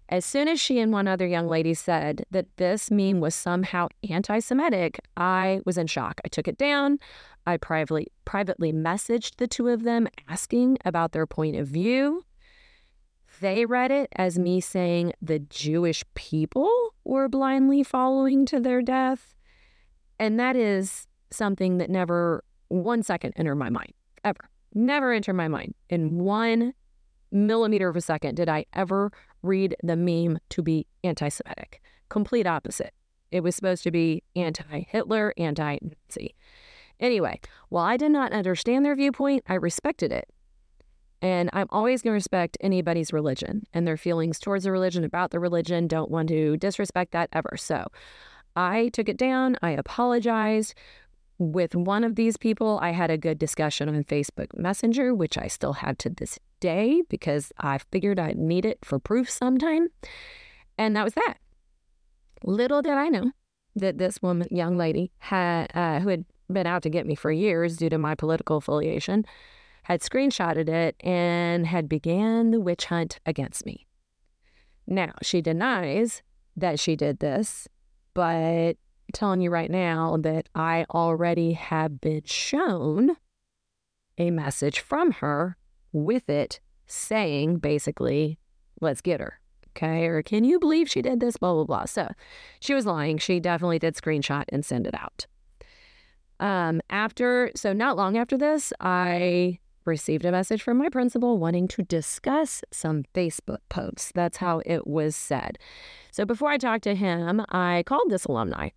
As 0.10 0.24
soon 0.24 0.48
as 0.48 0.62
she 0.62 0.80
and 0.80 0.92
one 0.92 1.08
other 1.08 1.26
young 1.26 1.48
lady 1.48 1.74
said 1.74 2.26
that 2.30 2.46
this 2.58 2.92
meme 2.92 3.20
was 3.20 3.34
somehow 3.34 3.88
anti 4.08 4.40
Semitic, 4.40 5.00
I 5.18 5.62
was 5.66 5.78
in 5.78 5.88
shock. 5.88 6.22
I 6.24 6.28
took 6.28 6.48
it 6.48 6.58
down. 6.58 7.00
I 7.48 7.58
privately, 7.58 8.08
privately 8.24 8.72
messaged 8.72 9.38
the 9.38 9.48
two 9.48 9.68
of 9.68 9.84
them 9.84 10.08
asking 10.28 10.78
about 10.86 11.12
their 11.12 11.26
point 11.26 11.56
of 11.56 11.68
view. 11.68 12.24
They 13.42 13.66
read 13.66 13.92
it 13.92 14.10
as 14.16 14.40
me 14.40 14.62
saying 14.62 15.14
the 15.22 15.40
Jewish 15.40 16.04
people 16.14 16.94
were 17.04 17.28
blindly 17.28 17.84
following 17.84 18.46
to 18.48 18.60
their 18.60 18.82
death. 18.82 19.36
And 20.20 20.40
that 20.40 20.56
is 20.56 21.08
something 21.32 21.80
that 21.80 21.90
never 21.90 22.44
one 22.70 23.04
second 23.04 23.34
entered 23.36 23.56
my 23.56 23.70
mind, 23.70 23.94
ever. 24.24 24.50
Never 24.74 25.12
entered 25.12 25.34
my 25.34 25.48
mind. 25.48 25.74
In 25.90 26.20
one 26.20 26.74
millimeter 27.32 27.90
of 27.90 27.96
a 27.96 28.02
second 28.02 28.36
did 28.36 28.48
I 28.48 28.66
ever 28.74 29.12
read 29.46 29.76
the 29.84 29.96
meme 29.96 30.40
to 30.50 30.62
be 30.62 30.88
anti 31.04 31.30
Semitic. 31.30 31.82
Complete 32.10 32.48
opposite. 32.48 32.94
It 33.32 33.42
was 33.42 33.56
supposed 33.56 33.84
to 33.84 33.92
be 33.92 34.24
anti 34.36 34.86
Hitler, 34.90 35.34
anti 35.38 35.78
Nazi. 35.82 36.36
Anyway, 37.00 37.40
while 37.70 37.86
I 37.86 37.98
did 37.98 38.12
not 38.12 38.32
understand 38.32 38.86
their 38.86 38.96
viewpoint, 38.96 39.44
I 39.48 39.56
respected 39.56 40.12
it. 40.12 40.30
And 41.22 41.50
I'm 41.54 41.68
always 41.72 42.02
going 42.02 42.12
to 42.12 42.16
respect 42.16 42.58
anybody's 42.62 43.12
religion 43.12 43.64
and 43.74 43.88
their 43.88 43.98
feelings 43.98 44.40
towards 44.40 44.64
the 44.64 44.72
religion, 44.72 45.04
about 45.04 45.32
the 45.32 45.40
religion. 45.40 45.88
Don't 45.88 46.12
want 46.12 46.30
to 46.30 46.56
disrespect 46.58 47.12
that 47.14 47.30
ever. 47.34 47.58
So 47.58 47.88
I 48.56 48.90
took 48.90 49.10
it 49.10 49.18
down. 49.18 49.58
I 49.62 49.72
apologized. 49.72 50.76
With 51.38 51.76
one 51.76 52.04
of 52.04 52.16
these 52.16 52.38
people, 52.38 52.80
I 52.82 52.92
had 52.92 53.12
a 53.12 53.18
good 53.18 53.38
discussion 53.38 53.90
on 53.90 54.04
Facebook 54.06 54.58
Messenger, 54.58 55.14
which 55.14 55.38
I 55.38 55.48
still 55.48 55.74
have 55.74 55.98
to 56.00 56.10
this 56.10 56.40
day 56.60 57.02
because 57.10 57.52
I 57.60 57.80
figured 57.92 58.20
I'd 58.20 58.38
need 58.38 58.66
it 58.66 58.80
for 58.84 59.00
proof 59.00 59.30
sometime. 59.30 59.90
And 60.78 60.96
that 60.96 61.04
was 61.04 61.14
that. 61.14 61.36
Little 62.44 62.82
did 62.82 62.94
I 62.94 63.10
know 63.10 63.32
that 63.76 63.98
this 63.98 64.22
woman, 64.22 64.48
young 64.50 64.78
lady, 64.78 65.12
had 65.18 65.72
uh, 65.76 66.00
who 66.00 66.10
had 66.10 66.26
been 66.52 66.68
out 66.68 66.84
to 66.84 66.90
get 66.90 67.06
me 67.06 67.16
for 67.16 67.32
years 67.32 67.76
due 67.78 67.90
to 67.90 67.98
my 67.98 68.16
political 68.16 68.58
affiliation, 68.58 69.26
had 69.84 70.02
screenshotted 70.02 70.70
it 70.70 70.96
and 71.02 71.68
had 71.68 71.90
began 71.90 72.52
the 72.52 72.60
witch 72.60 72.86
hunt 72.86 73.20
against 73.26 73.66
me. 73.66 73.86
Now, 74.88 75.14
she 75.22 75.42
denies 75.42 76.22
that 76.56 76.80
she 76.80 76.96
did 76.96 77.20
this 77.20 77.68
but 78.16 78.78
telling 79.16 79.42
you 79.42 79.50
right 79.50 79.72
now 79.72 80.18
that 80.18 80.50
I 80.54 80.86
already 80.92 81.54
have 81.54 82.00
been 82.00 82.24
shown 82.26 83.18
a 84.18 84.30
message 84.30 84.80
from 84.80 85.12
her 85.14 85.58
with 85.92 86.30
it 86.30 86.60
saying 86.86 87.58
basically, 87.58 88.38
let's 88.82 89.02
get 89.02 89.20
her. 89.20 89.40
Okay. 89.70 90.06
Or 90.06 90.22
can 90.22 90.44
you 90.44 90.60
believe 90.60 90.90
she 90.90 91.02
did 91.02 91.20
this? 91.20 91.38
Blah, 91.38 91.54
blah, 91.54 91.64
blah. 91.64 91.86
So 91.86 92.12
she 92.60 92.74
was 92.74 92.86
lying. 92.86 93.18
She 93.18 93.40
definitely 93.40 93.80
did 93.80 93.96
screenshot 93.96 94.46
and 94.50 94.64
send 94.64 94.88
it 94.88 94.94
out. 94.94 95.26
Um, 96.40 96.82
after, 96.90 97.52
so 97.56 97.74
not 97.74 97.98
long 97.98 98.18
after 98.18 98.38
this, 98.38 98.72
I 98.80 99.60
received 99.86 100.26
a 100.26 100.32
message 100.32 100.62
from 100.62 100.78
my 100.78 100.90
principal 100.90 101.38
wanting 101.38 101.68
to 101.70 101.84
discuss 101.84 102.64
some 102.72 103.04
Facebook 103.14 103.60
posts. 103.70 104.12
That's 104.14 104.38
how 104.38 104.62
it 104.66 104.88
was 104.88 105.16
said. 105.16 105.58
So 106.12 106.26
before 106.26 106.50
I 106.50 106.58
talked 106.58 106.84
to 106.86 106.96
him, 106.96 107.42
I 107.50 107.84
called 107.86 108.10
this 108.10 108.26
alumni 108.26 108.70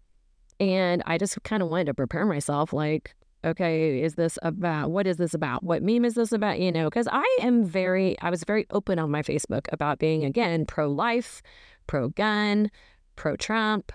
and 0.61 1.03
I 1.07 1.19
just 1.19 1.43
kind 1.45 1.63
of 1.63 1.69
wanted 1.69 1.87
to 1.87 1.95
prepare 1.95 2.27
myself 2.27 2.73
like, 2.73 3.15
okay, 3.45 4.03
is 4.03 4.15
this 4.15 4.39
about 4.43 4.91
what 4.91 5.07
is 5.07 5.17
this 5.17 5.35
about? 5.35 5.63
What 5.63 5.83
meme 5.83 6.05
is 6.05 6.15
this 6.15 6.33
about? 6.33 6.59
You 6.59 6.73
know, 6.73 6.89
because 6.89 7.09
I 7.11 7.25
am 7.41 7.65
very, 7.65 8.19
I 8.21 8.31
was 8.31 8.45
very 8.45 8.67
open 8.71 8.99
on 8.99 9.11
my 9.11 9.23
Facebook 9.23 9.67
about 9.73 9.99
being, 9.99 10.25
again, 10.25 10.67
pro 10.67 10.89
life, 10.89 11.43
pro 11.87 12.09
gun, 12.09 12.71
pro 13.17 13.37
Trump. 13.37 13.93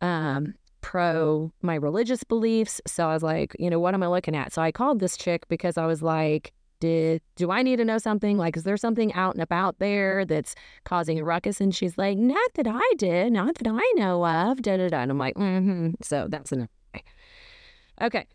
Um, 0.00 0.54
pro 0.80 1.52
my 1.62 1.74
religious 1.74 2.24
beliefs. 2.24 2.80
So 2.86 3.08
I 3.08 3.14
was 3.14 3.22
like, 3.22 3.54
you 3.58 3.70
know, 3.70 3.78
what 3.78 3.94
am 3.94 4.02
I 4.02 4.08
looking 4.08 4.34
at? 4.34 4.52
So 4.52 4.62
I 4.62 4.72
called 4.72 5.00
this 5.00 5.16
chick 5.16 5.46
because 5.48 5.76
I 5.76 5.86
was 5.86 6.02
like, 6.02 6.52
did 6.80 7.22
do 7.36 7.50
I 7.50 7.62
need 7.62 7.76
to 7.76 7.84
know 7.84 7.98
something? 7.98 8.36
Like, 8.36 8.56
is 8.56 8.64
there 8.64 8.76
something 8.76 9.12
out 9.12 9.34
and 9.34 9.42
about 9.42 9.78
there 9.78 10.24
that's 10.24 10.54
causing 10.84 11.20
a 11.20 11.24
ruckus? 11.24 11.60
And 11.60 11.74
she's 11.74 11.96
like, 11.96 12.18
not 12.18 12.50
that 12.54 12.66
I 12.66 12.92
did, 12.96 13.32
not 13.32 13.56
that 13.56 13.68
I 13.70 13.92
know 13.96 14.26
of. 14.26 14.62
Da 14.62 14.76
da 14.76 14.88
da. 14.88 15.00
And 15.00 15.10
I'm 15.10 15.18
like, 15.18 15.36
mm-hmm. 15.36 15.90
So 16.02 16.26
that's 16.28 16.52
enough. 16.52 16.70
Okay. 18.00 18.26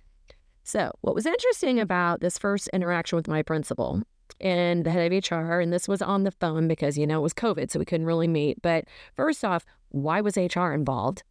So 0.64 0.92
what 1.02 1.16
was 1.16 1.26
interesting 1.26 1.80
about 1.80 2.22
this 2.22 2.38
first 2.38 2.70
interaction 2.70 3.16
with 3.16 3.28
my 3.28 3.42
principal 3.42 4.02
and 4.40 4.84
the 4.86 4.92
head 4.92 5.12
of 5.12 5.32
HR, 5.32 5.60
and 5.60 5.72
this 5.72 5.88
was 5.88 6.02
on 6.02 6.24
the 6.24 6.32
phone 6.32 6.68
because 6.68 6.98
you 6.98 7.08
know 7.08 7.20
it 7.20 7.24
was 7.24 7.34
COVID, 7.34 7.72
so 7.72 7.80
we 7.80 7.86
couldn't 7.86 8.08
really 8.08 8.28
meet. 8.28 8.62
But 8.62 8.86
first 9.16 9.46
off, 9.46 9.66
why 9.90 10.22
was 10.22 10.38
HR 10.38 10.72
involved? 10.72 11.24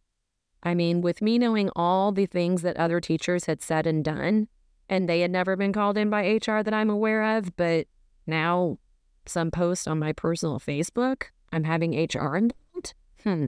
I 0.63 0.73
mean, 0.73 1.01
with 1.01 1.21
me 1.21 1.37
knowing 1.37 1.69
all 1.75 2.11
the 2.11 2.25
things 2.25 2.61
that 2.63 2.77
other 2.77 2.99
teachers 2.99 3.45
had 3.45 3.61
said 3.61 3.85
and 3.85 4.03
done, 4.03 4.47
and 4.89 5.09
they 5.09 5.21
had 5.21 5.31
never 5.31 5.55
been 5.55 5.73
called 5.73 5.97
in 5.97 6.09
by 6.09 6.23
HR 6.23 6.61
that 6.61 6.73
I'm 6.73 6.89
aware 6.89 7.37
of, 7.37 7.55
but 7.55 7.87
now 8.27 8.77
some 9.25 9.51
post 9.51 9.87
on 9.87 9.99
my 9.99 10.13
personal 10.13 10.59
Facebook, 10.59 11.23
I'm 11.51 11.63
having 11.63 11.91
HR 11.91 12.35
involved. 12.35 12.93
Hmm. 13.23 13.45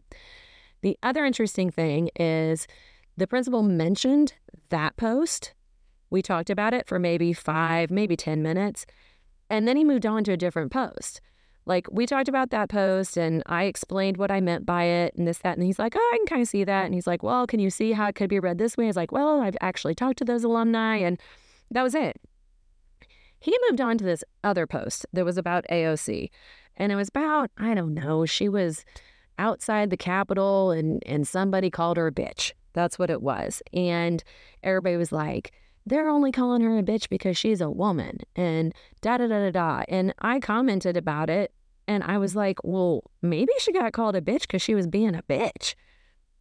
The 0.82 0.98
other 1.04 1.26
interesting 1.26 1.70
thing 1.72 2.10
is 2.16 2.68
the 3.16 3.28
principal 3.28 3.64
mentioned 3.64 4.34
that 4.70 4.98
post. 4.98 5.54
We 6.10 6.22
talked 6.22 6.50
about 6.50 6.74
it 6.74 6.88
for 6.88 7.00
maybe 7.00 7.34
five, 7.34 7.92
maybe 7.92 8.16
10 8.16 8.42
minutes, 8.42 8.86
and 9.50 9.68
then 9.68 9.78
he 9.78 9.84
moved 9.84 10.06
on 10.06 10.24
to 10.26 10.32
a 10.32 10.38
different 10.38 10.72
post. 10.72 11.22
Like 11.68 11.88
we 11.92 12.06
talked 12.06 12.30
about 12.30 12.50
that 12.52 12.70
post 12.70 13.18
and 13.18 13.44
I 13.46 13.66
explained 13.66 14.18
what 14.18 14.32
I 14.32 14.40
meant 14.40 14.66
by 14.66 14.86
it 14.86 15.16
and 15.16 15.28
this, 15.28 15.40
that. 15.40 15.58
And 15.58 15.66
he's 15.66 15.80
like, 15.80 15.96
oh, 15.96 16.12
I 16.14 16.18
can 16.18 16.26
kind 16.26 16.42
of 16.42 16.48
see 16.48 16.64
that. 16.64 16.86
And 16.86 16.94
he's 16.94 17.08
like, 17.08 17.24
well, 17.24 17.46
can 17.46 17.60
you 17.60 17.70
see 17.70 17.92
how 17.92 18.08
it 18.08 18.16
could 18.16 18.30
be 18.30 18.40
read 18.40 18.58
this 18.58 18.78
way? 18.78 18.88
Was 18.88 18.96
like, 18.96 19.12
well, 19.12 19.42
I've 19.42 19.58
actually 19.60 19.94
talked 19.94 20.18
to 20.20 20.26
those 20.26 20.44
alumni 20.44 20.96
and 20.98 21.20
that 21.72 21.84
was 21.84 21.94
it. 21.94 22.20
He 23.40 23.58
moved 23.68 23.82
on 23.82 23.98
to 23.98 24.04
this 24.04 24.24
other 24.44 24.66
post 24.66 25.06
that 25.14 25.26
was 25.26 25.38
about 25.38 25.66
AOC. 25.70 26.30
And 26.78 26.92
it 26.92 26.96
was 26.96 27.10
about, 27.10 27.52
I 27.58 27.74
don't 27.74 27.94
know, 27.94 28.26
she 28.26 28.50
was 28.50 28.86
outside 29.38 29.90
the 29.90 29.98
Capitol 29.98 30.72
and, 30.72 31.04
and 31.06 31.28
somebody 31.28 31.70
called 31.70 31.98
her 31.98 32.08
a 32.08 32.12
bitch. 32.12 32.54
That's 32.74 32.98
what 32.98 33.10
it 33.10 33.22
was. 33.22 33.62
And 33.74 34.24
everybody 34.64 34.98
was 34.98 35.12
like, 35.12 35.52
they're 35.86 36.10
only 36.10 36.32
calling 36.32 36.62
her 36.62 36.78
a 36.78 36.84
bitch 36.84 37.10
because 37.10 37.38
she's 37.38 37.62
a 37.62 37.70
woman 37.70 38.20
and 38.36 38.74
da 39.02 39.18
da 39.18 39.28
da 39.28 39.50
da 39.50 39.52
da. 39.52 39.84
And 39.88 40.14
I 40.20 40.40
commented 40.40 40.98
about 40.98 41.30
it 41.30 41.52
and 41.88 42.04
I 42.04 42.18
was 42.18 42.36
like, 42.36 42.60
well, 42.64 43.04
maybe 43.22 43.52
she 43.60 43.72
got 43.72 43.94
called 43.94 44.16
a 44.16 44.22
bitch 44.22 44.42
because 44.42 44.62
she 44.62 44.76
was 44.76 44.88
being 44.88 45.16
a 45.16 45.24
bitch. 45.24 45.76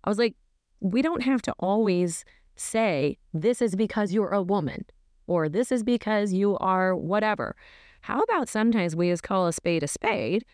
I 0.05 0.11
was 0.11 0.19
like, 0.19 0.35
we 0.81 1.03
don't 1.03 1.23
have 1.23 1.43
to 1.43 1.55
always 1.59 2.25
say, 2.57 3.19
this 3.33 3.63
is 3.63 3.77
because 3.77 4.13
you're 4.13 4.31
a 4.31 4.43
woman 4.43 4.85
or 5.27 5.49
this 5.49 5.71
is 5.71 5.83
because 5.83 6.33
you 6.33 6.57
are 6.59 6.97
whatever. 6.97 7.55
How 8.03 8.21
about 8.21 8.49
sometimes 8.49 8.97
we 8.97 9.11
just 9.11 9.23
call 9.23 9.47
a 9.47 9.53
spade 9.53 9.83
a 9.83 9.89
spade 9.89 10.45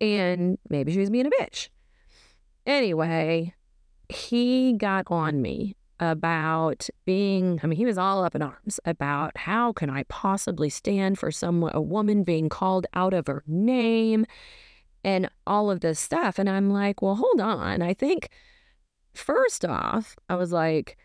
and 0.00 0.58
maybe 0.68 0.92
she 0.92 1.00
was 1.00 1.10
being 1.10 1.26
a 1.26 1.30
bitch? 1.30 1.68
Anyway, 2.66 3.54
he 4.08 4.74
got 4.74 5.04
on 5.08 5.40
me 5.40 5.74
about 6.00 6.88
being, 7.04 7.60
I 7.62 7.66
mean, 7.66 7.76
he 7.76 7.84
was 7.84 7.98
all 7.98 8.24
up 8.24 8.34
in 8.34 8.42
arms 8.42 8.78
about 8.84 9.36
how 9.36 9.72
can 9.72 9.90
I 9.90 10.04
possibly 10.04 10.70
stand 10.70 11.18
for 11.18 11.30
some 11.30 11.62
a 11.72 11.80
woman 11.80 12.22
being 12.24 12.48
called 12.48 12.86
out 12.94 13.14
of 13.14 13.26
her 13.26 13.42
name 13.46 14.26
and 15.04 15.28
all 15.46 15.70
of 15.70 15.80
this 15.80 15.98
stuff. 15.98 16.38
And 16.38 16.48
I'm 16.48 16.70
like, 16.70 17.02
well, 17.02 17.16
hold 17.16 17.40
on. 17.40 17.82
I 17.82 17.94
think 17.94 18.30
first 19.12 19.64
off, 19.64 20.16
I 20.28 20.36
was 20.36 20.52
like, 20.52 20.96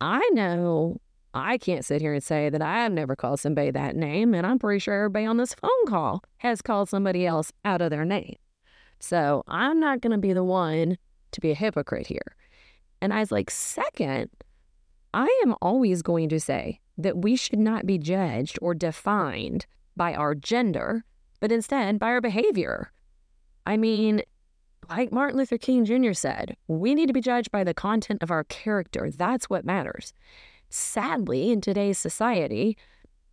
I 0.00 0.28
know 0.32 1.00
I 1.34 1.58
can't 1.58 1.84
sit 1.84 2.00
here 2.00 2.14
and 2.14 2.22
say 2.22 2.48
that 2.48 2.62
I've 2.62 2.92
never 2.92 3.16
called 3.16 3.40
somebody 3.40 3.70
that 3.72 3.96
name, 3.96 4.34
and 4.34 4.46
I'm 4.46 4.58
pretty 4.58 4.78
sure 4.78 4.94
everybody 4.94 5.26
on 5.26 5.36
this 5.36 5.54
phone 5.54 5.86
call 5.88 6.22
has 6.38 6.62
called 6.62 6.88
somebody 6.88 7.26
else 7.26 7.52
out 7.64 7.82
of 7.82 7.90
their 7.90 8.04
name. 8.04 8.36
So 9.00 9.42
I'm 9.48 9.80
not 9.80 10.00
going 10.00 10.12
to 10.12 10.18
be 10.18 10.32
the 10.32 10.44
one 10.44 10.96
to 11.32 11.40
be 11.40 11.50
a 11.50 11.54
hypocrite 11.54 12.06
here. 12.06 12.36
And 13.00 13.12
I 13.12 13.20
was 13.20 13.32
like, 13.32 13.50
second, 13.50 14.30
I 15.12 15.28
am 15.44 15.54
always 15.60 16.02
going 16.02 16.28
to 16.30 16.40
say 16.40 16.80
that 16.96 17.18
we 17.18 17.36
should 17.36 17.58
not 17.58 17.86
be 17.86 17.98
judged 17.98 18.58
or 18.62 18.74
defined 18.74 19.66
by 19.96 20.14
our 20.14 20.34
gender, 20.34 21.04
but 21.40 21.52
instead 21.52 21.98
by 21.98 22.08
our 22.08 22.20
behavior. 22.20 22.90
I 23.66 23.76
mean, 23.76 24.22
like 24.88 25.12
Martin 25.12 25.38
Luther 25.38 25.58
King 25.58 25.84
Jr. 25.84 26.12
said, 26.12 26.56
we 26.68 26.94
need 26.94 27.06
to 27.06 27.12
be 27.12 27.20
judged 27.20 27.50
by 27.50 27.64
the 27.64 27.74
content 27.74 28.22
of 28.22 28.30
our 28.30 28.44
character. 28.44 29.10
That's 29.10 29.48
what 29.48 29.64
matters. 29.64 30.12
Sadly, 30.68 31.50
in 31.50 31.60
today's 31.60 31.98
society, 31.98 32.76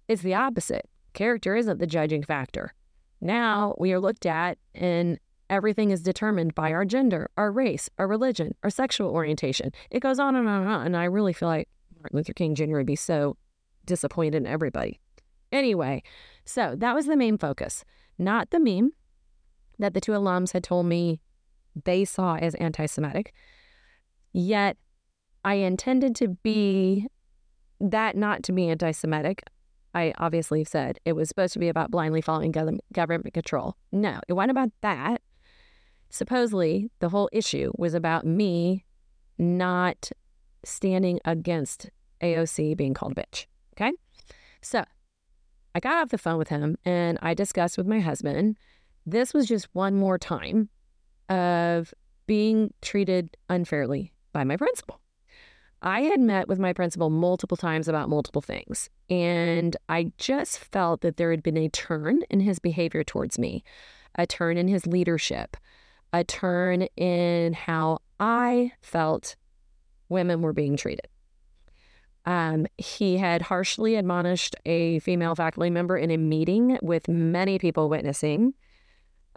it's 0.08 0.22
the 0.22 0.36
opposite. 0.36 0.88
Character 1.14 1.56
isn't 1.56 1.80
the 1.80 1.88
judging 1.88 2.24
factor. 2.24 2.74
Now 3.20 3.76
we 3.78 3.92
are 3.94 4.00
looked 4.00 4.26
at 4.26 4.58
and 4.74 5.20
everything 5.52 5.92
is 5.92 6.02
determined 6.02 6.56
by 6.56 6.72
our 6.72 6.86
gender, 6.86 7.30
our 7.38 7.52
race, 7.52 7.90
our 8.00 8.08
religion, 8.08 8.56
our 8.64 8.70
sexual 8.70 9.12
orientation. 9.12 9.72
It 9.92 10.00
goes 10.00 10.18
on 10.18 10.36
and 10.36 10.48
on 10.48 10.62
and 10.62 10.72
on. 10.72 10.86
And 10.88 10.98
I 10.98 11.04
really 11.04 11.34
feel 11.34 11.50
like 11.50 11.68
Martin 12.00 12.18
Luther 12.18 12.34
King 12.34 12.56
Jr. 12.56 12.78
would 12.78 12.86
be 12.88 12.96
so 12.96 13.38
disappointed 13.86 14.36
in 14.36 14.48
everybody. 14.48 15.00
Anyway, 15.52 16.02
so 16.46 16.76
that 16.78 16.96
was 16.96 17.06
the 17.06 17.18
main 17.18 17.38
focus, 17.38 17.84
not 18.18 18.50
the 18.50 18.60
meme 18.60 18.94
that 19.78 19.94
the 19.94 20.02
two 20.02 20.14
alums 20.14 20.54
had 20.54 20.64
told 20.64 20.86
me 20.86 21.20
they 21.84 22.06
saw 22.06 22.38
as 22.38 22.56
anti 22.56 22.86
Semitic. 22.86 23.34
Yet 24.32 24.78
I 25.44 25.56
intended 25.56 26.16
to 26.18 26.30
be 26.30 27.08
that 27.82 28.16
not 28.16 28.44
to 28.44 28.54
be 28.54 28.70
anti 28.70 28.92
Semitic. 28.92 29.44
I 29.94 30.14
obviously 30.18 30.64
said 30.64 31.00
it 31.04 31.14
was 31.14 31.28
supposed 31.28 31.52
to 31.54 31.60
be 31.60 31.68
about 31.68 31.92
blindly 31.92 32.22
following 32.22 32.54
government 32.54 33.34
control. 33.34 33.76
No, 33.92 34.22
it 34.30 34.34
wasn't 34.34 34.52
about 34.52 34.70
that. 34.82 35.22
Supposedly, 36.12 36.92
the 37.00 37.10
whole 37.10 37.30
issue 37.32 37.72
was 37.78 37.94
about 37.94 38.26
me 38.26 38.86
not 39.38 40.12
standing 40.64 41.20
against 41.26 41.90
AOC 42.22 42.78
being 42.78 42.94
called 42.94 43.14
a 43.14 43.16
bitch. 43.16 43.46
Okay. 43.74 43.92
So 44.62 44.84
I 45.74 45.80
got 45.80 46.02
off 46.02 46.10
the 46.10 46.18
phone 46.18 46.38
with 46.38 46.50
him 46.50 46.78
and 46.86 47.18
I 47.22 47.34
discussed 47.34 47.78
with 47.78 47.88
my 47.88 48.00
husband. 48.00 48.58
This 49.06 49.34
was 49.34 49.48
just 49.48 49.70
one 49.74 49.96
more 49.96 50.20
time 50.20 50.70
of 51.30 51.94
being 52.28 52.74
treated 52.82 53.36
unfairly 53.50 54.14
by 54.34 54.44
my 54.44 54.58
principal. 54.58 55.00
I 55.82 56.02
had 56.02 56.20
met 56.20 56.48
with 56.48 56.60
my 56.60 56.74
principal 56.74 57.10
multiple 57.10 57.58
times 57.58 57.88
about 57.88 58.08
multiple 58.08 58.42
things, 58.42 58.92
and 59.10 59.76
I 59.90 60.12
just 60.20 60.60
felt 60.60 61.02
that 61.02 61.18
there 61.18 61.32
had 61.32 61.42
been 61.42 61.58
a 61.58 61.70
turn 61.70 62.22
in 62.30 62.42
his 62.42 62.60
behavior 62.60 63.04
towards 63.04 63.40
me, 63.40 63.64
a 64.14 64.28
turn 64.28 64.58
in 64.58 64.68
his 64.68 64.86
leadership, 64.86 65.58
a 66.14 66.24
turn 66.24 66.84
in 66.98 67.54
how 67.54 68.00
I 68.20 68.74
felt 68.82 69.36
women 70.10 70.42
were 70.42 70.54
being 70.54 70.78
treated. 70.78 71.08
Um, 72.26 72.68
he 72.78 73.18
had 73.18 73.42
harshly 73.42 73.96
admonished 73.96 74.56
a 74.66 75.00
female 75.00 75.36
faculty 75.36 75.70
member 75.70 75.98
in 75.98 76.12
a 76.12 76.18
meeting 76.18 76.78
with 76.82 77.08
many 77.08 77.58
people 77.58 77.90
witnessing. 77.90 78.54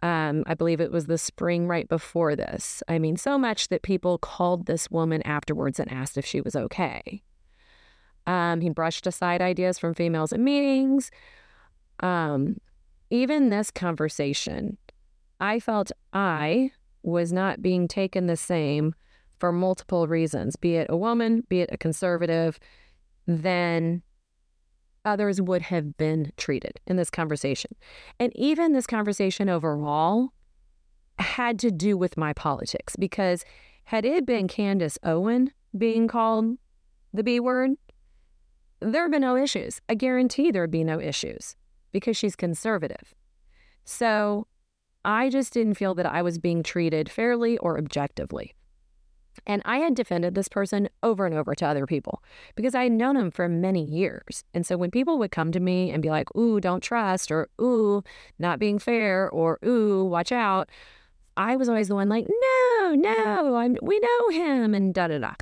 Um, 0.02 0.44
I 0.46 0.54
believe 0.54 0.80
it 0.80 0.92
was 0.92 1.06
the 1.06 1.16
spring 1.16 1.66
right 1.66 1.88
before 1.88 2.36
this. 2.36 2.82
I 2.88 2.98
mean, 2.98 3.16
so 3.16 3.38
much 3.38 3.68
that 3.68 3.82
people 3.82 4.18
called 4.18 4.66
this 4.66 4.90
woman 4.90 5.22
afterwards 5.22 5.80
and 5.80 5.90
asked 5.90 6.18
if 6.18 6.26
she 6.26 6.42
was 6.42 6.54
okay. 6.54 7.22
Um, 8.26 8.60
he 8.60 8.68
brushed 8.68 9.06
aside 9.06 9.40
ideas 9.40 9.78
from 9.78 9.94
females 9.94 10.32
in 10.32 10.44
meetings. 10.44 11.10
Um, 12.00 12.58
even 13.08 13.48
this 13.48 13.70
conversation, 13.70 14.76
I 15.44 15.60
felt 15.60 15.92
I 16.14 16.70
was 17.02 17.30
not 17.30 17.60
being 17.60 17.86
taken 17.86 18.26
the 18.26 18.36
same 18.36 18.94
for 19.38 19.52
multiple 19.52 20.08
reasons, 20.08 20.56
be 20.56 20.76
it 20.76 20.86
a 20.88 20.96
woman, 20.96 21.44
be 21.50 21.60
it 21.60 21.68
a 21.70 21.76
conservative, 21.76 22.58
than 23.26 24.02
others 25.04 25.42
would 25.42 25.60
have 25.60 25.98
been 25.98 26.32
treated 26.38 26.80
in 26.86 26.96
this 26.96 27.10
conversation. 27.10 27.72
And 28.18 28.32
even 28.34 28.72
this 28.72 28.86
conversation 28.86 29.50
overall 29.50 30.30
had 31.18 31.58
to 31.58 31.70
do 31.70 31.98
with 31.98 32.16
my 32.16 32.32
politics 32.32 32.96
because 32.96 33.44
had 33.84 34.06
it 34.06 34.24
been 34.24 34.48
Candace 34.48 34.98
Owen 35.02 35.52
being 35.76 36.08
called 36.08 36.56
the 37.12 37.22
B 37.22 37.38
word, 37.38 37.72
there'd 38.80 39.12
be 39.12 39.18
no 39.18 39.36
issues. 39.36 39.82
I 39.90 39.94
guarantee 39.94 40.50
there'd 40.50 40.70
be 40.70 40.84
no 40.84 40.98
issues 40.98 41.54
because 41.92 42.16
she's 42.16 42.34
conservative. 42.34 43.14
So 43.84 44.46
I 45.04 45.28
just 45.28 45.52
didn't 45.52 45.74
feel 45.74 45.94
that 45.94 46.06
I 46.06 46.22
was 46.22 46.38
being 46.38 46.62
treated 46.62 47.10
fairly 47.10 47.58
or 47.58 47.78
objectively. 47.78 48.54
And 49.46 49.62
I 49.64 49.78
had 49.78 49.94
defended 49.94 50.34
this 50.34 50.48
person 50.48 50.88
over 51.02 51.26
and 51.26 51.34
over 51.34 51.54
to 51.54 51.66
other 51.66 51.86
people 51.86 52.22
because 52.54 52.74
I 52.74 52.84
had 52.84 52.92
known 52.92 53.16
him 53.16 53.30
for 53.30 53.48
many 53.48 53.84
years. 53.84 54.44
And 54.54 54.64
so 54.64 54.76
when 54.76 54.90
people 54.90 55.18
would 55.18 55.32
come 55.32 55.52
to 55.52 55.60
me 55.60 55.90
and 55.90 56.02
be 56.02 56.08
like, 56.08 56.34
ooh, 56.36 56.60
don't 56.60 56.82
trust, 56.82 57.30
or 57.30 57.48
ooh, 57.60 58.02
not 58.38 58.58
being 58.58 58.78
fair, 58.78 59.28
or 59.30 59.58
ooh, 59.64 60.04
watch 60.04 60.32
out, 60.32 60.70
I 61.36 61.56
was 61.56 61.68
always 61.68 61.88
the 61.88 61.96
one 61.96 62.08
like, 62.08 62.26
no, 62.28 62.94
no, 62.94 63.56
I'm, 63.56 63.76
we 63.82 63.98
know 63.98 64.28
him, 64.28 64.72
and 64.72 64.94
da 64.94 65.08
da 65.08 65.18
da. 65.18 65.34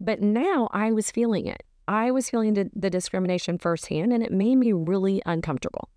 But 0.00 0.20
now 0.20 0.68
I 0.72 0.90
was 0.92 1.10
feeling 1.10 1.46
it. 1.46 1.62
I 1.86 2.10
was 2.10 2.30
feeling 2.30 2.54
the, 2.54 2.70
the 2.74 2.88
discrimination 2.88 3.58
firsthand, 3.58 4.12
and 4.12 4.22
it 4.22 4.32
made 4.32 4.56
me 4.56 4.72
really 4.72 5.20
uncomfortable. 5.26 5.90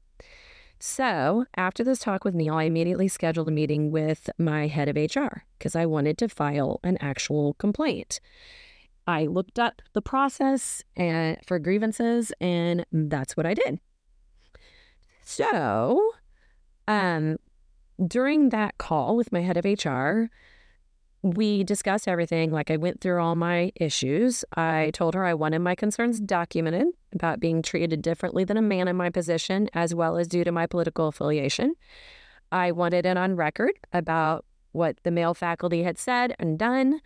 So, 0.79 1.45
after 1.55 1.83
this 1.83 1.99
talk 1.99 2.23
with 2.23 2.35
Neil, 2.35 2.53
I 2.53 2.63
immediately 2.63 3.07
scheduled 3.07 3.47
a 3.47 3.51
meeting 3.51 3.89
with 3.89 4.29
my 4.37 4.67
head 4.67 4.87
of 4.87 4.95
HR 4.95 5.43
because 5.57 5.75
I 5.75 5.87
wanted 5.87 6.19
to 6.19 6.29
file 6.29 6.79
an 6.83 6.97
actual 7.01 7.55
complaint. 7.55 8.19
I 9.07 9.25
looked 9.25 9.57
up 9.57 9.81
the 9.93 10.01
process 10.01 10.83
and, 10.95 11.37
for 11.47 11.57
grievances, 11.57 12.31
and 12.39 12.85
that's 12.91 13.35
what 13.35 13.45
I 13.45 13.55
did. 13.55 13.79
So, 15.23 16.11
um, 16.87 17.37
during 18.05 18.49
that 18.49 18.77
call 18.77 19.15
with 19.15 19.31
my 19.31 19.41
head 19.41 19.57
of 19.57 19.65
HR, 19.65 20.29
we 21.23 21.63
discussed 21.63 22.07
everything. 22.07 22.51
Like 22.51 22.69
I 22.69 22.77
went 22.77 23.01
through 23.01 23.21
all 23.21 23.35
my 23.35 23.71
issues. 23.75 24.45
I 24.55 24.61
mm-hmm. 24.61 24.89
told 24.91 25.15
her 25.15 25.25
I 25.25 25.33
wanted 25.33 25.59
my 25.59 25.75
concerns 25.75 26.19
documented 26.19 26.87
about 27.13 27.39
being 27.39 27.61
treated 27.61 28.01
differently 28.01 28.43
than 28.43 28.57
a 28.57 28.61
man 28.61 28.87
in 28.87 28.95
my 28.95 29.09
position, 29.09 29.69
as 29.73 29.95
well 29.95 30.17
as 30.17 30.27
due 30.27 30.43
to 30.43 30.51
my 30.51 30.67
political 30.67 31.07
affiliation. 31.07 31.73
I 32.51 32.71
wanted 32.71 33.05
it 33.05 33.17
on 33.17 33.35
record 33.35 33.73
about 33.91 34.45
what 34.71 34.97
the 35.03 35.11
male 35.11 35.33
faculty 35.33 35.83
had 35.83 35.97
said 35.97 36.35
and 36.39 36.57
done 36.57 37.01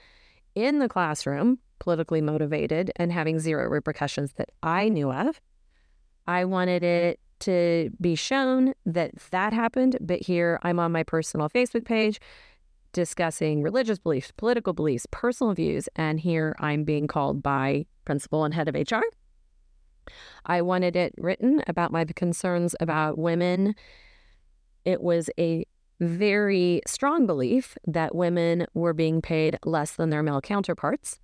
in 0.56 0.80
the 0.80 0.90
classroom, 0.90 1.60
politically 1.80 2.22
motivated 2.22 2.92
and 2.98 3.12
having 3.12 3.40
zero 3.40 3.68
repercussions 3.68 4.34
that 4.34 4.50
I 4.62 4.90
knew 4.90 5.12
of. 5.12 5.40
I 6.28 6.46
wanted 6.46 6.84
it 6.84 7.20
to 7.40 7.90
be 8.00 8.14
shown 8.16 8.74
that 8.86 9.16
that 9.32 9.54
happened, 9.54 9.98
but 10.00 10.22
here 10.22 10.60
I'm 10.62 10.80
on 10.80 10.92
my 10.92 11.04
personal 11.04 11.50
Facebook 11.50 11.86
page 11.86 12.20
discussing 12.94 13.62
religious 13.62 14.00
beliefs, 14.00 14.32
political 14.32 14.74
beliefs, 14.74 15.08
personal 15.12 15.54
views, 15.54 15.88
and 15.96 16.20
here 16.20 16.56
I'm 16.60 16.84
being 16.84 17.08
called 17.08 17.42
by 17.42 17.86
principal 18.06 18.44
and 18.44 18.54
head 18.54 18.68
of 18.68 18.76
HR. 18.76 19.04
I 20.46 20.62
wanted 20.62 20.96
it 20.96 21.14
written 21.18 21.64
about 21.68 21.92
my 21.92 22.04
concerns 22.06 22.76
about 22.80 23.18
women. 23.18 23.76
It 24.84 25.02
was 25.02 25.30
a 25.38 25.66
very 26.00 26.82
strong 26.88 27.28
belief 27.28 27.78
that 27.86 28.16
women 28.16 28.66
were 28.74 28.94
being 28.94 29.22
paid 29.22 29.58
less 29.64 29.92
than 29.92 30.10
their 30.10 30.24
male 30.24 30.42
counterparts. 30.42 31.20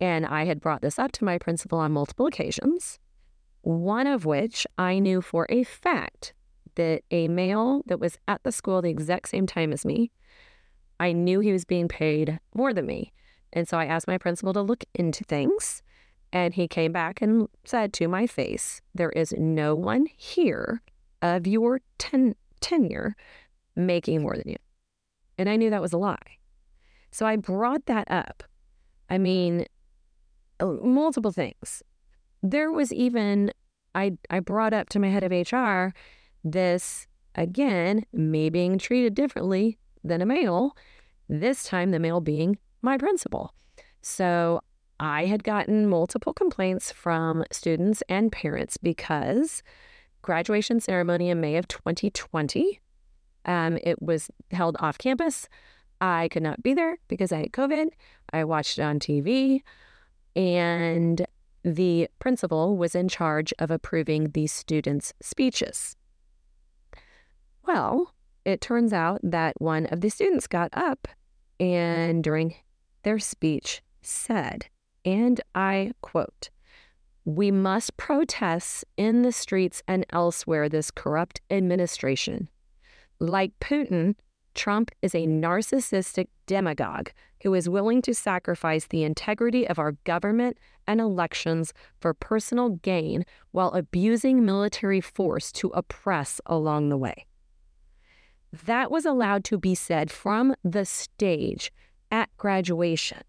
And 0.00 0.26
I 0.26 0.46
had 0.46 0.60
brought 0.60 0.82
this 0.82 0.98
up 0.98 1.12
to 1.12 1.24
my 1.24 1.38
principal 1.38 1.78
on 1.78 1.92
multiple 1.92 2.26
occasions, 2.26 2.98
one 3.60 4.06
of 4.06 4.24
which 4.24 4.66
I 4.78 4.98
knew 4.98 5.20
for 5.20 5.46
a 5.50 5.62
fact 5.62 6.32
that 6.76 7.02
a 7.10 7.28
male 7.28 7.82
that 7.86 8.00
was 8.00 8.18
at 8.26 8.42
the 8.42 8.50
school 8.50 8.82
the 8.82 8.90
exact 8.90 9.28
same 9.28 9.46
time 9.46 9.72
as 9.72 9.84
me 9.84 10.10
I 11.00 11.12
knew 11.12 11.40
he 11.40 11.52
was 11.52 11.64
being 11.64 11.88
paid 11.88 12.38
more 12.54 12.72
than 12.72 12.86
me. 12.86 13.12
And 13.52 13.68
so 13.68 13.78
I 13.78 13.86
asked 13.86 14.08
my 14.08 14.18
principal 14.18 14.52
to 14.52 14.62
look 14.62 14.84
into 14.94 15.24
things. 15.24 15.82
And 16.32 16.54
he 16.54 16.66
came 16.66 16.92
back 16.92 17.22
and 17.22 17.48
said 17.64 17.92
to 17.94 18.08
my 18.08 18.26
face, 18.26 18.80
There 18.94 19.10
is 19.10 19.32
no 19.38 19.74
one 19.74 20.06
here 20.16 20.82
of 21.22 21.46
your 21.46 21.80
ten- 21.98 22.34
tenure 22.60 23.16
making 23.76 24.22
more 24.22 24.36
than 24.36 24.48
you. 24.48 24.56
And 25.38 25.48
I 25.48 25.56
knew 25.56 25.70
that 25.70 25.82
was 25.82 25.92
a 25.92 25.98
lie. 25.98 26.38
So 27.12 27.26
I 27.26 27.36
brought 27.36 27.86
that 27.86 28.10
up. 28.10 28.42
I 29.08 29.18
mean, 29.18 29.66
uh, 30.58 30.66
multiple 30.66 31.30
things. 31.30 31.82
There 32.42 32.72
was 32.72 32.92
even 32.92 33.52
I 33.94 34.18
I 34.28 34.40
brought 34.40 34.74
up 34.74 34.88
to 34.90 34.98
my 34.98 35.08
head 35.08 35.22
of 35.22 35.30
HR 35.30 35.94
this 36.42 37.06
again, 37.34 38.04
me 38.12 38.50
being 38.50 38.78
treated 38.78 39.14
differently 39.14 39.78
than 40.04 40.20
a 40.20 40.26
male, 40.26 40.76
this 41.28 41.64
time 41.64 41.90
the 41.90 41.98
male 41.98 42.20
being 42.20 42.58
my 42.82 42.98
principal. 42.98 43.54
So 44.02 44.60
I 45.00 45.24
had 45.24 45.42
gotten 45.42 45.88
multiple 45.88 46.32
complaints 46.32 46.92
from 46.92 47.44
students 47.50 48.02
and 48.08 48.30
parents 48.30 48.76
because 48.76 49.62
graduation 50.22 50.80
ceremony 50.80 51.30
in 51.30 51.40
May 51.40 51.56
of 51.56 51.66
2020, 51.68 52.80
um, 53.46 53.78
it 53.82 54.00
was 54.00 54.30
held 54.50 54.76
off 54.80 54.98
campus. 54.98 55.48
I 56.00 56.28
could 56.28 56.42
not 56.42 56.62
be 56.62 56.74
there 56.74 56.98
because 57.08 57.32
I 57.32 57.38
had 57.38 57.52
COVID. 57.52 57.88
I 58.32 58.44
watched 58.44 58.78
it 58.78 58.82
on 58.82 58.98
TV, 58.98 59.62
and 60.34 61.24
the 61.62 62.08
principal 62.18 62.76
was 62.76 62.94
in 62.94 63.08
charge 63.08 63.52
of 63.58 63.70
approving 63.70 64.30
the 64.30 64.46
students' 64.46 65.14
speeches. 65.22 65.96
Well, 67.66 68.12
it 68.44 68.60
turns 68.60 68.92
out 68.92 69.20
that 69.22 69.60
one 69.60 69.86
of 69.86 70.00
the 70.00 70.10
students 70.10 70.46
got 70.46 70.70
up 70.72 71.08
and 71.58 72.22
during 72.22 72.54
their 73.02 73.18
speech 73.18 73.82
said, 74.02 74.66
and 75.04 75.40
I 75.54 75.92
quote, 76.00 76.50
we 77.24 77.50
must 77.50 77.96
protest 77.96 78.84
in 78.96 79.22
the 79.22 79.32
streets 79.32 79.82
and 79.88 80.04
elsewhere 80.10 80.68
this 80.68 80.90
corrupt 80.90 81.40
administration. 81.50 82.48
Like 83.18 83.52
Putin, 83.60 84.16
Trump 84.54 84.90
is 85.00 85.14
a 85.14 85.26
narcissistic 85.26 86.28
demagogue 86.46 87.08
who 87.42 87.54
is 87.54 87.68
willing 87.68 88.02
to 88.02 88.14
sacrifice 88.14 88.86
the 88.86 89.04
integrity 89.04 89.66
of 89.66 89.78
our 89.78 89.92
government 90.04 90.58
and 90.86 91.00
elections 91.00 91.72
for 91.98 92.14
personal 92.14 92.70
gain 92.70 93.24
while 93.52 93.72
abusing 93.72 94.44
military 94.44 95.00
force 95.00 95.50
to 95.52 95.68
oppress 95.68 96.40
along 96.46 96.88
the 96.88 96.96
way. 96.96 97.26
That 98.66 98.88
was 98.90 99.04
allowed 99.04 99.42
to 99.44 99.58
be 99.58 99.74
said 99.74 100.12
from 100.12 100.54
the 100.62 100.84
stage 100.84 101.72
at 102.12 102.30
graduation 102.36 103.22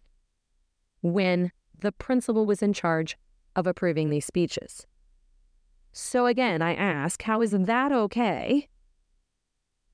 when 1.01 1.51
the 1.79 1.91
principal 1.91 2.45
was 2.45 2.61
in 2.61 2.73
charge 2.73 3.17
of 3.55 3.65
approving 3.65 4.09
these 4.09 4.25
speeches. 4.25 4.85
So 5.91 6.27
again, 6.27 6.61
I 6.61 6.75
ask, 6.75 7.23
how 7.23 7.41
is 7.41 7.51
that 7.51 7.91
okay? 7.91 8.67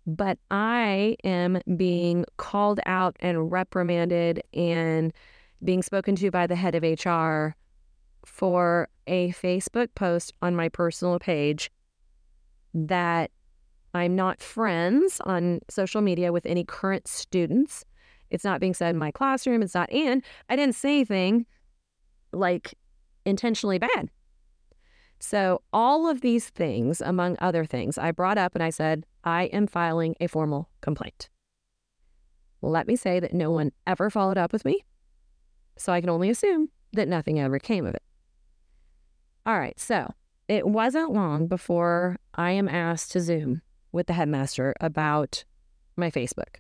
But 0.06 0.38
I 0.50 1.16
am 1.24 1.62
being 1.78 2.26
called 2.36 2.82
out 2.86 3.16
and 3.22 3.52
reprimanded 3.52 4.44
and 4.54 5.14
being 5.64 5.82
spoken 5.82 6.16
to 6.18 6.30
by 6.30 6.46
the 6.46 6.56
head 6.56 6.76
of 6.76 6.84
HR 6.84 7.56
for 8.26 8.90
a 9.08 9.30
Facebook 9.32 9.90
post 9.96 10.34
on 10.42 10.56
my 10.56 10.68
personal 10.68 11.20
page 11.20 11.72
that 12.74 13.32
I'm 13.94 14.16
not 14.16 14.42
friends 14.42 15.20
on 15.26 15.60
social 15.70 16.02
media 16.02 16.32
with 16.32 16.46
any 16.46 16.64
current 16.64 17.08
students. 17.08 17.84
It's 18.30 18.44
not 18.44 18.62
being 18.62 18.74
said 18.74 18.92
in 18.92 19.00
my 19.00 19.12
classroom. 19.12 19.62
It's 19.62 19.76
not, 19.76 19.92
and 19.92 20.24
I 20.50 20.56
didn't 20.56 20.76
say 20.76 20.96
anything 20.96 21.46
like 22.32 22.74
intentionally 23.26 23.78
bad. 23.78 24.10
So, 25.20 25.62
all 25.72 26.10
of 26.10 26.22
these 26.22 26.50
things, 26.50 27.00
among 27.00 27.36
other 27.40 27.64
things, 27.64 27.98
I 27.98 28.12
brought 28.12 28.40
up 28.40 28.56
and 28.56 28.64
I 28.64 28.72
said, 28.72 29.06
I 29.24 29.44
am 29.46 29.68
filing 29.68 30.16
a 30.20 30.28
formal 30.28 30.70
complaint. 30.82 31.30
Let 32.64 32.88
me 32.88 32.96
say 32.96 33.20
that 33.20 33.34
no 33.34 33.52
one 33.52 33.72
ever 33.86 34.10
followed 34.10 34.38
up 34.38 34.52
with 34.52 34.66
me. 34.66 34.84
So, 35.78 35.94
I 35.94 36.02
can 36.02 36.10
only 36.10 36.32
assume 36.32 36.70
that 36.94 37.08
nothing 37.08 37.40
ever 37.40 37.60
came 37.60 37.86
of 37.86 37.94
it. 37.94 38.02
All 39.46 39.60
right. 39.60 39.80
So, 39.80 40.12
it 40.48 40.68
wasn't 40.68 41.14
long 41.14 41.46
before 41.46 42.18
I 42.34 42.52
am 42.52 42.68
asked 42.68 43.12
to 43.12 43.20
Zoom 43.20 43.62
with 43.92 44.08
the 44.08 44.14
headmaster 44.14 44.74
about 44.80 45.44
my 45.96 46.10
Facebook. 46.10 46.58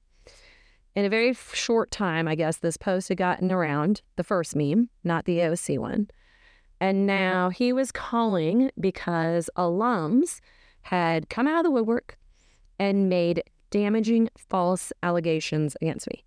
In 0.95 1.05
a 1.05 1.09
very 1.09 1.33
short 1.33 1.89
time, 1.89 2.27
I 2.27 2.35
guess 2.35 2.57
this 2.57 2.77
post 2.77 3.09
had 3.09 3.17
gotten 3.17 3.51
around 3.51 4.01
the 4.17 4.23
first 4.23 4.55
meme, 4.55 4.89
not 5.03 5.25
the 5.25 5.41
OC 5.41 5.79
one. 5.79 6.09
And 6.81 7.05
now 7.05 7.49
he 7.49 7.71
was 7.71 7.91
calling 7.91 8.71
because 8.79 9.49
alums 9.55 10.39
had 10.81 11.29
come 11.29 11.47
out 11.47 11.59
of 11.59 11.63
the 11.63 11.71
woodwork 11.71 12.17
and 12.79 13.07
made 13.07 13.43
damaging 13.69 14.29
false 14.35 14.91
allegations 15.01 15.77
against 15.81 16.09
me. 16.09 16.25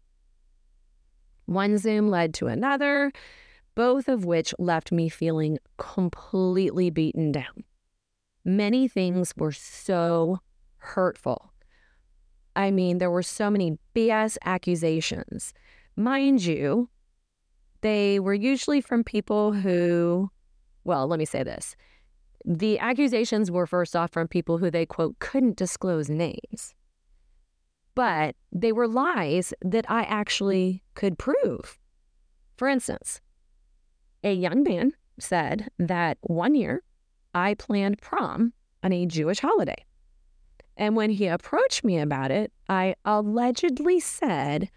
One 1.46 1.76
Zoom 1.76 2.08
led 2.08 2.32
to 2.34 2.46
another, 2.46 3.12
both 3.74 4.08
of 4.08 4.24
which 4.24 4.54
left 4.58 4.92
me 4.92 5.08
feeling 5.08 5.58
completely 5.76 6.88
beaten 6.88 7.32
down. 7.32 7.64
Many 8.44 8.88
things 8.88 9.34
were 9.36 9.52
so 9.52 10.38
hurtful. 10.84 11.52
I 12.56 12.70
mean, 12.70 12.98
there 12.98 13.10
were 13.10 13.22
so 13.22 13.50
many 13.50 13.78
BS 13.94 14.36
accusations. 14.44 15.52
Mind 15.96 16.44
you, 16.44 16.88
they 17.80 18.20
were 18.20 18.34
usually 18.34 18.80
from 18.80 19.04
people 19.04 19.52
who, 19.52 20.30
well, 20.84 21.06
let 21.06 21.18
me 21.18 21.24
say 21.24 21.42
this. 21.42 21.76
The 22.44 22.78
accusations 22.78 23.50
were 23.50 23.66
first 23.66 23.96
off 23.96 24.12
from 24.12 24.28
people 24.28 24.58
who 24.58 24.70
they, 24.70 24.86
quote, 24.86 25.18
couldn't 25.18 25.56
disclose 25.56 26.08
names. 26.08 26.74
But 27.94 28.36
they 28.52 28.72
were 28.72 28.88
lies 28.88 29.54
that 29.62 29.90
I 29.90 30.02
actually 30.02 30.82
could 30.94 31.18
prove. 31.18 31.78
For 32.56 32.68
instance, 32.68 33.20
a 34.22 34.32
young 34.32 34.62
man 34.62 34.92
said 35.18 35.68
that 35.78 36.18
one 36.22 36.54
year 36.54 36.82
I 37.34 37.54
planned 37.54 38.00
prom 38.00 38.52
on 38.82 38.92
a 38.92 39.06
Jewish 39.06 39.40
holiday. 39.40 39.84
And 40.76 40.96
when 40.96 41.10
he 41.10 41.26
approached 41.26 41.84
me 41.84 41.98
about 41.98 42.30
it, 42.30 42.52
I 42.68 42.96
allegedly 43.04 44.00
said, 44.00 44.70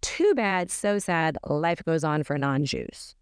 Too 0.00 0.34
bad, 0.34 0.70
so 0.70 0.98
sad, 0.98 1.36
life 1.44 1.82
goes 1.84 2.04
on 2.04 2.22
for 2.22 2.38
non 2.38 2.64
Jews. 2.64 3.14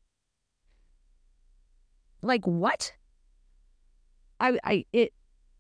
Like, 2.22 2.46
what? 2.46 2.92
I, 4.40 4.58
I, 4.64 4.84
it, 4.92 5.12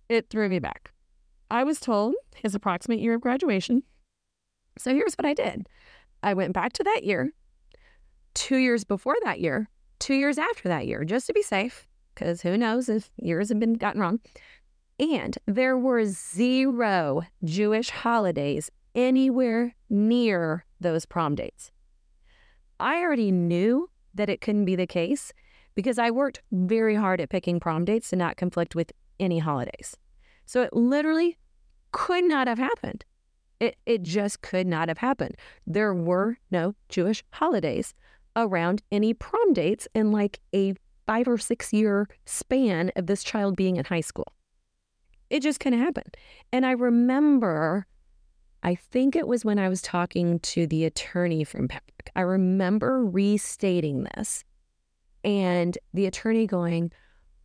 it 0.08 0.28
threw 0.30 0.48
me 0.48 0.58
back. 0.58 0.92
I 1.50 1.64
was 1.64 1.80
told 1.80 2.14
his 2.36 2.54
approximate 2.54 3.00
year 3.00 3.14
of 3.14 3.20
graduation. 3.20 3.82
So 4.78 4.94
here's 4.94 5.14
what 5.14 5.26
I 5.26 5.34
did 5.34 5.66
I 6.22 6.34
went 6.34 6.52
back 6.52 6.72
to 6.74 6.84
that 6.84 7.04
year, 7.04 7.32
two 8.34 8.56
years 8.56 8.84
before 8.84 9.16
that 9.24 9.40
year, 9.40 9.68
two 9.98 10.14
years 10.14 10.38
after 10.38 10.68
that 10.68 10.86
year, 10.86 11.04
just 11.04 11.26
to 11.26 11.32
be 11.32 11.42
safe, 11.42 11.86
because 12.14 12.42
who 12.42 12.56
knows 12.56 12.88
if 12.88 13.10
years 13.16 13.48
have 13.48 13.58
been 13.58 13.74
gotten 13.74 14.00
wrong. 14.00 14.20
And 14.98 15.38
there 15.46 15.78
were 15.78 16.04
zero 16.04 17.22
Jewish 17.44 17.90
holidays 17.90 18.70
anywhere 18.94 19.74
near 19.88 20.64
those 20.80 21.06
prom 21.06 21.36
dates. 21.36 21.70
I 22.80 22.96
already 22.96 23.30
knew 23.30 23.90
that 24.14 24.28
it 24.28 24.40
couldn't 24.40 24.64
be 24.64 24.76
the 24.76 24.86
case 24.86 25.32
because 25.74 25.98
I 25.98 26.10
worked 26.10 26.42
very 26.50 26.96
hard 26.96 27.20
at 27.20 27.30
picking 27.30 27.60
prom 27.60 27.84
dates 27.84 28.10
to 28.10 28.16
not 28.16 28.36
conflict 28.36 28.74
with 28.74 28.92
any 29.20 29.38
holidays. 29.38 29.96
So 30.46 30.62
it 30.62 30.72
literally 30.72 31.38
could 31.92 32.24
not 32.24 32.48
have 32.48 32.58
happened. 32.58 33.04
It, 33.60 33.76
it 33.86 34.02
just 34.02 34.40
could 34.42 34.66
not 34.66 34.88
have 34.88 34.98
happened. 34.98 35.36
There 35.66 35.94
were 35.94 36.38
no 36.50 36.74
Jewish 36.88 37.22
holidays 37.32 37.94
around 38.34 38.82
any 38.90 39.14
prom 39.14 39.52
dates 39.52 39.86
in 39.94 40.12
like 40.12 40.40
a 40.54 40.74
five 41.06 41.26
or 41.26 41.38
six 41.38 41.72
year 41.72 42.08
span 42.24 42.92
of 42.96 43.06
this 43.06 43.24
child 43.24 43.56
being 43.56 43.76
in 43.76 43.84
high 43.84 44.00
school. 44.00 44.32
It 45.30 45.40
just 45.40 45.60
couldn't 45.60 45.80
happen. 45.80 46.04
And 46.52 46.64
I 46.64 46.72
remember, 46.72 47.86
I 48.62 48.74
think 48.74 49.14
it 49.14 49.28
was 49.28 49.44
when 49.44 49.58
I 49.58 49.68
was 49.68 49.82
talking 49.82 50.38
to 50.40 50.66
the 50.66 50.84
attorney 50.84 51.44
from 51.44 51.68
Patrick, 51.68 52.10
I 52.16 52.22
remember 52.22 53.04
restating 53.04 54.04
this 54.04 54.44
and 55.24 55.76
the 55.92 56.06
attorney 56.06 56.46
going, 56.46 56.92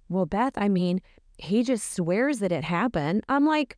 Well, 0.10 0.26
Beth, 0.26 0.54
I 0.56 0.70
mean, 0.70 1.02
he 1.38 1.64
just 1.64 1.94
swears 1.94 2.40
that 2.40 2.52
it 2.52 2.64
happened. 2.64 3.24
I'm 3.28 3.46
like, 3.46 3.78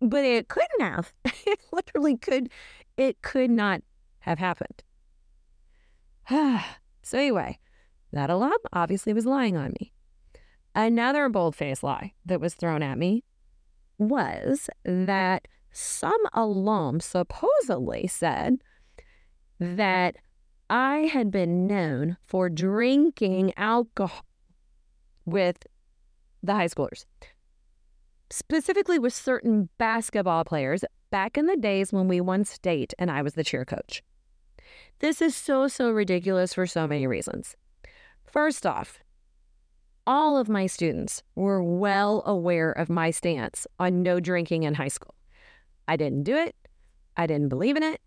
but 0.00 0.24
it 0.24 0.48
couldn't 0.48 0.80
have. 0.80 1.12
it 1.24 1.60
literally 1.72 2.16
could, 2.16 2.50
it 2.96 3.22
could 3.22 3.50
not 3.50 3.82
have 4.20 4.38
happened. 4.38 4.82
so, 7.02 7.18
anyway, 7.18 7.58
that 8.12 8.30
alum 8.30 8.56
obviously 8.72 9.12
was 9.12 9.26
lying 9.26 9.56
on 9.56 9.72
me. 9.80 9.92
Another 10.74 11.28
bold 11.28 11.56
faced 11.56 11.82
lie 11.82 12.12
that 12.26 12.40
was 12.40 12.54
thrown 12.54 12.82
at 12.82 12.98
me 12.98 13.24
was 13.98 14.68
that 14.84 15.48
some 15.72 16.20
alum 16.32 17.00
supposedly 17.00 18.06
said 18.06 18.58
that 19.58 20.16
I 20.68 21.10
had 21.12 21.30
been 21.30 21.66
known 21.66 22.16
for 22.26 22.48
drinking 22.48 23.52
alcohol 23.56 24.24
with 25.24 25.66
the 26.42 26.54
high 26.54 26.66
schoolers, 26.66 27.04
specifically 28.30 28.98
with 28.98 29.12
certain 29.12 29.68
basketball 29.78 30.44
players 30.44 30.84
back 31.10 31.38
in 31.38 31.46
the 31.46 31.56
days 31.56 31.92
when 31.92 32.08
we 32.08 32.20
won 32.20 32.44
state 32.44 32.94
and 32.98 33.10
I 33.10 33.22
was 33.22 33.34
the 33.34 33.44
cheer 33.44 33.64
coach. 33.64 34.02
This 35.00 35.20
is 35.20 35.36
so, 35.36 35.68
so 35.68 35.90
ridiculous 35.90 36.54
for 36.54 36.66
so 36.66 36.86
many 36.86 37.06
reasons. 37.06 37.54
First 38.24 38.66
off, 38.66 38.98
all 40.06 40.38
of 40.38 40.48
my 40.48 40.66
students 40.66 41.22
were 41.34 41.62
well 41.62 42.22
aware 42.24 42.70
of 42.72 42.88
my 42.88 43.10
stance 43.10 43.66
on 43.78 44.02
no 44.02 44.20
drinking 44.20 44.62
in 44.62 44.74
high 44.74 44.88
school. 44.88 45.14
I 45.88 45.96
didn't 45.96 46.22
do 46.22 46.36
it. 46.36 46.54
I 47.16 47.26
didn't 47.26 47.48
believe 47.48 47.76
in 47.76 47.82
it. 47.82 48.00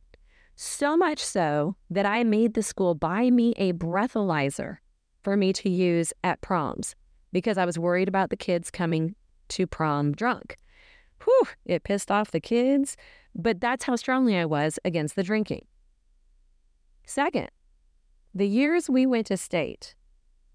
So 0.56 0.98
much 0.98 1.20
so 1.20 1.76
that 1.90 2.06
I 2.06 2.24
made 2.24 2.54
the 2.54 2.64
school 2.64 2.96
buy 2.96 3.30
me 3.30 3.54
a 3.58 3.74
breathalyzer 3.74 4.78
for 5.24 5.38
me 5.38 5.54
to 5.54 5.70
use 5.70 6.14
at 6.24 6.42
proms 6.42 6.96
because 7.32 7.58
I 7.58 7.66
was 7.66 7.80
worried 7.80 8.08
about 8.08 8.30
the 8.30 8.38
kids 8.38 8.72
coming 8.72 9.16
to 9.50 9.68
prom 9.68 10.14
drunk. 10.14 10.58
Whew, 11.24 11.48
it 11.66 11.84
pissed 11.84 12.12
off 12.12 12.32
the 12.32 12.40
kids, 12.40 12.96
but 13.36 13.60
that's 13.60 13.86
how 13.86 13.96
strongly 13.96 14.38
I 14.38 14.46
was 14.46 14.80
against 14.86 15.16
the 15.16 15.24
drinking. 15.24 15.66
Second, 17.06 17.50
the 18.34 18.48
years 18.48 18.90
we 18.90 19.06
went 19.06 19.28
to 19.28 19.38
state 19.38 19.96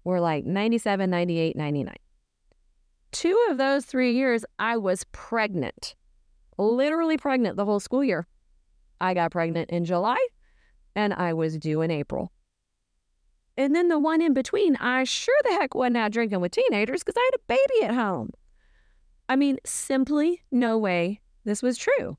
were 0.05 0.21
like 0.21 0.45
97, 0.45 1.09
98, 1.09 1.57
99. 1.57 1.95
Two 3.11 3.47
of 3.49 3.57
those 3.57 3.85
three 3.85 4.13
years, 4.13 4.45
I 4.57 4.77
was 4.77 5.03
pregnant, 5.11 5.95
literally 6.57 7.17
pregnant 7.17 7.57
the 7.57 7.65
whole 7.65 7.81
school 7.81 8.03
year. 8.03 8.27
I 9.01 9.13
got 9.13 9.31
pregnant 9.31 9.69
in 9.69 9.83
July 9.83 10.25
and 10.95 11.13
I 11.13 11.33
was 11.33 11.57
due 11.57 11.81
in 11.81 11.91
April. 11.91 12.31
And 13.57 13.75
then 13.75 13.87
the 13.87 13.99
one 13.99 14.21
in 14.21 14.33
between, 14.33 14.75
I 14.77 15.05
sure 15.05 15.35
the 15.43 15.53
heck 15.53 15.75
wasn't 15.75 15.97
out 15.97 16.11
drinking 16.11 16.41
with 16.41 16.51
teenagers 16.51 17.03
because 17.03 17.17
I 17.17 17.29
had 17.31 17.39
a 17.39 17.47
baby 17.47 17.85
at 17.85 17.95
home. 17.95 18.31
I 19.27 19.35
mean, 19.35 19.57
simply 19.65 20.43
no 20.51 20.77
way 20.77 21.21
this 21.45 21.63
was 21.63 21.77
true. 21.77 22.17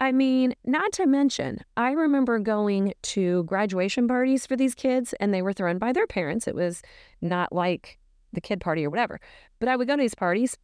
I 0.00 0.12
mean, 0.12 0.54
not 0.64 0.92
to 0.94 1.06
mention, 1.06 1.60
I 1.76 1.92
remember 1.92 2.38
going 2.38 2.94
to 3.02 3.44
graduation 3.44 4.08
parties 4.08 4.46
for 4.46 4.56
these 4.56 4.74
kids 4.74 5.14
and 5.20 5.32
they 5.32 5.42
were 5.42 5.52
thrown 5.52 5.78
by 5.78 5.92
their 5.92 6.06
parents. 6.06 6.48
It 6.48 6.54
was 6.54 6.82
not 7.22 7.52
like 7.52 7.98
the 8.32 8.40
kid 8.40 8.60
party 8.60 8.84
or 8.84 8.90
whatever. 8.90 9.20
But 9.60 9.68
I 9.68 9.76
would 9.76 9.86
go 9.86 9.96
to 9.96 10.02
these 10.02 10.14
parties 10.14 10.56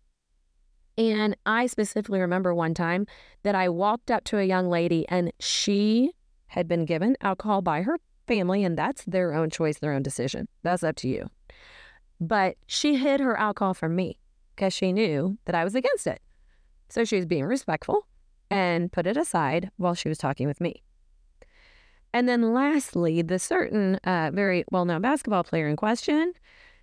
and 0.99 1.37
I 1.47 1.66
specifically 1.66 2.20
remember 2.20 2.55
one 2.55 2.74
time 2.74 3.07
that 3.43 3.55
I 3.55 3.68
walked 3.68 4.11
up 4.11 4.24
to 4.24 4.39
a 4.39 4.45
young 4.45 4.68
lady 4.68 5.07
and 5.09 5.33
she 5.41 6.12
had 6.49 6.66
been 6.68 6.85
given 6.85 7.16
alcohol 7.20 7.62
by 7.62 7.83
her 7.83 7.99
family, 8.26 8.64
and 8.64 8.76
that's 8.76 9.05
their 9.05 9.33
own 9.33 9.51
choice, 9.51 9.78
their 9.78 9.93
own 9.93 10.03
decision. 10.03 10.47
That's 10.62 10.83
up 10.83 10.97
to 10.97 11.09
you. 11.09 11.31
But 12.20 12.57
she 12.66 12.97
hid 12.97 13.20
her 13.20 13.37
alcohol 13.39 13.72
from 13.72 13.97
me 13.97 14.18
because 14.55 14.72
she 14.72 14.93
knew 14.93 15.39
that 15.47 15.55
I 15.55 15.64
was 15.64 15.74
against 15.74 16.07
it. 16.07 16.20
So 16.89 17.05
she 17.05 17.16
was 17.16 17.24
being 17.24 17.45
respectful 17.45 18.07
and 18.51 18.92
put 18.92 19.07
it 19.07 19.16
aside 19.16 19.70
while 19.76 19.94
she 19.94 20.09
was 20.09 20.18
talking 20.18 20.46
with 20.46 20.61
me. 20.61 20.82
And 22.12 22.28
then 22.28 22.53
lastly, 22.53 23.22
the 23.22 23.38
certain 23.38 23.96
uh, 23.96 24.30
very 24.34 24.64
well 24.70 24.84
known 24.84 25.01
basketball 25.01 25.44
player 25.44 25.68
in 25.68 25.76
question, 25.76 26.32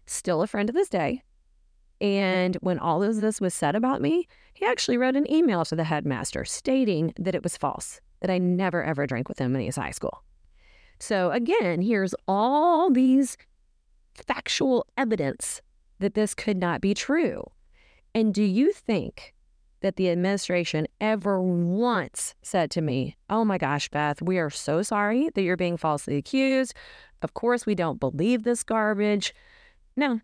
still 0.06 0.42
a 0.42 0.48
friend 0.48 0.68
to 0.68 0.74
this 0.74 0.90
day. 0.90 1.24
And 2.00 2.56
when 2.58 2.80
all 2.80 3.04
of 3.04 3.22
this 3.22 3.42
was 3.42 3.54
said 3.54 3.76
about 3.76 4.02
me, 4.02 4.28
he 4.54 4.66
actually 4.66 4.98
wrote 4.98 5.16
an 5.16 5.30
email 5.32 5.66
to 5.66 5.76
the 5.76 5.84
headmaster 5.84 6.46
stating 6.46 7.14
that 7.18 7.36
it 7.36 7.44
was 7.44 7.58
false, 7.58 8.00
that 8.22 8.30
I 8.30 8.38
never 8.38 8.84
ever 8.84 9.06
drank 9.06 9.28
with 9.28 9.40
him 9.40 9.56
he 9.56 9.66
was 9.66 9.76
high 9.76 9.92
school. 9.92 10.24
So 11.00 11.32
again, 11.32 11.82
here's 11.82 12.16
all 12.28 12.90
these 12.90 13.38
factual 14.16 14.86
evidence 14.98 15.62
that 16.00 16.14
this 16.14 16.34
could 16.34 16.58
not 16.58 16.82
be 16.82 16.94
true. 16.94 17.44
And 18.16 18.34
do 18.34 18.44
you 18.44 18.72
think 18.72 19.34
that 19.82 19.96
the 19.96 20.10
administration 20.10 20.88
ever 21.00 21.42
once 21.42 22.36
said 22.42 22.72
to 22.72 22.82
me, 22.82 23.16
Oh 23.30 23.46
my 23.46 23.58
gosh, 23.58 23.90
Beth, 23.90 24.22
we 24.22 24.38
are 24.38 24.50
so 24.50 24.82
sorry 24.82 25.30
that 25.34 25.42
you're 25.42 25.58
being 25.58 25.78
falsely 25.78 26.18
accused. 26.18 26.74
Of 27.22 27.34
course, 27.34 27.66
we 27.66 27.76
don't 27.76 28.00
believe 28.00 28.44
this 28.44 28.64
garbage. 28.64 29.34
No. 29.96 30.22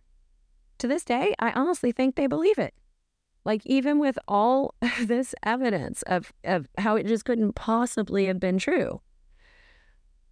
To 0.80 0.88
this 0.88 1.04
day, 1.04 1.34
I 1.39 1.51
honestly 1.51 1.91
think 1.91 2.16
they 2.16 2.28
believe 2.28 2.58
it. 2.58 2.74
Like, 3.45 3.66
even 3.66 3.99
with 3.99 4.18
all 4.28 4.76
this 5.01 5.36
evidence 5.43 6.01
of, 6.04 6.34
of 6.43 6.68
how 6.78 6.95
it 6.95 7.08
just 7.08 7.26
couldn't 7.26 7.54
possibly 7.54 8.26
have 8.26 8.39
been 8.39 8.58
true. 8.58 9.01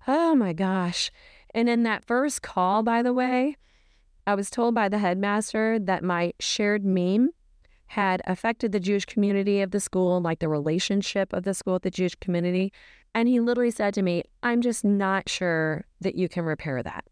Oh 0.07 0.35
my 0.35 0.53
gosh. 0.53 1.11
And 1.53 1.69
in 1.69 1.83
that 1.83 2.05
first 2.05 2.41
call, 2.41 2.81
by 2.81 3.03
the 3.03 3.13
way, 3.13 3.57
I 4.25 4.35
was 4.35 4.49
told 4.49 4.73
by 4.73 4.89
the 4.89 4.99
headmaster 4.99 5.77
that 5.79 6.03
my 6.03 6.33
shared 6.39 6.85
meme 6.85 7.31
had 7.91 8.21
affected 8.25 8.71
the 8.71 8.79
Jewish 8.79 9.03
community 9.03 9.59
of 9.59 9.71
the 9.71 9.79
school, 9.81 10.21
like 10.21 10.39
the 10.39 10.47
relationship 10.47 11.33
of 11.33 11.43
the 11.43 11.53
school 11.53 11.73
with 11.73 11.83
the 11.83 11.91
Jewish 11.91 12.15
community. 12.15 12.71
And 13.13 13.27
he 13.27 13.41
literally 13.41 13.69
said 13.69 13.93
to 13.95 14.01
me, 14.01 14.23
I'm 14.41 14.61
just 14.61 14.85
not 14.85 15.27
sure 15.27 15.83
that 15.99 16.15
you 16.15 16.29
can 16.29 16.45
repair 16.45 16.81
that. 16.81 17.03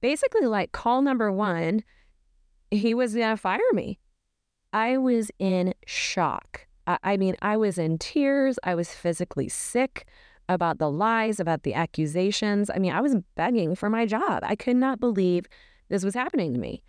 Basically, 0.00 0.46
like 0.46 0.72
call 0.72 1.02
number 1.02 1.30
one, 1.30 1.84
he 2.70 2.94
was 2.94 3.14
going 3.14 3.28
to 3.28 3.36
fire 3.36 3.60
me. 3.74 3.98
I 4.72 4.96
was 4.96 5.30
in 5.38 5.74
shock. 5.84 6.66
I, 6.86 6.96
I 7.02 7.16
mean, 7.18 7.36
I 7.42 7.58
was 7.58 7.76
in 7.76 7.98
tears. 7.98 8.58
I 8.64 8.74
was 8.74 8.94
physically 8.94 9.50
sick 9.50 10.06
about 10.48 10.78
the 10.78 10.90
lies, 10.90 11.38
about 11.38 11.62
the 11.62 11.74
accusations. 11.74 12.70
I 12.70 12.78
mean, 12.78 12.92
I 12.92 13.02
was 13.02 13.16
begging 13.36 13.74
for 13.74 13.90
my 13.90 14.06
job. 14.06 14.44
I 14.44 14.56
could 14.56 14.76
not 14.76 14.98
believe 14.98 15.44
this 15.90 16.04
was 16.04 16.14
happening 16.14 16.54
to 16.54 16.58
me. 16.58 16.82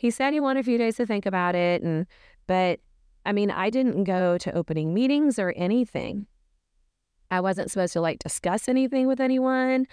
He 0.00 0.10
said 0.10 0.32
he 0.32 0.40
wanted 0.40 0.60
a 0.60 0.62
few 0.62 0.78
days 0.78 0.96
to 0.96 1.04
think 1.04 1.26
about 1.26 1.54
it 1.54 1.82
and 1.82 2.06
but 2.46 2.80
I 3.26 3.32
mean, 3.32 3.50
I 3.50 3.68
didn't 3.68 4.04
go 4.04 4.38
to 4.38 4.56
opening 4.56 4.94
meetings 4.94 5.38
or 5.38 5.52
anything. 5.56 6.26
I 7.30 7.40
wasn't 7.40 7.70
supposed 7.70 7.92
to 7.92 8.00
like 8.00 8.18
discuss 8.18 8.66
anything 8.66 9.06
with 9.06 9.20
anyone. 9.20 9.86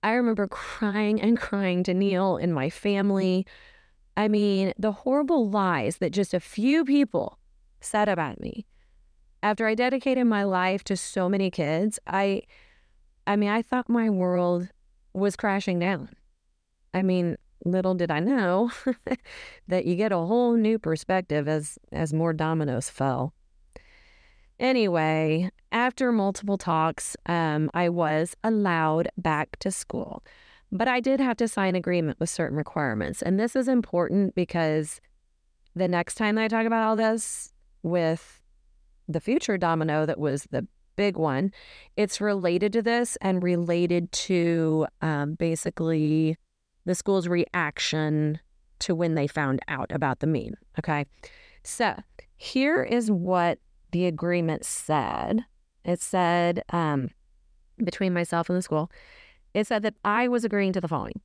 I 0.00 0.12
remember 0.12 0.46
crying 0.46 1.20
and 1.20 1.36
crying 1.36 1.82
to 1.82 1.92
Neil 1.92 2.36
and 2.36 2.54
my 2.54 2.70
family. 2.70 3.44
I 4.16 4.28
mean, 4.28 4.74
the 4.78 4.92
horrible 4.92 5.50
lies 5.50 5.96
that 5.96 6.12
just 6.12 6.34
a 6.34 6.38
few 6.38 6.84
people 6.84 7.40
said 7.80 8.08
about 8.08 8.40
me. 8.40 8.64
After 9.42 9.66
I 9.66 9.74
dedicated 9.74 10.24
my 10.28 10.44
life 10.44 10.84
to 10.84 10.96
so 10.96 11.28
many 11.28 11.50
kids, 11.50 11.98
I 12.06 12.42
I 13.26 13.34
mean, 13.34 13.50
I 13.50 13.60
thought 13.60 13.88
my 13.88 14.08
world 14.08 14.68
was 15.12 15.34
crashing 15.34 15.80
down. 15.80 16.10
I 16.94 17.02
mean, 17.02 17.38
little 17.64 17.94
did 17.94 18.10
I 18.10 18.20
know 18.20 18.70
that 19.68 19.86
you 19.86 19.96
get 19.96 20.12
a 20.12 20.18
whole 20.18 20.54
new 20.54 20.78
perspective 20.78 21.48
as 21.48 21.78
as 21.90 22.12
more 22.12 22.32
dominoes 22.32 22.90
fell. 22.90 23.32
Anyway, 24.58 25.50
after 25.72 26.12
multiple 26.12 26.58
talks, 26.58 27.16
um, 27.26 27.70
I 27.74 27.88
was 27.88 28.36
allowed 28.44 29.08
back 29.16 29.58
to 29.60 29.70
school, 29.70 30.22
but 30.70 30.86
I 30.86 31.00
did 31.00 31.18
have 31.18 31.36
to 31.38 31.48
sign 31.48 31.74
agreement 31.74 32.20
with 32.20 32.30
certain 32.30 32.56
requirements, 32.56 33.22
and 33.22 33.40
this 33.40 33.56
is 33.56 33.68
important 33.68 34.34
because 34.34 35.00
the 35.74 35.88
next 35.88 36.14
time 36.16 36.36
that 36.36 36.44
I 36.44 36.48
talk 36.48 36.66
about 36.66 36.86
all 36.86 36.96
this 36.96 37.52
with 37.82 38.40
the 39.08 39.20
future 39.20 39.58
domino 39.58 40.06
that 40.06 40.18
was 40.18 40.46
the 40.50 40.66
big 40.96 41.16
one, 41.16 41.52
it's 41.96 42.20
related 42.20 42.72
to 42.74 42.82
this 42.82 43.16
and 43.20 43.42
related 43.42 44.12
to 44.12 44.86
um, 45.00 45.34
basically 45.34 46.36
the 46.84 46.94
school's 46.94 47.28
reaction 47.28 48.40
to 48.80 48.94
when 48.94 49.14
they 49.14 49.26
found 49.26 49.60
out 49.68 49.92
about 49.92 50.20
the 50.20 50.26
meme. 50.26 50.54
Okay. 50.78 51.06
So 51.62 51.94
here 52.36 52.82
is 52.82 53.10
what 53.10 53.58
the 53.92 54.06
agreement 54.06 54.64
said 54.64 55.44
it 55.84 56.00
said, 56.00 56.62
um, 56.70 57.10
between 57.82 58.12
myself 58.12 58.48
and 58.48 58.56
the 58.56 58.62
school, 58.62 58.90
it 59.54 59.66
said 59.66 59.82
that 59.82 59.94
I 60.04 60.28
was 60.28 60.44
agreeing 60.44 60.72
to 60.74 60.80
the 60.80 60.88
following. 60.88 61.20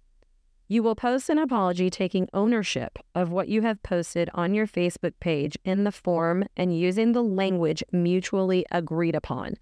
You 0.67 0.83
will 0.83 0.95
post 0.95 1.29
an 1.29 1.37
apology 1.37 1.89
taking 1.89 2.27
ownership 2.33 2.99
of 3.15 3.31
what 3.31 3.47
you 3.47 3.61
have 3.61 3.81
posted 3.83 4.29
on 4.33 4.53
your 4.53 4.67
Facebook 4.67 5.13
page 5.21 5.57
in 5.63 5.85
the 5.85 5.93
form 5.93 6.43
and 6.57 6.77
using 6.77 7.13
the 7.13 7.23
language 7.23 7.83
mutually 7.93 8.65
agreed 8.71 9.15
upon. 9.15 9.53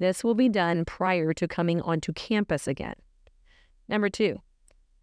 This 0.00 0.24
will 0.24 0.34
be 0.34 0.48
done 0.48 0.84
prior 0.84 1.32
to 1.34 1.46
coming 1.46 1.80
onto 1.82 2.12
campus 2.12 2.66
again. 2.66 2.94
Number 3.88 4.08
two, 4.08 4.40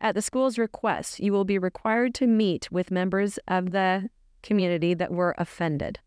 at 0.02 0.16
the 0.16 0.22
school's 0.22 0.58
request, 0.58 1.20
you 1.20 1.32
will 1.32 1.46
be 1.46 1.58
required 1.58 2.14
to 2.16 2.28
meet 2.28 2.72
with 2.72 2.92
members 2.92 3.40
of 3.48 3.72
the 3.72 4.10
community 4.44 4.94
that 4.94 5.12
were 5.12 5.36
offended. 5.38 6.00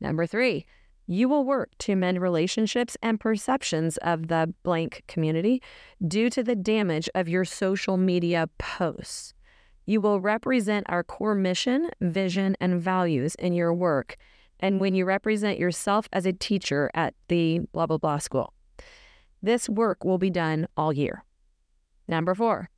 Number 0.00 0.26
three, 0.26 0.66
you 1.06 1.28
will 1.28 1.44
work 1.44 1.70
to 1.78 1.96
mend 1.96 2.20
relationships 2.20 2.96
and 3.02 3.20
perceptions 3.20 3.96
of 3.98 4.28
the 4.28 4.52
blank 4.62 5.02
community 5.06 5.62
due 6.06 6.30
to 6.30 6.42
the 6.42 6.56
damage 6.56 7.08
of 7.14 7.28
your 7.28 7.44
social 7.44 7.96
media 7.96 8.48
posts. 8.58 9.34
You 9.84 10.00
will 10.00 10.20
represent 10.20 10.86
our 10.88 11.02
core 11.02 11.34
mission, 11.34 11.90
vision, 12.00 12.56
and 12.60 12.80
values 12.80 13.34
in 13.34 13.52
your 13.52 13.74
work 13.74 14.16
and 14.62 14.80
when 14.80 14.94
you 14.94 15.04
represent 15.04 15.58
yourself 15.58 16.08
as 16.12 16.24
a 16.24 16.32
teacher 16.32 16.90
at 16.94 17.14
the 17.26 17.58
blah, 17.72 17.86
blah, 17.86 17.98
blah 17.98 18.18
school. 18.18 18.54
This 19.42 19.68
work 19.68 20.04
will 20.04 20.18
be 20.18 20.30
done 20.30 20.68
all 20.76 20.92
year. 20.92 21.24
Number 22.08 22.34
four, 22.34 22.70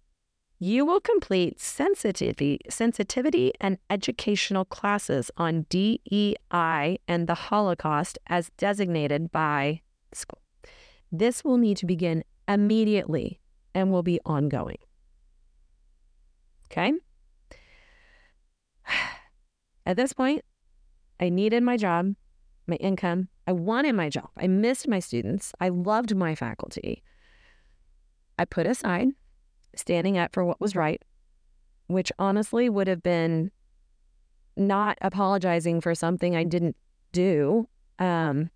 you 0.58 0.86
will 0.86 1.00
complete 1.00 1.60
sensitivity, 1.60 2.60
sensitivity 2.70 3.52
and 3.60 3.78
educational 3.90 4.64
classes 4.64 5.30
on 5.36 5.66
DEI 5.68 6.98
and 7.08 7.26
the 7.26 7.34
Holocaust 7.34 8.18
as 8.28 8.50
designated 8.56 9.30
by 9.32 9.82
school. 10.12 10.40
This 11.10 11.44
will 11.44 11.58
need 11.58 11.76
to 11.78 11.86
begin 11.86 12.24
immediately 12.48 13.40
and 13.74 13.90
will 13.90 14.02
be 14.02 14.20
ongoing. 14.24 14.78
Okay. 16.70 16.92
At 19.86 19.96
this 19.96 20.12
point, 20.12 20.44
I 21.20 21.28
needed 21.28 21.62
my 21.62 21.76
job, 21.76 22.14
my 22.66 22.76
income. 22.76 23.28
I 23.46 23.52
wanted 23.52 23.94
my 23.94 24.08
job. 24.08 24.30
I 24.36 24.46
missed 24.46 24.88
my 24.88 24.98
students. 24.98 25.52
I 25.60 25.68
loved 25.68 26.16
my 26.16 26.34
faculty. 26.34 27.02
I 28.38 28.44
put 28.44 28.66
aside 28.66 29.08
standing 29.76 30.18
up 30.18 30.32
for 30.32 30.44
what 30.44 30.60
was 30.60 30.76
right, 30.76 31.02
which 31.86 32.12
honestly 32.18 32.68
would 32.68 32.88
have 32.88 33.02
been 33.02 33.50
not 34.56 34.98
apologizing 35.00 35.80
for 35.80 35.94
something 35.94 36.36
I 36.36 36.44
didn't 36.44 36.76
do. 37.12 37.68
Um, 37.98 38.50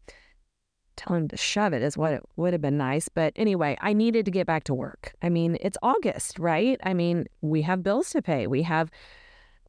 tell 0.96 1.16
him 1.16 1.28
to 1.28 1.36
shove 1.36 1.72
it 1.72 1.82
is 1.82 1.96
what 1.96 2.12
it 2.12 2.22
would 2.36 2.52
have 2.52 2.62
been 2.62 2.76
nice. 2.76 3.08
But 3.08 3.32
anyway, 3.36 3.76
I 3.80 3.92
needed 3.92 4.24
to 4.26 4.30
get 4.30 4.46
back 4.46 4.64
to 4.64 4.74
work. 4.74 5.14
I 5.22 5.28
mean, 5.28 5.56
it's 5.60 5.78
August, 5.82 6.38
right? 6.38 6.78
I 6.82 6.94
mean, 6.94 7.26
we 7.40 7.62
have 7.62 7.82
bills 7.82 8.10
to 8.10 8.22
pay. 8.22 8.46
We 8.46 8.62
have, 8.62 8.90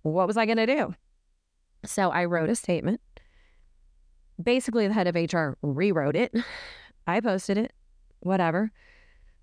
what 0.02 0.28
was 0.28 0.38
I 0.38 0.46
going 0.46 0.58
to 0.58 0.66
do? 0.66 0.96
So 1.86 2.10
I 2.10 2.26
wrote 2.26 2.50
a 2.50 2.56
statement. 2.56 3.02
Basically, 4.42 4.88
the 4.88 4.94
head 4.94 5.08
of 5.08 5.16
HR 5.16 5.58
rewrote 5.62 6.16
it. 6.16 6.34
I 7.08 7.22
posted 7.22 7.58
it, 7.58 7.74
whatever. 8.20 8.72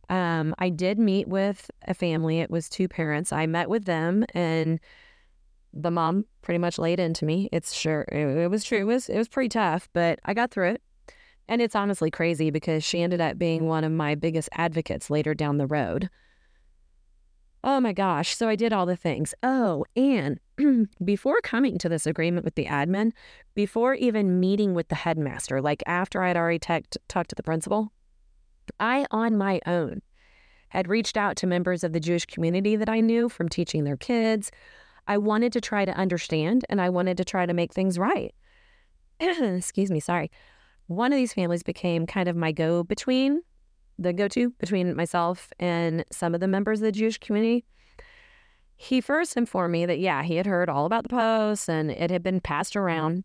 Um, 0.09 0.55
I 0.59 0.69
did 0.69 0.99
meet 0.99 1.29
with 1.29 1.71
a 1.87 1.95
family. 1.95 2.41
It 2.41 2.51
was 2.51 2.69
two 2.69 2.89
parents. 2.89 3.33
I 3.33 3.47
met 3.47 3.69
with 3.69 3.85
them 3.85 4.25
and 4.35 4.79
the 5.73 5.91
mom 5.91 6.25
pretty 6.43 6.59
much 6.59 6.79
laid 6.79 6.99
into 6.99 7.25
me. 7.25 7.49
It's 7.53 7.75
sure 7.75 8.03
it, 8.13 8.27
it 8.39 8.51
was 8.51 8.65
true. 8.65 8.79
It 8.79 8.85
was 8.85 9.09
it 9.09 9.19
was 9.19 9.29
pretty 9.29 9.51
tough, 9.51 9.89
but 9.93 10.19
I 10.25 10.35
got 10.35 10.51
through 10.51 10.71
it. 10.71 10.83
And 11.49 11.63
it's 11.63 11.77
honestly 11.77 12.11
crazy 12.11 12.51
because 12.51 12.83
she 12.83 13.03
ended 13.03 13.21
up 13.21 13.39
being 13.39 13.67
one 13.67 13.85
of 13.85 13.93
my 13.93 14.15
biggest 14.15 14.49
advocates 14.53 15.11
later 15.11 15.35
down 15.35 15.59
the 15.59 15.67
road. 15.67 16.09
Oh 17.63 17.81
my 17.81 17.93
gosh. 17.93 18.37
So 18.37 18.49
I 18.49 18.57
did 18.57 18.73
all 18.73 18.87
the 18.87 18.97
things. 18.97 19.35
Oh, 19.43 19.85
and 19.97 20.39
before 21.05 21.41
coming 21.43 21.79
to 21.79 21.89
this 21.89 22.07
agreement 22.07 22.45
with 22.45 22.55
the 22.55 22.67
admin, 22.67 23.13
before 23.55 23.95
even 23.95 24.41
meeting 24.41 24.73
with 24.75 24.89
the 24.89 24.95
headmaster, 24.95 25.61
like 25.61 25.83
after 25.87 26.23
I'd 26.23 26.37
already 26.37 26.61
talked 26.61 26.99
to 27.29 27.35
the 27.37 27.43
principal, 27.43 27.93
I, 28.81 29.07
on 29.11 29.37
my 29.37 29.61
own, 29.67 30.03
had 30.71 30.89
reached 30.89 31.17
out 31.17 31.37
to 31.37 31.47
members 31.47 31.85
of 31.85 31.93
the 31.93 32.01
Jewish 32.01 32.27
community 32.27 32.77
that 32.77 32.89
I 32.89 33.01
knew 33.01 33.29
from 33.29 33.49
teaching 33.49 33.85
their 33.85 33.97
kids. 33.97 34.51
I 35.09 35.19
wanted 35.19 35.53
to 35.53 35.61
try 35.61 35.85
to 35.85 35.97
understand 35.97 36.65
and 36.69 36.81
I 36.81 36.91
wanted 36.91 37.17
to 37.19 37.25
try 37.25 37.47
to 37.47 37.55
make 37.55 37.73
things 37.73 37.99
right. 37.99 38.35
Excuse 39.21 39.91
me, 39.91 40.01
sorry 40.01 40.31
one 40.87 41.13
of 41.13 41.17
these 41.17 41.33
families 41.33 41.63
became 41.63 42.07
kind 42.07 42.29
of 42.29 42.37
my 42.37 42.53
go 42.53 42.83
between, 42.85 43.43
the 43.99 44.13
go 44.13 44.29
to 44.29 44.51
between 44.51 44.95
myself 44.95 45.53
and 45.59 46.05
some 46.11 46.35
of 46.35 46.41
the 46.41 46.49
members 46.49 46.81
of 46.81 46.85
the 46.85 46.93
Jewish 46.93 47.19
community. 47.19 47.65
He 48.77 49.01
first 49.01 49.37
informed 49.37 49.73
me 49.73 49.87
that, 49.87 49.99
yeah, 49.99 50.23
he 50.23 50.37
had 50.37 50.47
heard 50.47 50.69
all 50.69 50.87
about 50.87 51.03
the 51.05 51.09
post 51.09 51.69
and 51.69 51.91
it 51.91 52.11
had 52.11 52.23
been 52.23 52.41
passed 52.41 52.77
around. 52.77 53.25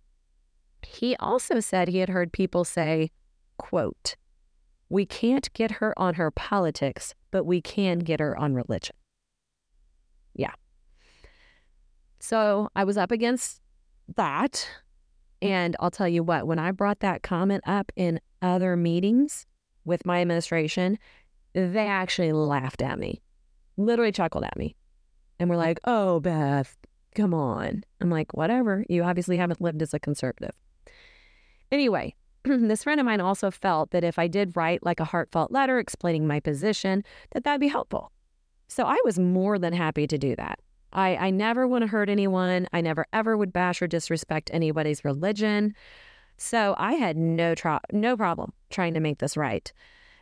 He 0.82 1.16
also 1.18 1.60
said 1.60 1.88
he 1.88 2.00
had 2.00 2.10
heard 2.10 2.32
people 2.32 2.64
say, 2.64 3.12
quote, 3.58 4.16
we 4.92 5.06
can't 5.06 5.52
get 5.54 5.72
her 5.72 5.98
on 5.98 6.16
her 6.16 6.30
politics, 6.30 7.16
but 7.32 7.46
we 7.46 7.62
can 7.62 8.00
get 8.00 8.20
her 8.20 8.38
on 8.38 8.54
religion. 8.54 8.96
Yeah. 10.36 10.52
So 12.20 12.70
I 12.76 12.84
was 12.84 12.98
up 12.98 13.10
against 13.10 13.62
that. 14.16 14.68
And 15.42 15.76
I'll 15.80 15.90
tell 15.90 16.08
you 16.08 16.22
what, 16.24 16.46
when 16.46 16.60
I 16.60 16.72
brought 16.72 17.00
that 17.00 17.24
comment 17.24 17.64
up 17.66 17.92
in 17.96 18.20
other 18.42 18.76
meetings 18.76 19.48
with 19.86 20.06
my 20.06 20.22
administration, 20.22 21.00
they 21.54 21.88
actually 21.88 22.34
laughed 22.34 22.82
at 22.82 23.00
me, 23.00 23.22
literally 23.78 24.12
chuckled 24.12 24.44
at 24.44 24.58
me, 24.58 24.76
and 25.40 25.50
were 25.50 25.58
like, 25.58 25.80
oh, 25.86 26.20
Beth, 26.20 26.78
come 27.16 27.34
on. 27.34 27.84
I'm 28.00 28.12
like, 28.12 28.34
whatever. 28.36 28.86
You 28.88 29.04
obviously 29.04 29.38
haven't 29.38 29.62
lived 29.62 29.82
as 29.82 29.94
a 29.94 30.00
conservative. 30.00 30.56
Anyway, 31.72 32.14
this 32.44 32.84
friend 32.84 33.00
of 33.00 33.06
mine 33.06 33.22
also 33.22 33.52
felt 33.52 33.92
that 33.92 34.04
if 34.04 34.18
I 34.18 34.28
did 34.28 34.56
write 34.56 34.84
like 34.84 35.00
a 35.00 35.06
heartfelt 35.06 35.52
letter 35.52 35.80
explaining 35.80 36.28
my 36.28 36.40
position, 36.40 37.04
that 37.32 37.44
that'd 37.44 37.62
be 37.62 37.68
helpful. 37.68 38.12
So 38.68 38.86
I 38.86 38.98
was 39.04 39.20
more 39.20 39.60
than 39.60 39.74
happy 39.74 40.08
to 40.08 40.18
do 40.18 40.36
that. 40.38 40.60
I, 40.94 41.16
I 41.16 41.30
never 41.30 41.68
want 41.68 41.84
to 41.84 41.88
hurt 41.88 42.10
anyone. 42.10 42.68
I 42.74 42.82
never 42.82 43.06
ever 43.14 43.38
would 43.38 43.54
bash 43.54 43.82
or 43.82 43.88
disrespect 43.88 44.50
anybody's 44.54 45.06
religion. 45.06 45.76
So 46.38 46.76
I 46.78 46.94
had 46.94 47.18
no 47.18 47.54
tro- 47.56 47.80
no 47.92 48.18
problem 48.18 48.54
trying 48.70 48.94
to 48.96 49.00
make 49.00 49.20
this 49.20 49.38
right. 49.38 49.72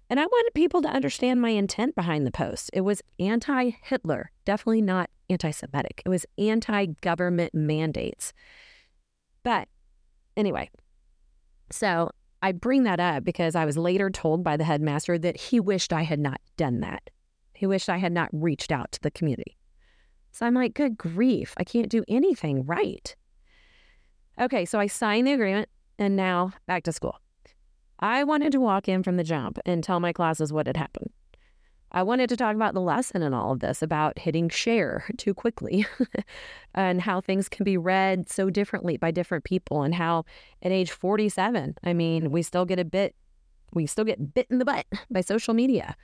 And 0.10 0.20
I 0.20 0.26
wanted 0.26 0.54
people 0.56 0.82
to 0.82 0.90
understand 0.90 1.42
my 1.42 1.52
intent 1.52 1.96
behind 1.96 2.26
the 2.26 2.32
post. 2.32 2.72
It 2.74 2.82
was 2.82 3.02
anti 3.20 3.72
Hitler, 3.84 4.32
definitely 4.44 4.82
not 4.82 5.10
anti 5.30 5.52
Semitic. 5.52 6.02
It 6.06 6.10
was 6.10 6.26
anti 6.38 6.88
government 7.02 7.54
mandates. 7.54 8.34
But 9.44 9.68
anyway, 10.36 10.70
so 11.72 12.12
I 12.42 12.52
bring 12.52 12.84
that 12.84 13.00
up 13.00 13.24
because 13.24 13.56
I 13.56 13.66
was 13.66 13.78
later 13.78 14.10
told 14.10 14.44
by 14.44 14.58
the 14.58 14.64
headmaster 14.64 15.18
that 15.18 15.38
he 15.38 15.60
wished 15.60 15.92
I 15.92 16.04
had 16.04 16.20
not 16.20 16.40
done 16.58 16.80
that. 16.82 17.10
He 17.54 17.66
wished 17.66 17.90
I 17.90 17.98
had 17.98 18.14
not 18.14 18.30
reached 18.32 18.72
out 18.72 18.92
to 18.94 19.02
the 19.02 19.12
community. 19.12 19.58
So 20.32 20.46
I'm 20.46 20.54
like, 20.54 20.74
good 20.74 20.98
grief, 20.98 21.54
I 21.58 21.64
can't 21.64 21.90
do 21.90 22.04
anything 22.08 22.66
right. 22.66 23.16
Okay, 24.40 24.64
so 24.64 24.80
I 24.80 24.88
signed 24.88 25.28
the 25.28 25.34
agreement 25.34 25.68
and 25.98 26.16
now 26.16 26.54
back 26.66 26.84
to 26.84 26.94
school. 26.94 27.20
I 28.00 28.24
wanted 28.24 28.54
to 28.54 28.62
walk 28.62 28.88
in 28.88 29.04
from 29.04 29.18
the 29.18 29.24
jump 29.24 29.60
and 29.66 29.84
tell 29.84 30.00
my 30.00 30.14
classes 30.14 30.54
what 30.54 30.68
had 30.68 30.78
happened. 30.78 31.10
I 31.92 32.04
wanted 32.04 32.30
to 32.30 32.38
talk 32.38 32.56
about 32.56 32.76
the 32.76 32.82
lesson 32.82 33.24
in 33.24 33.34
all 33.34 33.52
of 33.52 33.60
this 33.60 33.82
about 33.82 34.20
hitting 34.20 34.50
share 34.50 35.06
too 35.18 35.34
quickly 35.34 35.86
and 36.76 37.02
how 37.02 37.22
things 37.22 37.50
can 37.50 37.64
be 37.64 37.78
read 37.78 38.30
so 38.30 38.50
differently 38.50 38.98
by 38.98 39.12
different 39.12 39.44
people 39.44 39.82
and 39.82 39.96
how 39.96 40.26
at 40.62 40.72
age 40.72 40.92
47, 40.92 41.78
I 41.84 41.94
mean, 41.94 42.32
we 42.32 42.42
still 42.42 42.66
get 42.66 42.80
a 42.80 42.86
bit 42.86 43.16
we 43.72 43.86
still 43.86 44.04
get 44.04 44.34
bit 44.34 44.48
in 44.50 44.58
the 44.58 44.66
butt 44.66 44.88
by 45.12 45.22
social 45.22 45.54
media. 45.54 45.96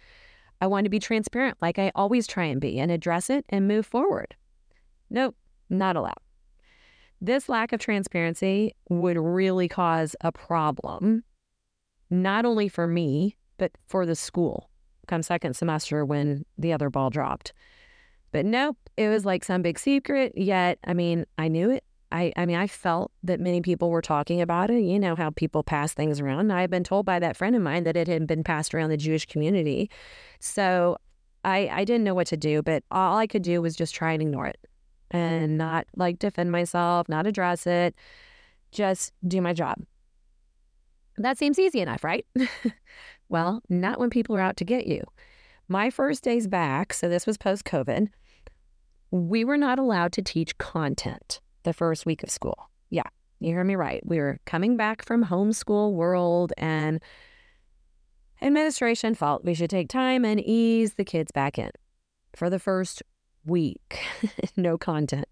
I 0.62 0.68
want 0.68 0.86
to 0.86 0.90
be 0.90 1.00
transparent 1.00 1.58
like 1.62 1.80
I 1.80 1.92
always 1.96 2.28
try 2.28 2.46
and 2.46 2.62
be 2.62 2.80
and 2.80 2.92
address 2.92 3.30
it 3.30 3.44
and 3.50 3.68
move 3.68 3.88
forward. 3.88 4.36
Nope, 5.10 5.36
not 5.70 5.96
allowed. 5.96 6.14
This 7.20 7.50
lack 7.50 7.74
of 7.74 7.80
transparency 7.80 8.76
would 8.90 9.18
really 9.18 9.68
cause 9.68 10.16
a 10.22 10.32
problem, 10.32 11.24
not 12.12 12.46
only 12.46 12.70
for 12.70 12.88
me, 12.88 13.36
but 13.58 13.72
for 13.88 14.06
the 14.06 14.16
school 14.16 14.70
come 15.06 15.24
second 15.24 15.56
semester 15.56 16.06
when 16.06 16.46
the 16.58 16.74
other 16.74 16.90
ball 16.90 17.10
dropped. 17.10 17.54
But 18.32 18.46
nope, 18.46 18.78
it 18.98 19.08
was 19.08 19.26
like 19.26 19.44
some 19.44 19.62
big 19.62 19.80
secret. 19.80 20.34
Yet, 20.36 20.80
I 20.84 20.94
mean, 20.94 21.26
I 21.38 21.48
knew 21.48 21.72
it. 21.72 21.84
I, 22.12 22.32
I 22.38 22.46
mean, 22.46 22.56
I 22.56 22.68
felt 22.68 23.12
that 23.24 23.40
many 23.40 23.62
people 23.62 23.90
were 23.90 24.02
talking 24.02 24.42
about 24.42 24.70
it. 24.70 24.82
You 24.82 25.00
know 25.00 25.16
how 25.16 25.32
people 25.32 25.64
pass 25.64 25.94
things 25.94 26.20
around. 26.20 26.52
I 26.52 26.62
had 26.62 26.70
been 26.70 26.84
told 26.84 27.06
by 27.06 27.20
that 27.20 27.36
friend 27.36 27.56
of 27.56 27.62
mine 27.62 27.84
that 27.84 27.98
it 27.98 28.08
had 28.08 28.28
been 28.28 28.44
passed 28.44 28.74
around 28.74 28.90
the 28.90 28.98
Jewish 28.98 29.26
community. 29.26 29.90
So 30.40 30.98
I, 31.44 31.70
I 31.72 31.84
didn't 31.84 32.04
know 32.04 32.14
what 32.14 32.28
to 32.28 32.38
do, 32.38 32.62
but 32.62 32.84
all 32.92 33.18
I 33.18 33.28
could 33.28 33.42
do 33.42 33.62
was 33.62 33.76
just 33.76 33.94
try 33.94 34.14
and 34.14 34.22
ignore 34.22 34.48
it 34.48 34.60
and 35.12 35.50
mm-hmm. 35.50 35.58
not 35.58 35.88
like 35.96 36.20
defend 36.20 36.52
myself, 36.52 37.08
not 37.08 37.28
address 37.28 37.68
it, 37.68 37.96
just 38.72 39.14
do 39.28 39.42
my 39.42 39.54
job. 39.54 39.82
That 41.18 41.38
seems 41.38 41.60
easy 41.60 41.80
enough, 41.80 42.04
right? 42.04 42.26
well, 43.36 43.62
not 43.68 44.00
when 44.00 44.10
people 44.10 44.34
are 44.38 44.40
out 44.40 44.56
to 44.56 44.64
get 44.64 44.88
you. 44.88 45.04
My 45.68 45.90
first 45.90 46.24
days 46.24 46.48
back, 46.48 46.94
so 46.94 47.10
this 47.10 47.28
was 47.28 47.38
post 47.38 47.66
COVID, 47.66 48.08
we 49.12 49.44
were 49.44 49.58
not 49.58 49.78
allowed 49.78 50.14
to 50.14 50.22
teach 50.22 50.58
content 50.58 51.42
the 51.64 51.74
first 51.74 52.06
week 52.06 52.24
of 52.24 52.30
school. 52.30 52.70
Yeah, 52.92 53.10
you 53.42 53.50
hear 53.50 53.66
me 53.66 53.76
right. 53.76 54.02
We 54.06 54.20
were 54.20 54.40
coming 54.46 54.78
back 54.78 55.04
from 55.04 55.26
homeschool 55.26 55.92
world 55.92 56.54
and 56.58 57.02
administration 58.42 59.16
felt 59.16 59.44
we 59.44 59.54
should 59.54 59.70
take 59.70 59.90
time 59.90 60.24
and 60.24 60.40
ease 60.40 60.94
the 60.94 61.04
kids 61.04 61.34
back 61.34 61.60
in 61.60 61.72
for 62.38 62.50
the 62.50 62.58
first 62.58 63.04
week. 63.46 64.00
no 64.56 64.78
content. 64.78 65.28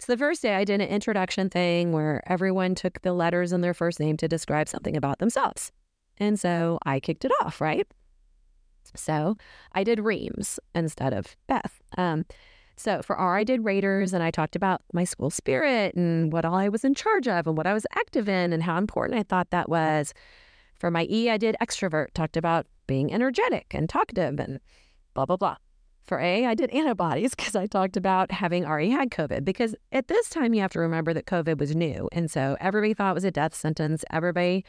So 0.00 0.12
the 0.12 0.18
first 0.18 0.42
day 0.42 0.56
I 0.56 0.64
did 0.64 0.80
an 0.80 0.88
introduction 0.88 1.50
thing 1.50 1.92
where 1.92 2.20
everyone 2.26 2.74
took 2.74 3.02
the 3.02 3.12
letters 3.12 3.52
in 3.52 3.60
their 3.60 3.74
first 3.74 4.00
name 4.00 4.16
to 4.16 4.26
describe 4.26 4.68
something 4.68 4.96
about 4.96 5.20
themselves. 5.20 5.70
And 6.20 6.38
so 6.38 6.78
I 6.84 7.00
kicked 7.00 7.24
it 7.24 7.32
off, 7.40 7.60
right? 7.60 7.86
So 8.94 9.36
I 9.72 9.82
did 9.84 10.00
Reams 10.00 10.60
instead 10.74 11.12
of 11.12 11.36
Beth. 11.48 11.80
Um, 11.96 12.24
so 12.76 13.02
for 13.02 13.16
R, 13.16 13.36
I 13.36 13.44
did 13.44 13.64
Raiders 13.64 14.14
and 14.14 14.22
I 14.22 14.30
talked 14.30 14.56
about 14.56 14.80
my 14.92 15.04
school 15.04 15.28
spirit 15.28 15.94
and 15.94 16.32
what 16.32 16.44
all 16.44 16.54
I 16.54 16.68
was 16.68 16.84
in 16.84 16.94
charge 16.94 17.28
of 17.28 17.46
and 17.46 17.56
what 17.56 17.66
I 17.66 17.74
was 17.74 17.86
active 17.94 18.28
in 18.28 18.52
and 18.52 18.62
how 18.62 18.78
important 18.78 19.18
I 19.18 19.22
thought 19.22 19.50
that 19.50 19.68
was. 19.68 20.14
For 20.78 20.90
my 20.90 21.06
E, 21.10 21.28
I 21.28 21.36
did 21.36 21.56
extrovert, 21.60 22.14
talked 22.14 22.38
about 22.38 22.66
being 22.86 23.12
energetic 23.12 23.66
and 23.72 23.86
talkative 23.86 24.40
and 24.40 24.60
blah, 25.12 25.26
blah, 25.26 25.36
blah. 25.36 25.56
For 26.06 26.18
A, 26.20 26.46
I 26.46 26.54
did 26.54 26.70
antibodies 26.70 27.34
because 27.36 27.54
I 27.54 27.66
talked 27.66 27.98
about 27.98 28.32
having 28.32 28.64
already 28.64 28.88
had 28.88 29.10
COVID. 29.10 29.44
Because 29.44 29.74
at 29.92 30.08
this 30.08 30.30
time, 30.30 30.54
you 30.54 30.62
have 30.62 30.72
to 30.72 30.80
remember 30.80 31.12
that 31.12 31.26
COVID 31.26 31.58
was 31.58 31.76
new. 31.76 32.08
And 32.12 32.30
so 32.30 32.56
everybody 32.60 32.94
thought 32.94 33.10
it 33.10 33.14
was 33.14 33.24
a 33.24 33.30
death 33.30 33.54
sentence. 33.54 34.06
Everybody, 34.10 34.64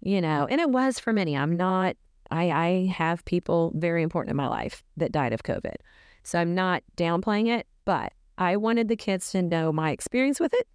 you 0.00 0.20
know, 0.20 0.46
and 0.50 0.60
it 0.60 0.70
was 0.70 0.98
for 0.98 1.12
many. 1.12 1.36
I'm 1.36 1.56
not, 1.56 1.96
I, 2.30 2.50
I 2.50 2.92
have 2.92 3.24
people 3.24 3.72
very 3.74 4.02
important 4.02 4.30
in 4.30 4.36
my 4.36 4.48
life 4.48 4.82
that 4.96 5.12
died 5.12 5.32
of 5.32 5.42
COVID. 5.42 5.76
So 6.22 6.38
I'm 6.38 6.54
not 6.54 6.82
downplaying 6.96 7.48
it, 7.48 7.66
but 7.84 8.12
I 8.36 8.56
wanted 8.56 8.88
the 8.88 8.96
kids 8.96 9.30
to 9.32 9.42
know 9.42 9.72
my 9.72 9.90
experience 9.90 10.38
with 10.38 10.54
it 10.54 10.68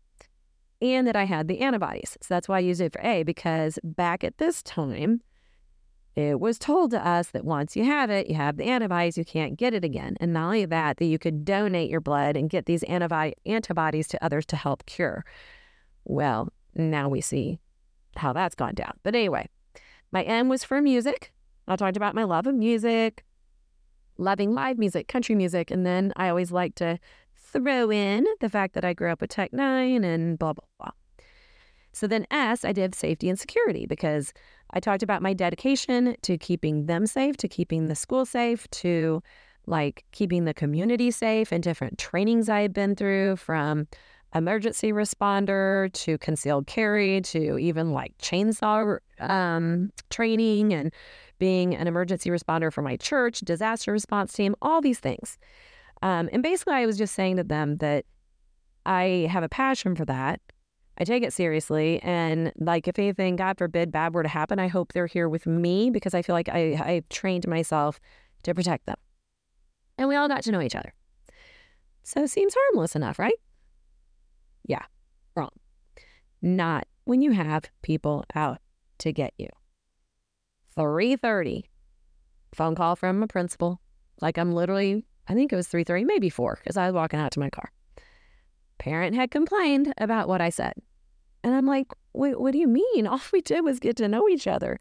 and 0.82 1.08
that 1.08 1.16
I 1.16 1.24
had 1.24 1.48
the 1.48 1.62
antibodies. 1.62 2.18
So 2.22 2.34
that's 2.34 2.50
why 2.50 2.58
I 2.58 2.62
used 2.62 2.82
it 2.82 2.94
for 2.94 3.02
A, 3.02 3.24
because 3.24 3.80
back 3.84 4.24
at 4.24 4.38
this 4.38 4.62
time, 4.64 5.22
it 6.16 6.40
was 6.40 6.60
told 6.60 6.92
to 6.92 7.08
us 7.08 7.30
that 7.30 7.46
once 7.46 7.76
you 7.76 7.86
have 7.86 8.10
it, 8.10 8.28
you 8.28 8.36
have 8.36 8.58
the 8.58 8.66
antibodies, 8.66 9.18
you 9.18 9.26
can't 9.26 9.58
get 9.58 9.74
it 9.74 9.84
again. 9.84 10.16
And 10.20 10.34
not 10.34 10.46
only 10.46 10.66
that, 10.66 10.98
that 10.98 11.06
you 11.06 11.18
could 11.18 11.46
donate 11.46 11.90
your 11.90 12.02
blood 12.02 12.38
and 12.38 12.50
get 12.50 12.66
these 12.66 12.84
antibody- 12.84 13.36
antibodies 13.46 14.08
to 14.10 14.24
others 14.24 14.46
to 14.48 14.56
help 14.56 14.86
cure. 14.86 15.26
Well, 16.06 16.50
now 16.76 17.10
we 17.10 17.22
see 17.22 17.60
how 18.16 18.34
that's 18.34 18.56
gone 18.56 18.76
down. 18.76 18.94
But 19.04 19.16
anyway, 19.16 19.50
my 20.12 20.24
M 20.24 20.50
was 20.50 20.64
for 20.64 20.82
music. 20.82 21.34
I 21.68 21.76
talked 21.76 21.98
about 21.98 22.16
my 22.16 22.24
love 22.24 22.48
of 22.48 22.56
music, 22.56 23.24
loving 24.18 24.54
live 24.54 24.78
music, 24.78 25.08
country 25.08 25.36
music. 25.36 25.72
And 25.72 25.86
then 25.86 26.14
I 26.16 26.30
always 26.30 26.52
like 26.52 26.76
to 26.76 27.00
throw 27.36 27.92
in 27.92 28.26
the 28.40 28.50
fact 28.50 28.74
that 28.74 28.86
I 28.86 28.94
grew 28.94 29.12
up 29.12 29.22
with 29.22 29.30
Tech 29.30 29.52
N9ne 29.52 30.04
and 30.04 30.40
blah, 30.40 30.54
blah, 30.54 30.66
blah. 30.80 30.92
So 31.94 32.08
then 32.08 32.26
S, 32.32 32.66
I 32.66 32.72
did 32.72 32.96
safety 32.96 33.30
and 33.30 33.40
security 33.40 33.86
because 33.86 34.34
I 34.72 34.80
talked 34.80 35.04
about 35.04 35.22
my 35.22 35.34
dedication 35.34 36.16
to 36.24 36.38
keeping 36.38 36.88
them 36.88 37.06
safe, 37.06 37.38
to 37.38 37.48
keeping 37.48 37.88
the 37.88 37.96
school 37.96 38.26
safe, 38.26 38.68
to 38.72 39.22
like 39.68 40.04
keeping 40.12 40.46
the 40.46 40.54
community 40.54 41.12
safe 41.12 41.52
and 41.52 41.64
different 41.64 41.98
trainings 42.00 42.50
I 42.50 42.62
had 42.62 42.74
been 42.74 42.96
through 42.96 43.38
from 43.38 43.88
emergency 44.36 44.92
responder 44.92 45.92
to 45.94 46.18
concealed 46.18 46.68
carry 46.68 47.22
to 47.22 47.58
even 47.58 47.92
like 47.92 48.18
chainsaw 48.18 48.98
um, 49.20 49.92
training 50.10 50.74
and 50.74 50.92
being 51.40 51.76
an 51.76 51.88
emergency 51.88 52.30
responder 52.30 52.72
for 52.72 52.82
my 52.82 52.96
church, 52.98 53.42
disaster 53.42 53.92
response 53.92 54.34
team, 54.34 54.56
all 54.62 54.82
these 54.82 55.00
things. 55.00 55.38
Um, 56.02 56.30
and 56.32 56.44
basically, 56.44 56.74
I 56.74 56.86
was 56.86 56.98
just 56.98 57.16
saying 57.16 57.38
to 57.38 57.44
them 57.44 57.78
that 57.78 58.06
I 58.86 59.28
have 59.32 59.44
a 59.44 59.50
passion 59.50 59.96
for 59.96 60.06
that. 60.06 60.42
I 60.98 61.06
take 61.06 61.24
it 61.24 61.34
seriously. 61.34 62.00
And 62.04 62.52
like, 62.58 62.88
if 62.88 63.00
anything, 63.00 63.36
God 63.36 63.58
forbid, 63.58 63.92
bad 63.92 64.14
were 64.14 64.24
to 64.24 64.30
happen, 64.30 64.60
I 64.60 64.68
hope 64.68 64.94
they're 64.94 65.08
here 65.08 65.28
with 65.28 65.48
me 65.48 65.90
because 65.90 66.14
I 66.14 66.22
feel 66.22 66.34
like 66.34 66.50
I, 66.50 66.80
I've 66.84 67.10
trained 67.10 67.48
myself 67.48 68.00
to 68.44 68.54
protect 68.54 68.86
them. 68.86 68.98
And 69.98 70.10
we 70.10 70.16
all 70.16 70.28
got 70.28 70.44
to 70.44 70.52
know 70.52 70.62
each 70.62 70.76
other. 70.76 70.94
So 72.04 72.26
seems 72.26 72.54
harmless 72.56 72.96
enough, 72.96 73.18
right? 73.18 73.36
Yeah, 74.66 74.84
wrong. 75.36 75.52
Not 76.42 76.88
when 77.06 77.22
you 77.22 77.32
have 77.32 77.70
people 77.82 78.26
out 78.36 78.60
to 79.00 79.12
get 79.12 79.34
you. 79.38 79.50
3:30 80.76 81.64
phone 82.54 82.76
call 82.76 82.96
from 82.96 83.24
a 83.24 83.28
principal. 83.28 83.80
Like 84.22 84.38
I'm 84.38 84.54
literally 84.54 85.06
I 85.28 85.34
think 85.34 85.54
it 85.54 85.56
was 85.56 85.68
3:30, 85.68 86.06
maybe 86.06 86.30
4 86.30 86.58
cuz 86.58 86.78
I 86.78 86.88
was 86.88 86.94
walking 86.94 87.20
out 87.20 87.32
to 87.34 87.40
my 87.40 87.50
car. 87.50 87.72
Parent 88.78 89.16
had 89.16 89.32
complained 89.32 89.94
about 89.98 90.28
what 90.28 90.42
I 90.42 90.50
said. 90.50 90.74
And 91.44 91.54
I'm 91.54 91.66
like, 91.66 91.88
"Wait, 92.14 92.40
what 92.40 92.52
do 92.52 92.58
you 92.58 92.68
mean? 92.68 93.08
All 93.08 93.22
we 93.32 93.42
did 93.42 93.64
was 93.64 93.80
get 93.80 93.98
to 93.98 94.08
know 94.08 94.28
each 94.30 94.48
other." 94.48 94.80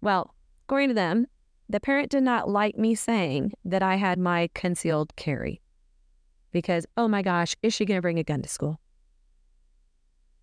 Well, 0.00 0.34
according 0.64 0.88
to 0.88 0.94
them, 0.94 1.26
the 1.68 1.80
parent 1.80 2.10
did 2.10 2.22
not 2.22 2.48
like 2.48 2.76
me 2.76 2.94
saying 2.94 3.52
that 3.64 3.82
I 3.82 3.96
had 3.96 4.18
my 4.18 4.50
concealed 4.54 5.14
carry 5.16 5.60
because, 6.52 6.86
oh 6.96 7.08
my 7.08 7.22
gosh, 7.22 7.56
is 7.62 7.74
she 7.74 7.84
going 7.84 7.98
to 7.98 8.02
bring 8.02 8.18
a 8.18 8.24
gun 8.24 8.42
to 8.42 8.48
school? 8.48 8.80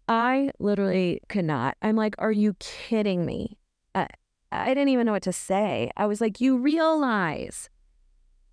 I 0.07 0.51
literally 0.59 1.21
could 1.27 1.45
not. 1.45 1.75
I'm 1.81 1.95
like, 1.95 2.15
are 2.17 2.31
you 2.31 2.55
kidding 2.59 3.25
me? 3.25 3.57
I, 3.93 4.07
I 4.51 4.69
didn't 4.69 4.89
even 4.89 5.05
know 5.05 5.11
what 5.11 5.23
to 5.23 5.33
say. 5.33 5.91
I 5.97 6.05
was 6.05 6.21
like, 6.21 6.39
you 6.39 6.57
realize 6.57 7.69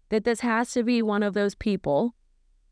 that 0.09 0.25
this 0.25 0.41
has 0.41 0.73
to 0.73 0.83
be 0.83 1.03
one 1.03 1.23
of 1.23 1.35
those 1.35 1.55
people 1.55 2.15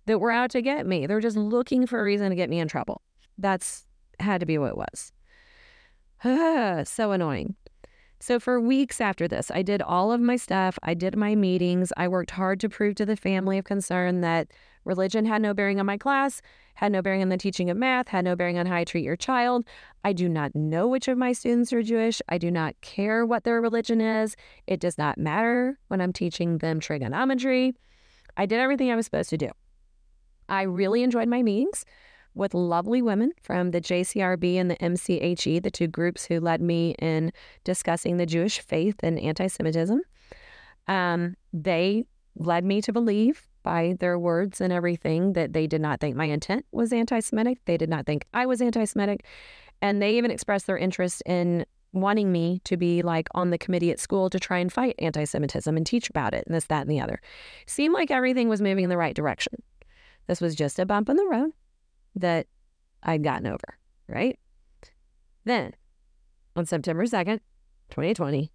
that 0.07 0.19
were 0.19 0.33
out 0.33 0.51
to 0.51 0.63
get 0.63 0.87
me. 0.87 1.07
They're 1.07 1.21
just 1.21 1.37
looking 1.37 1.87
for 1.87 2.01
a 2.01 2.05
reason 2.05 2.31
to 2.31 2.37
get 2.37 2.51
me 2.51 2.59
in 2.59 2.69
trouble. 2.69 3.03
That's 3.39 3.87
had 4.19 4.41
to 4.41 4.47
be 4.47 4.59
what 4.59 4.71
it 4.71 4.77
was. 4.77 5.13
so 6.89 7.13
annoying. 7.13 7.57
So, 8.21 8.39
for 8.39 8.61
weeks 8.61 9.01
after 9.01 9.27
this, 9.27 9.51
I 9.51 9.63
did 9.63 9.83
all 9.83 10.13
of 10.13 10.21
my 10.21 10.37
stuff. 10.37 10.79
I 10.85 10.95
did 10.95 11.17
my 11.17 11.35
meetings. 11.35 11.93
I 11.97 12.07
worked 12.07 12.31
hard 12.33 12.61
to 12.61 12.69
prove 12.69 12.95
to 12.97 13.07
the 13.07 13.17
family 13.17 13.59
of 13.59 13.65
concern 13.65 14.21
that 14.21 14.53
religion 14.85 15.25
had 15.25 15.43
no 15.43 15.55
bearing 15.55 15.81
on 15.81 15.87
my 15.87 15.97
class, 15.99 16.43
had 16.75 16.93
no 16.93 17.03
bearing 17.03 17.23
on 17.23 17.29
the 17.29 17.37
teaching 17.37 17.71
of 17.71 17.77
math, 17.77 18.09
had 18.09 18.25
no 18.25 18.37
bearing 18.37 18.59
on 18.59 18.67
how 18.67 18.77
I 18.77 18.85
treat 18.85 19.05
your 19.05 19.17
child. 19.17 19.65
I 20.05 20.13
do 20.13 20.29
not 20.29 20.55
know 20.55 20.89
which 20.89 21.09
of 21.09 21.19
my 21.19 21.33
students 21.33 21.73
are 21.73 21.83
Jewish. 21.83 22.21
I 22.29 22.39
do 22.39 22.51
not 22.51 22.81
care 22.81 23.25
what 23.25 23.45
their 23.45 23.61
religion 23.61 24.01
is. 24.01 24.37
It 24.67 24.81
does 24.81 24.99
not 24.99 25.19
matter 25.19 25.79
when 25.89 26.01
I'm 26.01 26.13
teaching 26.13 26.59
them 26.59 26.81
trigonometry. 26.81 27.75
I 28.37 28.47
did 28.47 28.59
everything 28.59 28.91
I 28.91 28.97
was 28.97 29.05
supposed 29.05 29.31
to 29.31 29.39
do. 29.39 29.51
I 30.49 30.63
really 30.63 31.03
enjoyed 31.03 31.29
my 31.29 31.43
meetings 31.43 31.85
with 32.35 32.55
lovely 32.55 33.03
women 33.03 33.33
from 33.43 33.71
the 33.71 33.81
JCRB 33.81 34.57
and 34.57 34.71
the 34.71 34.77
MCHE, 34.77 35.63
the 35.63 35.71
two 35.71 35.87
groups 35.87 36.25
who 36.25 36.41
led 36.41 36.61
me 36.61 36.95
in 36.99 37.33
discussing 37.65 38.17
the 38.17 38.27
Jewish 38.27 38.61
faith 38.61 38.97
and 39.03 39.19
anti 39.19 39.47
Semitism. 39.47 40.01
Um, 40.89 41.37
they 41.53 42.05
led 42.37 42.65
me 42.65 42.81
to 42.83 42.93
believe 42.93 43.47
by 43.63 43.97
their 44.01 44.19
words 44.19 44.61
and 44.61 44.73
everything 44.73 45.35
that 45.35 45.53
they 45.53 45.67
did 45.67 45.81
not 45.81 46.01
think 46.01 46.17
my 46.17 46.27
intent 46.27 46.65
was 46.73 46.93
anti 46.93 47.21
Semitic. 47.21 47.59
They 47.65 47.77
did 47.77 47.89
not 47.89 48.07
think 48.07 48.27
I 48.33 48.47
was 48.47 48.61
anti 48.61 48.85
Semitic. 48.85 49.25
And 49.81 50.01
they 50.01 50.17
even 50.17 50.31
expressed 50.31 50.67
their 50.67 50.79
interest 50.79 51.23
in 51.27 51.67
wanting 51.93 52.33
me 52.33 52.61
to 52.65 52.77
be 52.77 53.03
like 53.03 53.29
on 53.35 53.51
the 53.51 53.59
committee 53.59 53.91
at 53.91 54.01
school 54.01 54.31
to 54.31 54.39
try 54.39 54.59
and 54.59 54.73
fight 54.73 54.95
anti 54.99 55.25
Semitism 55.25 55.77
and 55.77 55.87
teach 55.87 56.09
about 56.09 56.35
it 56.35 56.45
and 56.47 56.55
this, 56.55 56.67
that, 56.67 56.83
and 56.83 56.91
the 56.91 57.01
other. 57.01 57.21
Seemed 57.67 57.95
like 57.95 58.11
everything 58.11 58.49
was 58.49 58.63
moving 58.63 58.85
in 58.85 58.91
the 58.91 58.97
right 58.97 59.15
direction. 59.15 59.55
This 60.27 60.41
was 60.41 60.55
just 60.55 60.79
a 60.79 60.87
bump 60.87 61.09
in 61.09 61.17
the 61.17 61.27
road 61.27 61.51
that 62.15 62.47
I'd 63.03 63.25
gotten 63.25 63.47
over, 63.47 63.79
right? 64.09 64.39
Then 65.45 65.75
on 66.55 66.67
September 66.67 67.05
2nd, 67.05 67.41
2020, 67.91 68.53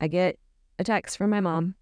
I 0.00 0.08
get 0.08 0.38
a 0.78 0.84
text 0.84 1.18
from 1.18 1.30
my 1.30 1.40
mom 1.40 1.74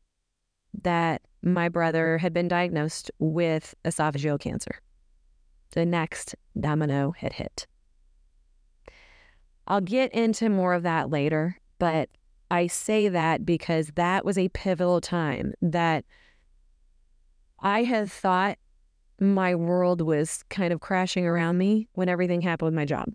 that 0.83 1.23
my 1.43 1.69
brother 1.69 2.19
had 2.19 2.33
been 2.33 2.49
diagnosed 2.49 3.11
with 3.19 3.75
esophageal 3.85 4.39
cancer. 4.39 4.81
The 5.73 5.85
next 5.85 6.35
domino 6.59 7.15
had 7.17 7.35
hit. 7.35 7.67
I'll 9.67 9.81
get 9.81 10.13
into 10.13 10.49
more 10.49 10.75
of 10.75 10.83
that 10.83 11.11
later, 11.11 11.59
but 11.79 12.11
I 12.51 12.67
say 12.67 13.09
that 13.09 13.47
because 13.47 13.93
that 13.95 14.25
was 14.25 14.37
a 14.37 14.49
pivotal 14.51 15.01
time 15.01 15.55
that 15.63 16.05
I 17.61 17.85
had 17.85 18.11
thought 18.11 18.59
my 19.21 19.55
world 19.55 20.01
was 20.01 20.43
kind 20.51 20.73
of 20.73 20.81
crashing 20.81 21.27
around 21.27 21.59
me 21.59 21.89
when 21.93 22.09
everything 22.09 22.41
happened 22.41 22.67
with 22.67 22.75
my 22.75 22.85
job. 22.85 23.09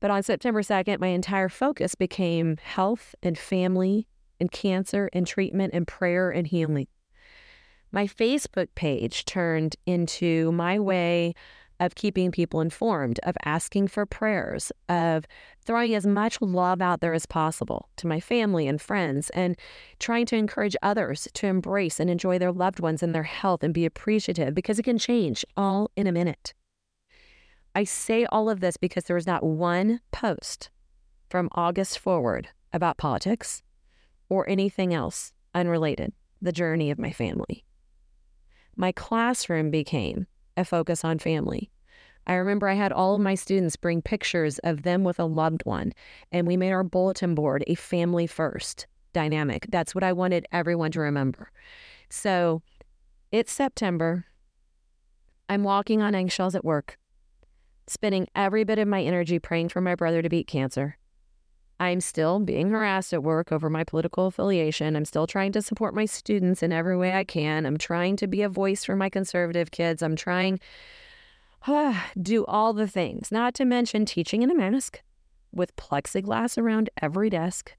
But 0.00 0.10
on 0.10 0.24
September 0.24 0.62
2nd, 0.62 0.98
my 0.98 1.06
entire 1.08 1.48
focus 1.48 1.94
became 1.94 2.56
health 2.56 3.14
and 3.22 3.38
family 3.38 4.08
and 4.42 4.50
cancer 4.50 5.08
and 5.14 5.26
treatment 5.26 5.72
and 5.72 5.86
prayer 5.86 6.30
and 6.30 6.48
healing. 6.48 6.88
My 7.92 8.06
Facebook 8.06 8.68
page 8.74 9.24
turned 9.24 9.76
into 9.86 10.50
my 10.52 10.78
way 10.78 11.34
of 11.78 11.94
keeping 11.94 12.30
people 12.30 12.60
informed, 12.60 13.18
of 13.22 13.36
asking 13.44 13.88
for 13.88 14.06
prayers, 14.06 14.72
of 14.88 15.24
throwing 15.64 15.94
as 15.94 16.06
much 16.06 16.40
love 16.40 16.80
out 16.80 17.00
there 17.00 17.14
as 17.14 17.26
possible 17.26 17.88
to 17.96 18.06
my 18.06 18.20
family 18.20 18.66
and 18.66 18.80
friends, 18.80 19.30
and 19.30 19.56
trying 19.98 20.26
to 20.26 20.36
encourage 20.36 20.76
others 20.82 21.28
to 21.34 21.46
embrace 21.46 22.00
and 22.00 22.08
enjoy 22.10 22.38
their 22.38 22.52
loved 22.52 22.80
ones 22.80 23.02
and 23.02 23.14
their 23.14 23.22
health 23.22 23.62
and 23.62 23.74
be 23.74 23.84
appreciative 23.84 24.54
because 24.54 24.78
it 24.78 24.84
can 24.84 24.98
change 24.98 25.44
all 25.56 25.90
in 25.96 26.06
a 26.06 26.12
minute. 26.12 26.54
I 27.74 27.84
say 27.84 28.26
all 28.26 28.50
of 28.50 28.60
this 28.60 28.76
because 28.76 29.04
there 29.04 29.16
was 29.16 29.26
not 29.26 29.42
one 29.42 30.00
post 30.10 30.70
from 31.30 31.48
August 31.52 31.98
forward 31.98 32.48
about 32.72 32.98
politics 32.98 33.62
or 34.32 34.48
anything 34.48 34.94
else 34.94 35.34
unrelated, 35.54 36.10
the 36.40 36.52
journey 36.52 36.90
of 36.90 36.98
my 36.98 37.12
family. 37.12 37.66
My 38.74 38.90
classroom 38.90 39.70
became 39.70 40.26
a 40.56 40.64
focus 40.64 41.04
on 41.04 41.18
family. 41.18 41.70
I 42.26 42.36
remember 42.36 42.66
I 42.66 42.72
had 42.72 42.92
all 42.92 43.14
of 43.14 43.20
my 43.20 43.34
students 43.34 43.76
bring 43.76 44.00
pictures 44.00 44.58
of 44.60 44.84
them 44.84 45.04
with 45.04 45.20
a 45.20 45.26
loved 45.26 45.66
one, 45.66 45.92
and 46.30 46.46
we 46.46 46.56
made 46.56 46.72
our 46.72 46.82
bulletin 46.82 47.34
board 47.34 47.62
a 47.66 47.74
family 47.74 48.26
first 48.26 48.86
dynamic. 49.12 49.66
That's 49.68 49.94
what 49.94 50.02
I 50.02 50.14
wanted 50.14 50.46
everyone 50.50 50.92
to 50.92 51.00
remember. 51.00 51.50
So 52.08 52.62
it's 53.32 53.52
September. 53.52 54.24
I'm 55.50 55.62
walking 55.62 56.00
on 56.00 56.14
eggshells 56.14 56.54
at 56.54 56.64
work, 56.64 56.96
spending 57.86 58.28
every 58.34 58.64
bit 58.64 58.78
of 58.78 58.88
my 58.88 59.02
energy 59.02 59.38
praying 59.38 59.68
for 59.68 59.82
my 59.82 59.94
brother 59.94 60.22
to 60.22 60.30
beat 60.30 60.46
cancer. 60.46 60.96
I'm 61.80 62.00
still 62.00 62.38
being 62.38 62.70
harassed 62.70 63.12
at 63.12 63.22
work 63.22 63.50
over 63.50 63.68
my 63.68 63.84
political 63.84 64.26
affiliation. 64.26 64.94
I'm 64.94 65.04
still 65.04 65.26
trying 65.26 65.52
to 65.52 65.62
support 65.62 65.94
my 65.94 66.04
students 66.04 66.62
in 66.62 66.72
every 66.72 66.96
way 66.96 67.12
I 67.12 67.24
can. 67.24 67.66
I'm 67.66 67.78
trying 67.78 68.16
to 68.16 68.26
be 68.26 68.42
a 68.42 68.48
voice 68.48 68.84
for 68.84 68.94
my 68.94 69.08
conservative 69.08 69.70
kids. 69.70 70.02
I'm 70.02 70.16
trying 70.16 70.60
to 71.66 71.96
do 72.22 72.44
all 72.44 72.72
the 72.72 72.86
things, 72.86 73.32
not 73.32 73.54
to 73.54 73.64
mention 73.64 74.04
teaching 74.04 74.42
in 74.42 74.50
a 74.50 74.54
mask 74.54 75.02
with 75.52 75.76
plexiglass 75.76 76.56
around 76.56 76.90
every 77.00 77.30
desk, 77.30 77.76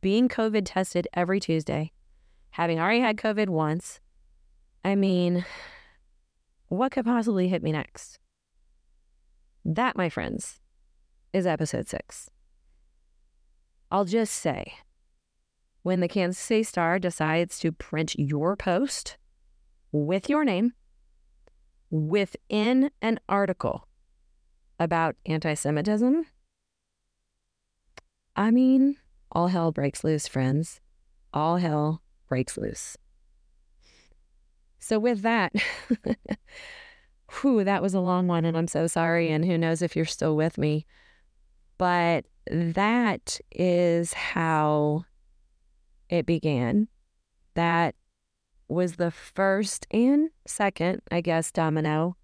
being 0.00 0.28
COVID 0.28 0.62
tested 0.64 1.08
every 1.14 1.40
Tuesday, 1.40 1.92
having 2.50 2.78
already 2.78 3.00
had 3.00 3.16
COVID 3.16 3.48
once. 3.48 4.00
I 4.84 4.94
mean, 4.94 5.44
what 6.68 6.92
could 6.92 7.04
possibly 7.04 7.48
hit 7.48 7.62
me 7.62 7.72
next? 7.72 8.18
That, 9.64 9.96
my 9.96 10.08
friends, 10.08 10.60
is 11.32 11.46
episode 11.46 11.88
six. 11.88 12.30
I'll 13.94 14.04
just 14.04 14.34
say 14.34 14.74
when 15.84 16.00
the 16.00 16.08
Kansas 16.08 16.42
City 16.42 16.64
Star 16.64 16.98
decides 16.98 17.60
to 17.60 17.70
print 17.70 18.18
your 18.18 18.56
post 18.56 19.18
with 19.92 20.28
your 20.28 20.44
name 20.44 20.72
within 21.92 22.90
an 23.00 23.20
article 23.28 23.86
about 24.80 25.14
anti 25.26 25.54
Semitism, 25.54 26.26
I 28.34 28.50
mean, 28.50 28.96
all 29.30 29.46
hell 29.46 29.70
breaks 29.70 30.02
loose, 30.02 30.26
friends. 30.26 30.80
All 31.32 31.58
hell 31.58 32.02
breaks 32.28 32.58
loose. 32.58 32.96
So, 34.80 34.98
with 34.98 35.22
that, 35.22 35.52
whew, 37.30 37.62
that 37.62 37.80
was 37.80 37.94
a 37.94 38.00
long 38.00 38.26
one, 38.26 38.44
and 38.44 38.56
I'm 38.56 38.66
so 38.66 38.88
sorry. 38.88 39.30
And 39.30 39.44
who 39.44 39.56
knows 39.56 39.82
if 39.82 39.94
you're 39.94 40.04
still 40.04 40.34
with 40.34 40.58
me. 40.58 40.84
But 41.78 42.24
that 42.50 43.40
is 43.50 44.12
how 44.12 45.04
it 46.08 46.26
began. 46.26 46.88
That 47.54 47.94
was 48.68 48.96
the 48.96 49.10
first 49.10 49.86
and 49.90 50.30
second, 50.46 51.02
I 51.10 51.20
guess, 51.20 51.52
domino 51.52 52.16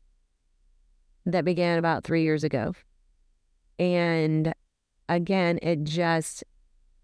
that 1.26 1.44
began 1.44 1.78
about 1.78 2.04
three 2.04 2.22
years 2.22 2.44
ago. 2.44 2.74
And 3.78 4.52
again, 5.08 5.58
it 5.62 5.84
just, 5.84 6.44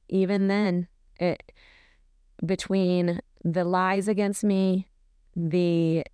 even 0.09 0.49
then, 0.49 0.89
it, 1.19 1.53
between 2.45 3.21
the 3.45 3.65
lies 3.65 4.09
against 4.09 4.45
me, 4.45 4.89
the 5.35 6.05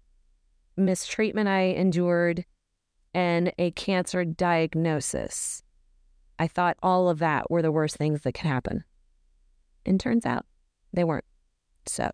mistreatment 0.77 1.49
I 1.49 1.61
endured, 1.63 2.45
and 3.15 3.53
a 3.59 3.71
cancer 3.73 4.25
diagnosis, 4.25 5.63
I 6.43 6.49
thought 6.49 6.77
all 6.83 7.09
of 7.09 7.21
that 7.21 7.53
were 7.53 7.63
the 7.63 7.71
worst 7.71 7.97
things 7.97 8.23
that 8.23 8.33
could 8.33 8.49
happen. 8.49 8.83
And 9.87 10.01
turns 10.01 10.27
out 10.27 10.45
they 10.93 11.05
weren't. 11.05 11.25
So 11.87 12.11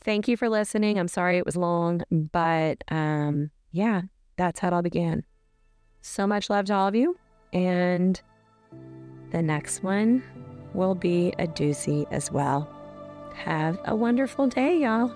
thank 0.00 0.28
you 0.28 0.36
for 0.36 0.48
listening. 0.48 1.00
I'm 1.00 1.08
sorry 1.08 1.36
it 1.36 1.44
was 1.44 1.56
long, 1.56 2.02
but 2.12 2.84
um, 2.86 3.50
yeah, 3.72 4.02
that's 4.36 4.60
how 4.60 4.68
it 4.68 4.72
all 4.72 4.82
began. 4.82 5.24
So 6.00 6.28
much 6.28 6.48
love 6.48 6.66
to 6.66 6.74
all 6.74 6.86
of 6.86 6.94
you. 6.94 7.18
And 7.52 8.22
the 9.32 9.42
next 9.42 9.82
one 9.82 10.22
will 10.72 10.94
be 10.94 11.34
a 11.40 11.48
doozy 11.48 12.06
as 12.12 12.30
well. 12.30 12.70
Have 13.34 13.80
a 13.84 13.96
wonderful 13.96 14.46
day, 14.46 14.78
y'all. 14.78 15.12